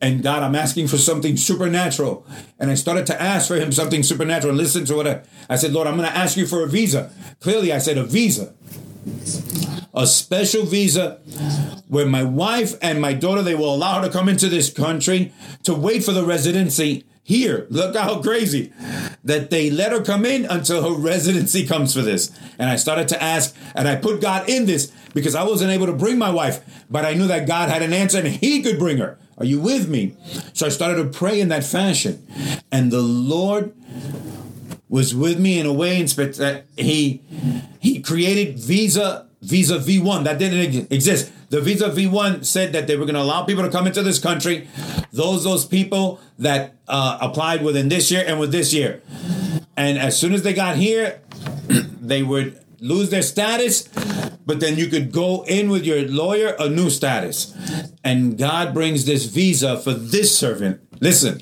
and 0.00 0.22
God, 0.22 0.42
I'm 0.42 0.56
asking 0.56 0.88
for 0.88 0.98
something 0.98 1.36
supernatural. 1.36 2.26
And 2.58 2.70
I 2.70 2.74
started 2.74 3.06
to 3.06 3.20
ask 3.20 3.46
for 3.46 3.56
him 3.56 3.70
something 3.70 4.02
supernatural. 4.02 4.54
Listen 4.54 4.84
to 4.86 4.96
what 4.96 5.06
I, 5.06 5.22
I 5.48 5.56
said, 5.56 5.72
Lord, 5.72 5.86
I'm 5.86 5.96
going 5.96 6.08
to 6.08 6.16
ask 6.16 6.36
you 6.36 6.46
for 6.46 6.64
a 6.64 6.68
visa. 6.68 7.12
Clearly, 7.40 7.72
I 7.72 7.78
said 7.78 7.96
a 7.96 8.04
visa. 8.04 8.54
A 9.94 10.06
special 10.06 10.66
visa 10.66 11.20
where 11.88 12.06
my 12.06 12.24
wife 12.24 12.74
and 12.82 13.00
my 13.00 13.14
daughter, 13.14 13.42
they 13.42 13.54
will 13.54 13.74
allow 13.74 14.00
her 14.00 14.08
to 14.08 14.12
come 14.12 14.28
into 14.28 14.48
this 14.48 14.70
country 14.70 15.32
to 15.62 15.72
wait 15.74 16.04
for 16.04 16.12
the 16.12 16.24
residency 16.24 17.06
here. 17.26 17.66
Look 17.70 17.96
how 17.96 18.22
crazy 18.22 18.72
that 19.24 19.50
they 19.50 19.68
let 19.68 19.90
her 19.90 20.00
come 20.00 20.24
in 20.24 20.44
until 20.44 20.80
her 20.84 20.96
residency 20.96 21.66
comes 21.66 21.92
for 21.92 22.00
this. 22.00 22.30
And 22.56 22.70
I 22.70 22.76
started 22.76 23.08
to 23.08 23.20
ask, 23.20 23.52
and 23.74 23.88
I 23.88 23.96
put 23.96 24.20
God 24.20 24.48
in 24.48 24.66
this 24.66 24.92
because 25.12 25.34
I 25.34 25.42
wasn't 25.42 25.72
able 25.72 25.86
to 25.86 25.92
bring 25.92 26.18
my 26.18 26.30
wife, 26.30 26.64
but 26.88 27.04
I 27.04 27.14
knew 27.14 27.26
that 27.26 27.48
God 27.48 27.68
had 27.68 27.82
an 27.82 27.92
answer 27.92 28.18
and 28.18 28.28
He 28.28 28.62
could 28.62 28.78
bring 28.78 28.98
her. 28.98 29.18
Are 29.38 29.44
you 29.44 29.58
with 29.58 29.88
me? 29.88 30.14
So 30.52 30.66
I 30.66 30.68
started 30.68 31.02
to 31.02 31.18
pray 31.18 31.40
in 31.40 31.48
that 31.48 31.64
fashion. 31.64 32.24
And 32.70 32.92
the 32.92 33.02
Lord 33.02 33.74
was 34.88 35.12
with 35.12 35.40
me 35.40 35.58
in 35.58 35.66
a 35.66 35.72
way 35.72 36.00
that 36.04 36.64
he 36.76 37.22
he 37.80 38.00
created 38.00 38.56
visa 38.56 39.26
visa 39.46 39.78
v1 39.78 40.24
that 40.24 40.38
didn't 40.38 40.92
exist. 40.92 41.32
The 41.50 41.60
visa 41.60 41.90
v1 41.90 42.44
said 42.44 42.72
that 42.72 42.88
they 42.88 42.96
were 42.96 43.06
going 43.06 43.14
to 43.14 43.22
allow 43.22 43.44
people 43.44 43.62
to 43.62 43.70
come 43.70 43.86
into 43.86 44.02
this 44.02 44.18
country. 44.18 44.68
Those 45.12 45.44
those 45.44 45.64
people 45.64 46.20
that 46.38 46.74
uh, 46.88 47.18
applied 47.20 47.62
within 47.62 47.88
this 47.88 48.10
year 48.10 48.24
and 48.26 48.40
with 48.40 48.50
this 48.50 48.74
year. 48.74 49.02
And 49.76 49.98
as 49.98 50.18
soon 50.18 50.34
as 50.34 50.42
they 50.42 50.52
got 50.52 50.76
here 50.76 51.20
they 52.00 52.22
would 52.22 52.60
lose 52.80 53.10
their 53.10 53.22
status 53.22 53.88
but 54.44 54.60
then 54.60 54.76
you 54.76 54.86
could 54.86 55.10
go 55.10 55.44
in 55.48 55.70
with 55.70 55.84
your 55.84 56.06
lawyer 56.08 56.54
a 56.58 56.68
new 56.68 56.90
status. 56.90 57.54
And 58.02 58.36
god 58.36 58.74
brings 58.74 59.06
this 59.06 59.26
visa 59.26 59.78
for 59.78 59.94
this 59.94 60.36
servant. 60.36 60.80
Listen 61.00 61.38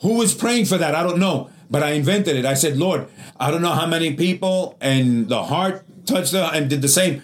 who 0.00 0.14
was 0.14 0.34
praying 0.34 0.64
for 0.64 0.78
that? 0.78 0.96
I 0.96 1.02
don't 1.04 1.20
know 1.20 1.50
but 1.70 1.82
I 1.82 1.92
invented 1.92 2.36
it. 2.36 2.44
I 2.44 2.52
said, 2.52 2.76
Lord, 2.76 3.08
I 3.40 3.50
don't 3.50 3.62
know 3.62 3.72
how 3.72 3.86
many 3.86 4.12
people 4.14 4.76
and 4.82 5.26
the 5.26 5.42
heart 5.42 5.86
touched 6.06 6.32
her 6.32 6.50
and 6.52 6.68
did 6.68 6.82
the 6.82 6.88
same. 6.88 7.22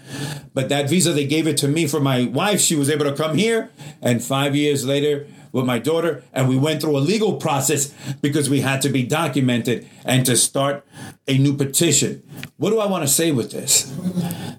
But 0.55 0.69
that 0.69 0.89
visa, 0.89 1.13
they 1.13 1.27
gave 1.27 1.47
it 1.47 1.57
to 1.59 1.69
me 1.69 1.87
for 1.87 2.01
my 2.01 2.27
wife. 2.27 2.61
She 2.61 2.77
was 2.77 2.91
able 2.91 3.05
to 3.05 3.15
come 3.15 3.37
here. 3.37 3.71
And 4.01 4.23
five 4.23 4.55
years 4.55 4.87
later, 4.87 5.27
with 5.53 5.65
my 5.65 5.79
daughter, 5.79 6.23
and 6.33 6.49
we 6.49 6.57
went 6.57 6.81
through 6.81 6.97
a 6.97 7.01
legal 7.01 7.35
process 7.37 7.93
because 8.21 8.51
we 8.51 8.61
had 8.61 8.83
to 8.83 8.89
be 8.89 9.03
documented 9.03 9.89
and 10.05 10.25
to 10.27 10.37
start 10.37 10.85
a 11.27 11.39
new 11.39 11.57
petition. 11.57 12.23
What 12.57 12.71
do 12.71 12.79
I 12.79 12.87
want 12.87 13.05
to 13.05 13.09
say 13.09 13.33
with 13.33 13.51
this? 13.51 13.95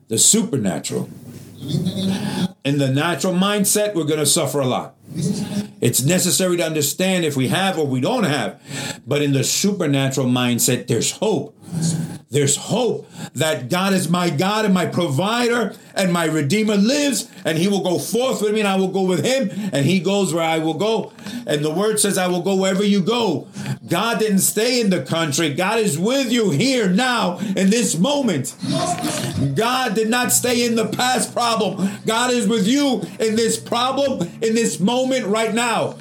The 0.07 0.17
supernatural. 0.17 1.09
In 2.65 2.77
the 2.77 2.89
natural 2.89 3.33
mindset, 3.33 3.93
we're 3.93 4.05
going 4.05 4.19
to 4.19 4.25
suffer 4.25 4.59
a 4.59 4.65
lot. 4.65 4.95
It's 5.81 6.03
necessary 6.03 6.57
to 6.57 6.65
understand 6.65 7.25
if 7.25 7.35
we 7.35 7.47
have 7.49 7.77
or 7.77 7.85
we 7.85 8.01
don't 8.01 8.23
have. 8.23 8.61
But 9.05 9.21
in 9.21 9.33
the 9.33 9.43
supernatural 9.43 10.27
mindset, 10.27 10.87
there's 10.87 11.11
hope. 11.11 11.55
There's 12.31 12.55
hope 12.55 13.09
that 13.33 13.69
God 13.69 13.93
is 13.93 14.07
my 14.07 14.29
God 14.29 14.63
and 14.63 14.73
my 14.73 14.85
provider 14.85 15.73
and 15.95 16.13
my 16.13 16.25
Redeemer 16.25 16.75
lives 16.75 17.27
and 17.43 17.57
he 17.57 17.67
will 17.67 17.81
go 17.81 17.97
forth 17.97 18.43
with 18.43 18.53
me 18.53 18.59
and 18.59 18.67
I 18.67 18.75
will 18.75 18.89
go 18.89 19.01
with 19.01 19.25
him 19.25 19.49
and 19.73 19.83
he 19.83 19.99
goes 19.99 20.31
where 20.31 20.43
I 20.43 20.59
will 20.59 20.75
go. 20.75 21.11
And 21.47 21.65
the 21.65 21.71
word 21.71 21.99
says, 21.99 22.19
I 22.19 22.27
will 22.27 22.43
go 22.43 22.55
wherever 22.55 22.83
you 22.83 23.01
go. 23.01 23.47
God 23.87 24.19
didn't 24.19 24.39
stay 24.39 24.79
in 24.79 24.91
the 24.91 25.01
country. 25.01 25.55
God 25.55 25.79
is 25.79 25.97
with 25.97 26.31
you 26.31 26.51
here 26.51 26.87
now 26.87 27.39
in 27.39 27.71
this 27.71 27.97
moment. 27.97 28.55
God 29.55 29.95
did 29.95 30.09
not 30.09 30.31
stay 30.31 30.67
in 30.67 30.75
the 30.75 30.87
past 30.87 31.33
problem. 31.33 31.89
God 32.05 32.29
is 32.29 32.47
with 32.47 32.67
you 32.67 33.01
in 33.19 33.37
this 33.37 33.57
problem, 33.57 34.29
in 34.43 34.53
this 34.53 34.79
moment 34.79 35.25
right 35.25 35.55
now. 35.55 35.93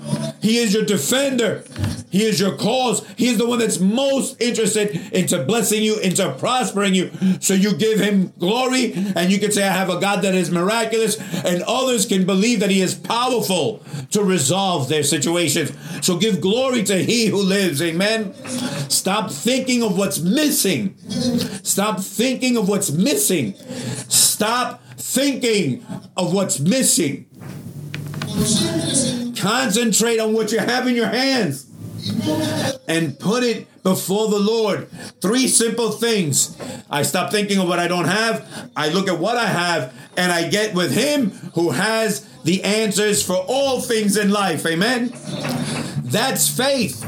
He 0.43 0.59
is 0.59 0.75
your 0.75 0.85
defender. 0.85 1.65
He 2.11 2.25
is 2.25 2.41
your 2.41 2.57
cause. 2.57 3.07
He 3.17 3.29
is 3.29 3.39
the 3.39 3.47
one 3.47 3.59
that's 3.59 3.79
most 3.79 4.41
interested 4.41 5.13
into 5.13 5.45
blessing 5.45 5.83
you, 5.83 5.99
into 5.99 6.31
prospering 6.35 6.95
you. 6.95 7.11
So 7.41 7.55
you 7.55 7.77
give 7.77 8.01
him 8.01 8.33
glory 8.39 8.93
and 8.95 9.31
you 9.31 9.39
can 9.39 9.53
say, 9.53 9.67
I 9.67 9.73
have 9.73 9.91
a 9.91 10.01
God 10.01 10.23
that 10.23 10.35
is 10.35 10.51
miraculous, 10.51 11.19
and 11.45 11.63
others 11.63 12.07
can 12.07 12.27
believe 12.27 12.61
that 12.61 12.71
he 12.71 12.81
is 12.81 12.95
powerful 12.95 13.83
to 14.11 14.23
resolve 14.23 14.89
their 14.89 15.03
situations. 15.03 15.73
So 16.05 16.17
give 16.17 16.41
glory 16.41 16.83
to 16.85 16.97
he 17.03 17.27
who 17.27 17.43
lives. 17.43 17.83
Amen. 17.83 18.35
Stop 18.89 19.31
thinking 19.31 19.83
of 19.83 19.97
what's 19.99 20.19
missing. 20.19 20.97
Stop 21.63 22.01
thinking 22.01 22.57
of 22.57 22.69
what's 22.69 22.91
missing. 22.91 23.55
Stop 24.09 24.83
thinking 24.97 25.85
of 26.17 26.33
what's 26.33 26.61
missing. 26.61 27.27
Concentrate 29.37 30.19
on 30.19 30.33
what 30.33 30.53
you 30.53 30.59
have 30.59 30.87
in 30.87 30.95
your 30.95 31.07
hands. 31.07 31.68
And 32.87 33.19
put 33.19 33.43
it 33.43 33.67
before 33.83 34.29
the 34.29 34.39
Lord. 34.39 34.91
Three 35.21 35.49
simple 35.49 35.91
things. 35.91 36.57
I 36.91 37.03
stop 37.03 37.31
thinking 37.31 37.59
of 37.59 37.69
what 37.69 37.79
I 37.79 37.89
don't 37.89 38.07
have. 38.07 38.71
I 38.77 38.89
look 38.91 39.09
at 39.09 39.19
what 39.19 39.37
I 39.37 39.47
have 39.47 39.95
and 40.17 40.33
I 40.33 40.49
get 40.49 40.75
with 40.75 40.95
Him 40.95 41.31
who 41.55 41.71
has 41.71 42.29
the 42.45 42.65
answers 42.65 43.23
for 43.25 43.37
all 43.37 43.81
things 43.81 44.17
in 44.17 44.31
life. 44.31 44.65
Amen. 44.67 45.13
That's 46.05 46.49
faith. 46.49 47.05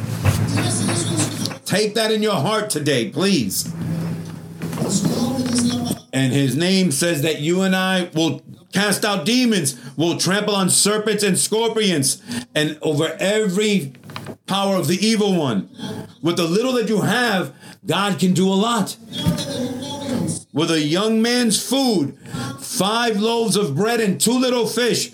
Take 1.65 1.95
that 1.95 2.11
in 2.13 2.23
your 2.23 2.35
heart 2.35 2.69
today, 2.69 3.11
please. 3.11 3.73
And 6.13 6.33
his 6.33 6.57
name 6.57 6.91
says 6.91 7.23
that 7.23 7.41
you 7.41 7.63
and 7.63 7.77
I 7.77 8.11
will 8.15 8.43
cast 8.73 9.05
out 9.05 9.25
demons, 9.25 9.81
will 9.97 10.19
trample 10.19 10.55
on 10.55 10.71
serpents 10.71 11.23
and 11.23 11.39
scorpions, 11.39 12.21
and 12.55 12.79
over 12.83 13.17
every 13.19 13.93
power 14.51 14.75
of 14.75 14.89
the 14.89 14.99
evil 15.07 15.37
one. 15.37 15.71
With 16.23 16.37
the 16.37 16.43
little 16.45 16.73
that 16.73 16.89
you 16.89 17.03
have, 17.03 17.55
God 17.87 18.19
can 18.19 18.35
do 18.35 18.49
a 18.49 18.59
lot. 18.69 18.97
With 20.53 20.73
a 20.73 20.81
young 20.81 21.23
man's 21.23 21.63
food, 21.63 22.19
five 22.59 23.21
loaves 23.21 23.55
of 23.55 23.77
bread 23.77 24.01
and 24.01 24.21
two 24.21 24.37
little 24.37 24.67
fish, 24.67 25.13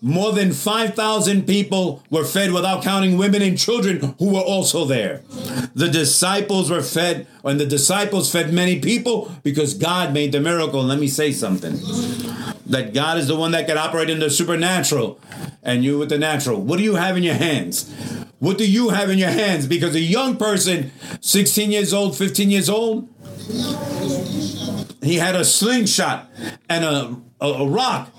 more 0.00 0.32
than 0.32 0.52
5,000 0.52 1.46
people 1.46 2.02
were 2.08 2.24
fed 2.24 2.52
without 2.52 2.82
counting 2.82 3.18
women 3.18 3.42
and 3.42 3.58
children 3.58 4.14
who 4.18 4.32
were 4.32 4.40
also 4.40 4.86
there. 4.86 5.20
The 5.74 5.90
disciples 5.90 6.70
were 6.70 6.82
fed, 6.82 7.26
and 7.44 7.60
the 7.60 7.66
disciples 7.66 8.32
fed 8.32 8.54
many 8.54 8.80
people 8.80 9.30
because 9.42 9.74
God 9.74 10.14
made 10.14 10.32
the 10.32 10.40
miracle. 10.40 10.82
Let 10.82 10.98
me 10.98 11.08
say 11.08 11.30
something 11.32 11.74
that 12.66 12.94
God 12.94 13.18
is 13.18 13.28
the 13.28 13.36
one 13.36 13.50
that 13.50 13.66
can 13.66 13.76
operate 13.76 14.08
in 14.08 14.18
the 14.18 14.30
supernatural 14.30 15.20
and 15.62 15.84
you 15.84 15.98
with 15.98 16.08
the 16.08 16.18
natural. 16.18 16.60
What 16.60 16.78
do 16.78 16.82
you 16.82 16.94
have 16.94 17.18
in 17.18 17.22
your 17.22 17.34
hands? 17.34 17.92
What 18.42 18.58
do 18.58 18.68
you 18.68 18.88
have 18.88 19.08
in 19.08 19.18
your 19.18 19.30
hands? 19.30 19.68
Because 19.68 19.94
a 19.94 20.00
young 20.00 20.36
person, 20.36 20.90
16 21.20 21.70
years 21.70 21.94
old, 21.94 22.16
15 22.16 22.50
years 22.50 22.68
old, 22.68 23.08
he 25.00 25.14
had 25.14 25.36
a 25.36 25.44
slingshot 25.44 26.28
and 26.68 26.84
a, 26.84 27.16
a, 27.40 27.46
a, 27.46 27.68
rock 27.68 28.12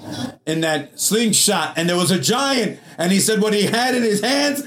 in 0.45 0.61
that 0.61 0.97
slingshot, 0.97 1.78
and 1.78 1.89
there 1.89 1.97
was 1.97 2.09
a 2.09 2.21
giant. 2.21 2.80
And 2.97 3.11
he 3.11 3.19
said, 3.19 3.41
What 3.41 3.53
he 3.53 3.63
had 3.63 3.95
in 3.95 4.03
his 4.03 4.21
hands, 4.21 4.63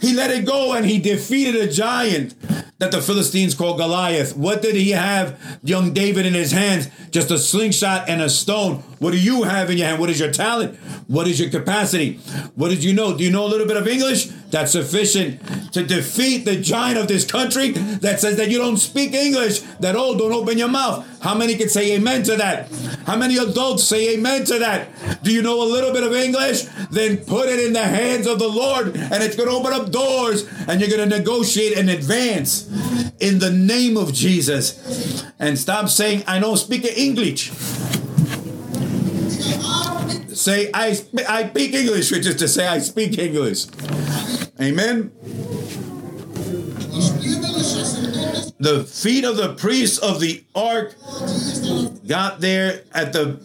he 0.00 0.14
let 0.14 0.30
it 0.30 0.46
go 0.46 0.72
and 0.72 0.86
he 0.86 0.98
defeated 0.98 1.56
a 1.56 1.70
giant 1.70 2.34
that 2.78 2.90
the 2.90 3.00
Philistines 3.00 3.54
called 3.54 3.78
Goliath. 3.78 4.36
What 4.36 4.60
did 4.60 4.76
he 4.76 4.90
have, 4.90 5.58
young 5.62 5.92
David, 5.92 6.26
in 6.26 6.34
his 6.34 6.52
hands? 6.52 6.88
Just 7.10 7.30
a 7.30 7.38
slingshot 7.38 8.08
and 8.08 8.20
a 8.20 8.28
stone. 8.28 8.76
What 8.98 9.12
do 9.12 9.18
you 9.18 9.44
have 9.44 9.70
in 9.70 9.78
your 9.78 9.88
hand? 9.88 10.00
What 10.00 10.10
is 10.10 10.20
your 10.20 10.30
talent? 10.30 10.78
What 11.06 11.26
is 11.26 11.40
your 11.40 11.48
capacity? 11.48 12.14
What 12.54 12.68
did 12.68 12.84
you 12.84 12.92
know? 12.92 13.16
Do 13.16 13.24
you 13.24 13.30
know 13.30 13.46
a 13.46 13.48
little 13.48 13.66
bit 13.66 13.76
of 13.76 13.88
English? 13.88 14.28
That's 14.56 14.72
sufficient 14.72 15.72
to 15.74 15.84
defeat 15.84 16.46
the 16.46 16.56
giant 16.58 16.96
of 16.96 17.08
this 17.08 17.30
country 17.30 17.72
that 17.72 18.20
says 18.20 18.38
that 18.38 18.48
you 18.48 18.56
don't 18.56 18.78
speak 18.78 19.12
English, 19.12 19.60
that, 19.80 19.96
oh, 19.96 20.16
don't 20.16 20.32
open 20.32 20.56
your 20.56 20.68
mouth. 20.68 21.06
How 21.20 21.34
many 21.34 21.56
can 21.56 21.68
say 21.68 21.94
amen 21.94 22.22
to 22.22 22.36
that? 22.36 22.72
How 23.04 23.18
many 23.18 23.36
adults 23.36 23.84
say 23.84 24.14
amen 24.14 24.46
to 24.46 24.58
that? 24.60 25.22
Do 25.22 25.30
you 25.30 25.42
know 25.42 25.62
a 25.62 25.68
little 25.68 25.92
bit 25.92 26.04
of 26.04 26.14
English? 26.14 26.62
Then 26.90 27.18
put 27.18 27.50
it 27.50 27.66
in 27.66 27.74
the 27.74 27.82
hands 27.82 28.26
of 28.26 28.38
the 28.38 28.48
Lord 28.48 28.96
and 28.96 29.22
it's 29.22 29.36
going 29.36 29.50
to 29.50 29.54
open 29.54 29.74
up 29.74 29.92
doors 29.92 30.48
and 30.66 30.80
you're 30.80 30.88
going 30.88 31.06
to 31.06 31.18
negotiate 31.18 31.76
and 31.76 31.90
advance 31.90 32.66
in 33.20 33.38
the 33.38 33.50
name 33.50 33.98
of 33.98 34.14
Jesus. 34.14 35.22
And 35.38 35.58
stop 35.58 35.90
saying, 35.90 36.24
I 36.26 36.38
don't 36.38 36.56
speak 36.56 36.86
English. 36.86 37.50
Say, 40.32 40.70
I, 40.72 40.98
I 41.28 41.48
speak 41.50 41.74
English, 41.74 42.10
which 42.10 42.26
is 42.26 42.36
to 42.36 42.48
say, 42.48 42.66
I 42.66 42.78
speak 42.78 43.18
English. 43.18 43.66
Amen. 44.60 45.12
The 48.58 48.84
feet 48.88 49.24
of 49.24 49.36
the 49.36 49.54
priests 49.58 49.98
of 49.98 50.20
the 50.20 50.44
ark 50.54 50.94
got 52.06 52.40
there 52.40 52.82
at 52.94 53.12
the 53.12 53.38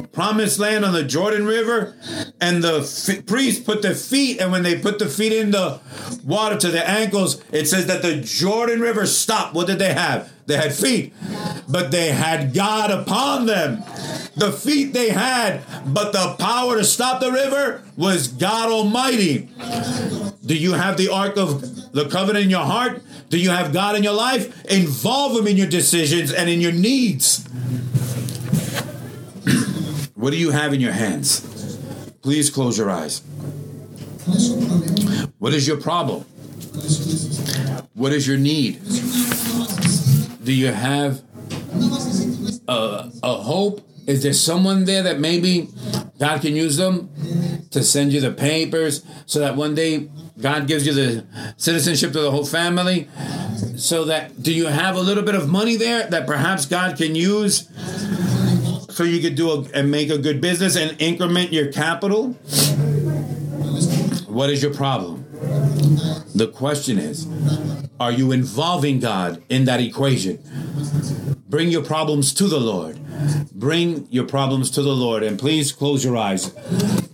promised 0.00 0.58
land 0.58 0.84
on 0.84 0.92
the 0.92 1.04
Jordan 1.04 1.44
River, 1.44 1.94
and 2.40 2.62
the 2.62 2.80
f- 2.80 3.26
priests 3.26 3.62
put 3.62 3.82
their 3.82 3.94
feet, 3.94 4.40
and 4.40 4.52
when 4.52 4.62
they 4.62 4.78
put 4.78 4.98
the 4.98 5.08
feet 5.08 5.32
in 5.32 5.50
the 5.50 5.80
water 6.24 6.56
to 6.56 6.68
their 6.68 6.86
ankles, 6.86 7.42
it 7.52 7.66
says 7.66 7.86
that 7.86 8.02
the 8.02 8.20
Jordan 8.20 8.80
River 8.80 9.06
stopped. 9.06 9.54
What 9.54 9.66
did 9.66 9.78
they 9.78 9.92
have? 9.92 10.32
They 10.46 10.56
had 10.56 10.72
feet, 10.72 11.12
but 11.68 11.90
they 11.90 12.08
had 12.08 12.52
God 12.52 12.90
upon 12.90 13.46
them. 13.46 13.82
The 14.36 14.50
feet 14.50 14.92
they 14.92 15.10
had, 15.10 15.62
but 15.86 16.12
the 16.12 16.34
power 16.38 16.76
to 16.76 16.84
stop 16.84 17.20
the 17.20 17.30
river 17.30 17.82
was 17.96 18.28
God 18.28 18.70
Almighty. 18.70 19.48
Do 20.44 20.56
you 20.56 20.72
have 20.72 20.96
the 20.96 21.08
Ark 21.12 21.36
of 21.36 21.92
the 21.92 22.08
Covenant 22.08 22.44
in 22.44 22.50
your 22.50 22.64
heart? 22.64 23.02
Do 23.28 23.38
you 23.38 23.50
have 23.50 23.72
God 23.72 23.94
in 23.96 24.02
your 24.02 24.14
life? 24.14 24.64
Involve 24.66 25.38
Him 25.38 25.46
in 25.46 25.56
your 25.56 25.68
decisions 25.68 26.32
and 26.32 26.50
in 26.50 26.60
your 26.60 26.72
needs. 26.72 27.48
What 30.22 30.30
do 30.30 30.38
you 30.38 30.52
have 30.52 30.72
in 30.72 30.80
your 30.80 30.92
hands? 30.92 31.40
Please 32.22 32.48
close 32.48 32.78
your 32.78 32.88
eyes. 32.88 33.22
What 35.40 35.52
is 35.52 35.66
your 35.66 35.80
problem? 35.80 36.20
What 37.94 38.12
is 38.12 38.28
your 38.28 38.36
need? 38.36 38.80
Do 40.44 40.52
you 40.52 40.68
have 40.68 41.22
a, 42.68 43.10
a 43.20 43.34
hope? 43.34 43.84
Is 44.06 44.22
there 44.22 44.32
someone 44.32 44.84
there 44.84 45.02
that 45.02 45.18
maybe 45.18 45.68
God 46.20 46.40
can 46.40 46.54
use 46.54 46.76
them 46.76 47.10
to 47.72 47.82
send 47.82 48.12
you 48.12 48.20
the 48.20 48.30
papers 48.30 49.04
so 49.26 49.40
that 49.40 49.56
one 49.56 49.74
day 49.74 50.08
God 50.40 50.68
gives 50.68 50.86
you 50.86 50.92
the 50.92 51.26
citizenship 51.56 52.12
to 52.12 52.20
the 52.20 52.30
whole 52.30 52.46
family? 52.46 53.08
So 53.74 54.04
that 54.04 54.40
do 54.40 54.54
you 54.54 54.66
have 54.66 54.94
a 54.94 55.00
little 55.00 55.24
bit 55.24 55.34
of 55.34 55.48
money 55.48 55.74
there 55.74 56.08
that 56.08 56.28
perhaps 56.28 56.64
God 56.64 56.96
can 56.96 57.16
use 57.16 57.68
so 58.92 59.04
you 59.04 59.20
could 59.20 59.34
do 59.34 59.50
a, 59.50 59.64
and 59.74 59.90
make 59.90 60.10
a 60.10 60.18
good 60.18 60.40
business 60.40 60.76
and 60.76 61.00
increment 61.00 61.52
your 61.52 61.72
capital? 61.72 62.32
What 64.28 64.50
is 64.50 64.62
your 64.62 64.74
problem? 64.74 65.24
The 66.34 66.48
question 66.48 66.98
is, 66.98 67.26
are 67.98 68.12
you 68.12 68.32
involving 68.32 69.00
God 69.00 69.42
in 69.48 69.64
that 69.64 69.80
equation? 69.80 70.38
Bring 71.48 71.68
your 71.68 71.84
problems 71.84 72.32
to 72.34 72.46
the 72.46 72.60
Lord. 72.60 72.98
Bring 73.52 74.06
your 74.10 74.24
problems 74.24 74.70
to 74.72 74.82
the 74.82 74.94
Lord. 74.94 75.22
And 75.22 75.38
please 75.38 75.72
close 75.72 76.04
your 76.04 76.16
eyes. 76.16 76.48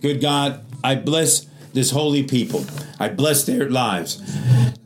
Good 0.00 0.20
God, 0.20 0.64
I 0.82 0.94
bless 0.94 1.46
this 1.72 1.90
holy 1.90 2.22
people. 2.22 2.64
I 2.98 3.08
bless 3.08 3.44
their 3.44 3.68
lives. 3.68 4.22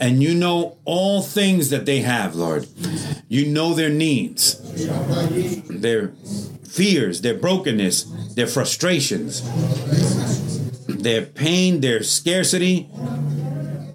And 0.00 0.22
you 0.22 0.34
know 0.34 0.78
all 0.84 1.22
things 1.22 1.70
that 1.70 1.86
they 1.86 2.00
have, 2.00 2.34
Lord. 2.34 2.66
You 3.28 3.46
know 3.46 3.74
their 3.74 3.90
needs, 3.90 4.58
their 5.68 6.12
fears, 6.72 7.20
their 7.20 7.34
brokenness, 7.34 8.04
their 8.34 8.46
frustrations, 8.46 9.42
their 10.86 11.22
pain, 11.22 11.80
their 11.80 12.02
scarcity, 12.02 12.88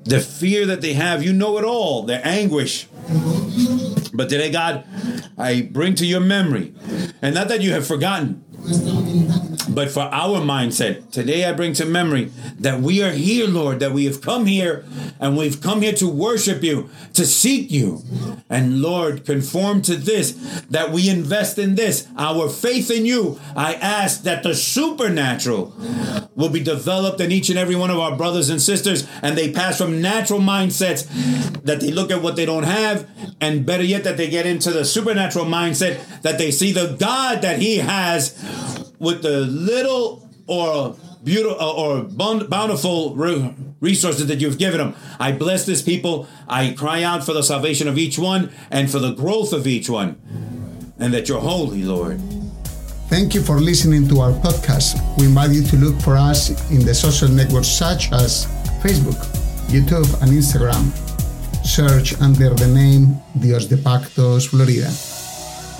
the 0.03 0.19
fear 0.19 0.65
that 0.65 0.81
they 0.81 0.93
have. 0.93 1.23
You 1.23 1.33
know 1.33 1.57
it 1.57 1.63
all, 1.63 2.03
their 2.03 2.21
anguish. 2.23 2.87
But 4.13 4.29
today, 4.29 4.51
God, 4.51 4.85
I 5.37 5.61
bring 5.71 5.95
to 5.95 6.05
your 6.05 6.19
memory, 6.19 6.73
and 7.21 7.33
not 7.33 7.47
that 7.49 7.61
you 7.61 7.71
have 7.71 7.85
forgotten, 7.85 8.43
but 9.69 9.91
for 9.91 10.01
our 10.01 10.41
mindset, 10.41 11.11
today 11.11 11.45
I 11.45 11.53
bring 11.53 11.73
to 11.73 11.85
memory 11.85 12.31
that 12.59 12.81
we 12.81 13.03
are 13.03 13.11
here, 13.11 13.47
Lord, 13.47 13.79
that 13.79 13.91
we 13.91 14.05
have 14.05 14.21
come 14.21 14.45
here 14.45 14.85
and 15.19 15.37
we've 15.37 15.61
come 15.61 15.81
here 15.81 15.93
to 15.93 16.07
worship 16.07 16.63
you, 16.63 16.89
to 17.13 17.25
seek 17.25 17.69
you. 17.69 18.01
And 18.49 18.81
Lord, 18.81 19.25
conform 19.25 19.81
to 19.83 19.95
this, 19.95 20.31
that 20.69 20.91
we 20.91 21.09
invest 21.09 21.57
in 21.59 21.75
this, 21.75 22.07
our 22.17 22.49
faith 22.49 22.89
in 22.89 23.05
you. 23.05 23.39
I 23.55 23.75
ask 23.75 24.23
that 24.23 24.43
the 24.43 24.55
supernatural 24.55 25.73
will 26.35 26.49
be 26.49 26.63
developed 26.63 27.21
in 27.21 27.31
each 27.31 27.49
and 27.49 27.59
every 27.59 27.75
one 27.75 27.91
of 27.91 27.99
our 27.99 28.15
brothers 28.15 28.49
and 28.49 28.61
sisters, 28.61 29.07
and 29.21 29.37
they 29.37 29.51
pass 29.51 29.77
from 29.77 30.01
natural 30.01 30.39
mindsets 30.39 31.07
that 31.63 31.81
they 31.81 31.91
look 31.91 32.11
at 32.11 32.21
what 32.21 32.35
they 32.35 32.45
don't 32.45 32.63
have, 32.63 33.07
and 33.41 33.65
better 33.65 33.83
yet, 33.83 34.03
that 34.03 34.17
they 34.17 34.29
get 34.29 34.45
into 34.45 34.71
the 34.71 34.85
supernatural 34.85 35.45
mindset 35.45 36.21
that 36.21 36.37
they 36.37 36.51
see 36.51 36.71
the 36.71 36.95
God 36.99 37.41
that 37.41 37.59
He 37.59 37.77
has 37.77 38.31
with 38.99 39.21
the 39.21 39.41
little 39.41 40.29
or 40.47 40.95
beautiful 41.23 41.59
uh, 41.59 41.73
or 41.73 42.03
bountiful 42.03 43.15
resources 43.79 44.27
that 44.27 44.39
you've 44.39 44.57
given 44.57 44.79
them. 44.79 44.95
I 45.19 45.31
bless 45.33 45.65
this 45.65 45.81
people. 45.81 46.27
I 46.47 46.71
cry 46.71 47.03
out 47.03 47.23
for 47.23 47.33
the 47.33 47.43
salvation 47.43 47.87
of 47.87 47.97
each 47.97 48.17
one 48.17 48.51
and 48.71 48.89
for 48.89 48.99
the 48.99 49.11
growth 49.13 49.53
of 49.53 49.67
each 49.67 49.89
one, 49.89 50.15
and 50.97 51.13
that 51.13 51.27
you're 51.27 51.41
holy, 51.41 51.83
Lord. 51.83 52.19
Thank 53.09 53.33
you 53.33 53.41
for 53.41 53.59
listening 53.59 54.07
to 54.09 54.19
our 54.19 54.31
podcast. 54.31 54.99
We 55.17 55.27
invite 55.27 55.51
you 55.51 55.63
to 55.63 55.75
look 55.77 55.99
for 56.01 56.17
us 56.17 56.49
in 56.71 56.83
the 56.85 56.93
social 56.93 57.29
networks 57.29 57.69
such 57.69 58.11
as 58.11 58.45
Facebook, 58.83 59.19
YouTube, 59.67 60.07
and 60.21 60.31
Instagram. 60.31 60.91
Search 61.65 62.19
under 62.21 62.53
the 62.53 62.67
name 62.67 63.19
Dios 63.39 63.65
de 63.65 63.77
Pactos 63.77 64.47
Florida. 64.47 64.91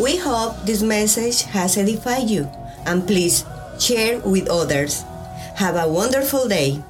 We 0.01 0.17
hope 0.17 0.65
this 0.65 0.83
message 0.83 1.43
has 1.43 1.77
edified 1.77 2.29
you 2.29 2.47
and 2.87 3.05
please 3.05 3.45
share 3.77 4.19
with 4.19 4.49
others. 4.49 5.03
Have 5.55 5.75
a 5.75 5.87
wonderful 5.87 6.47
day. 6.47 6.81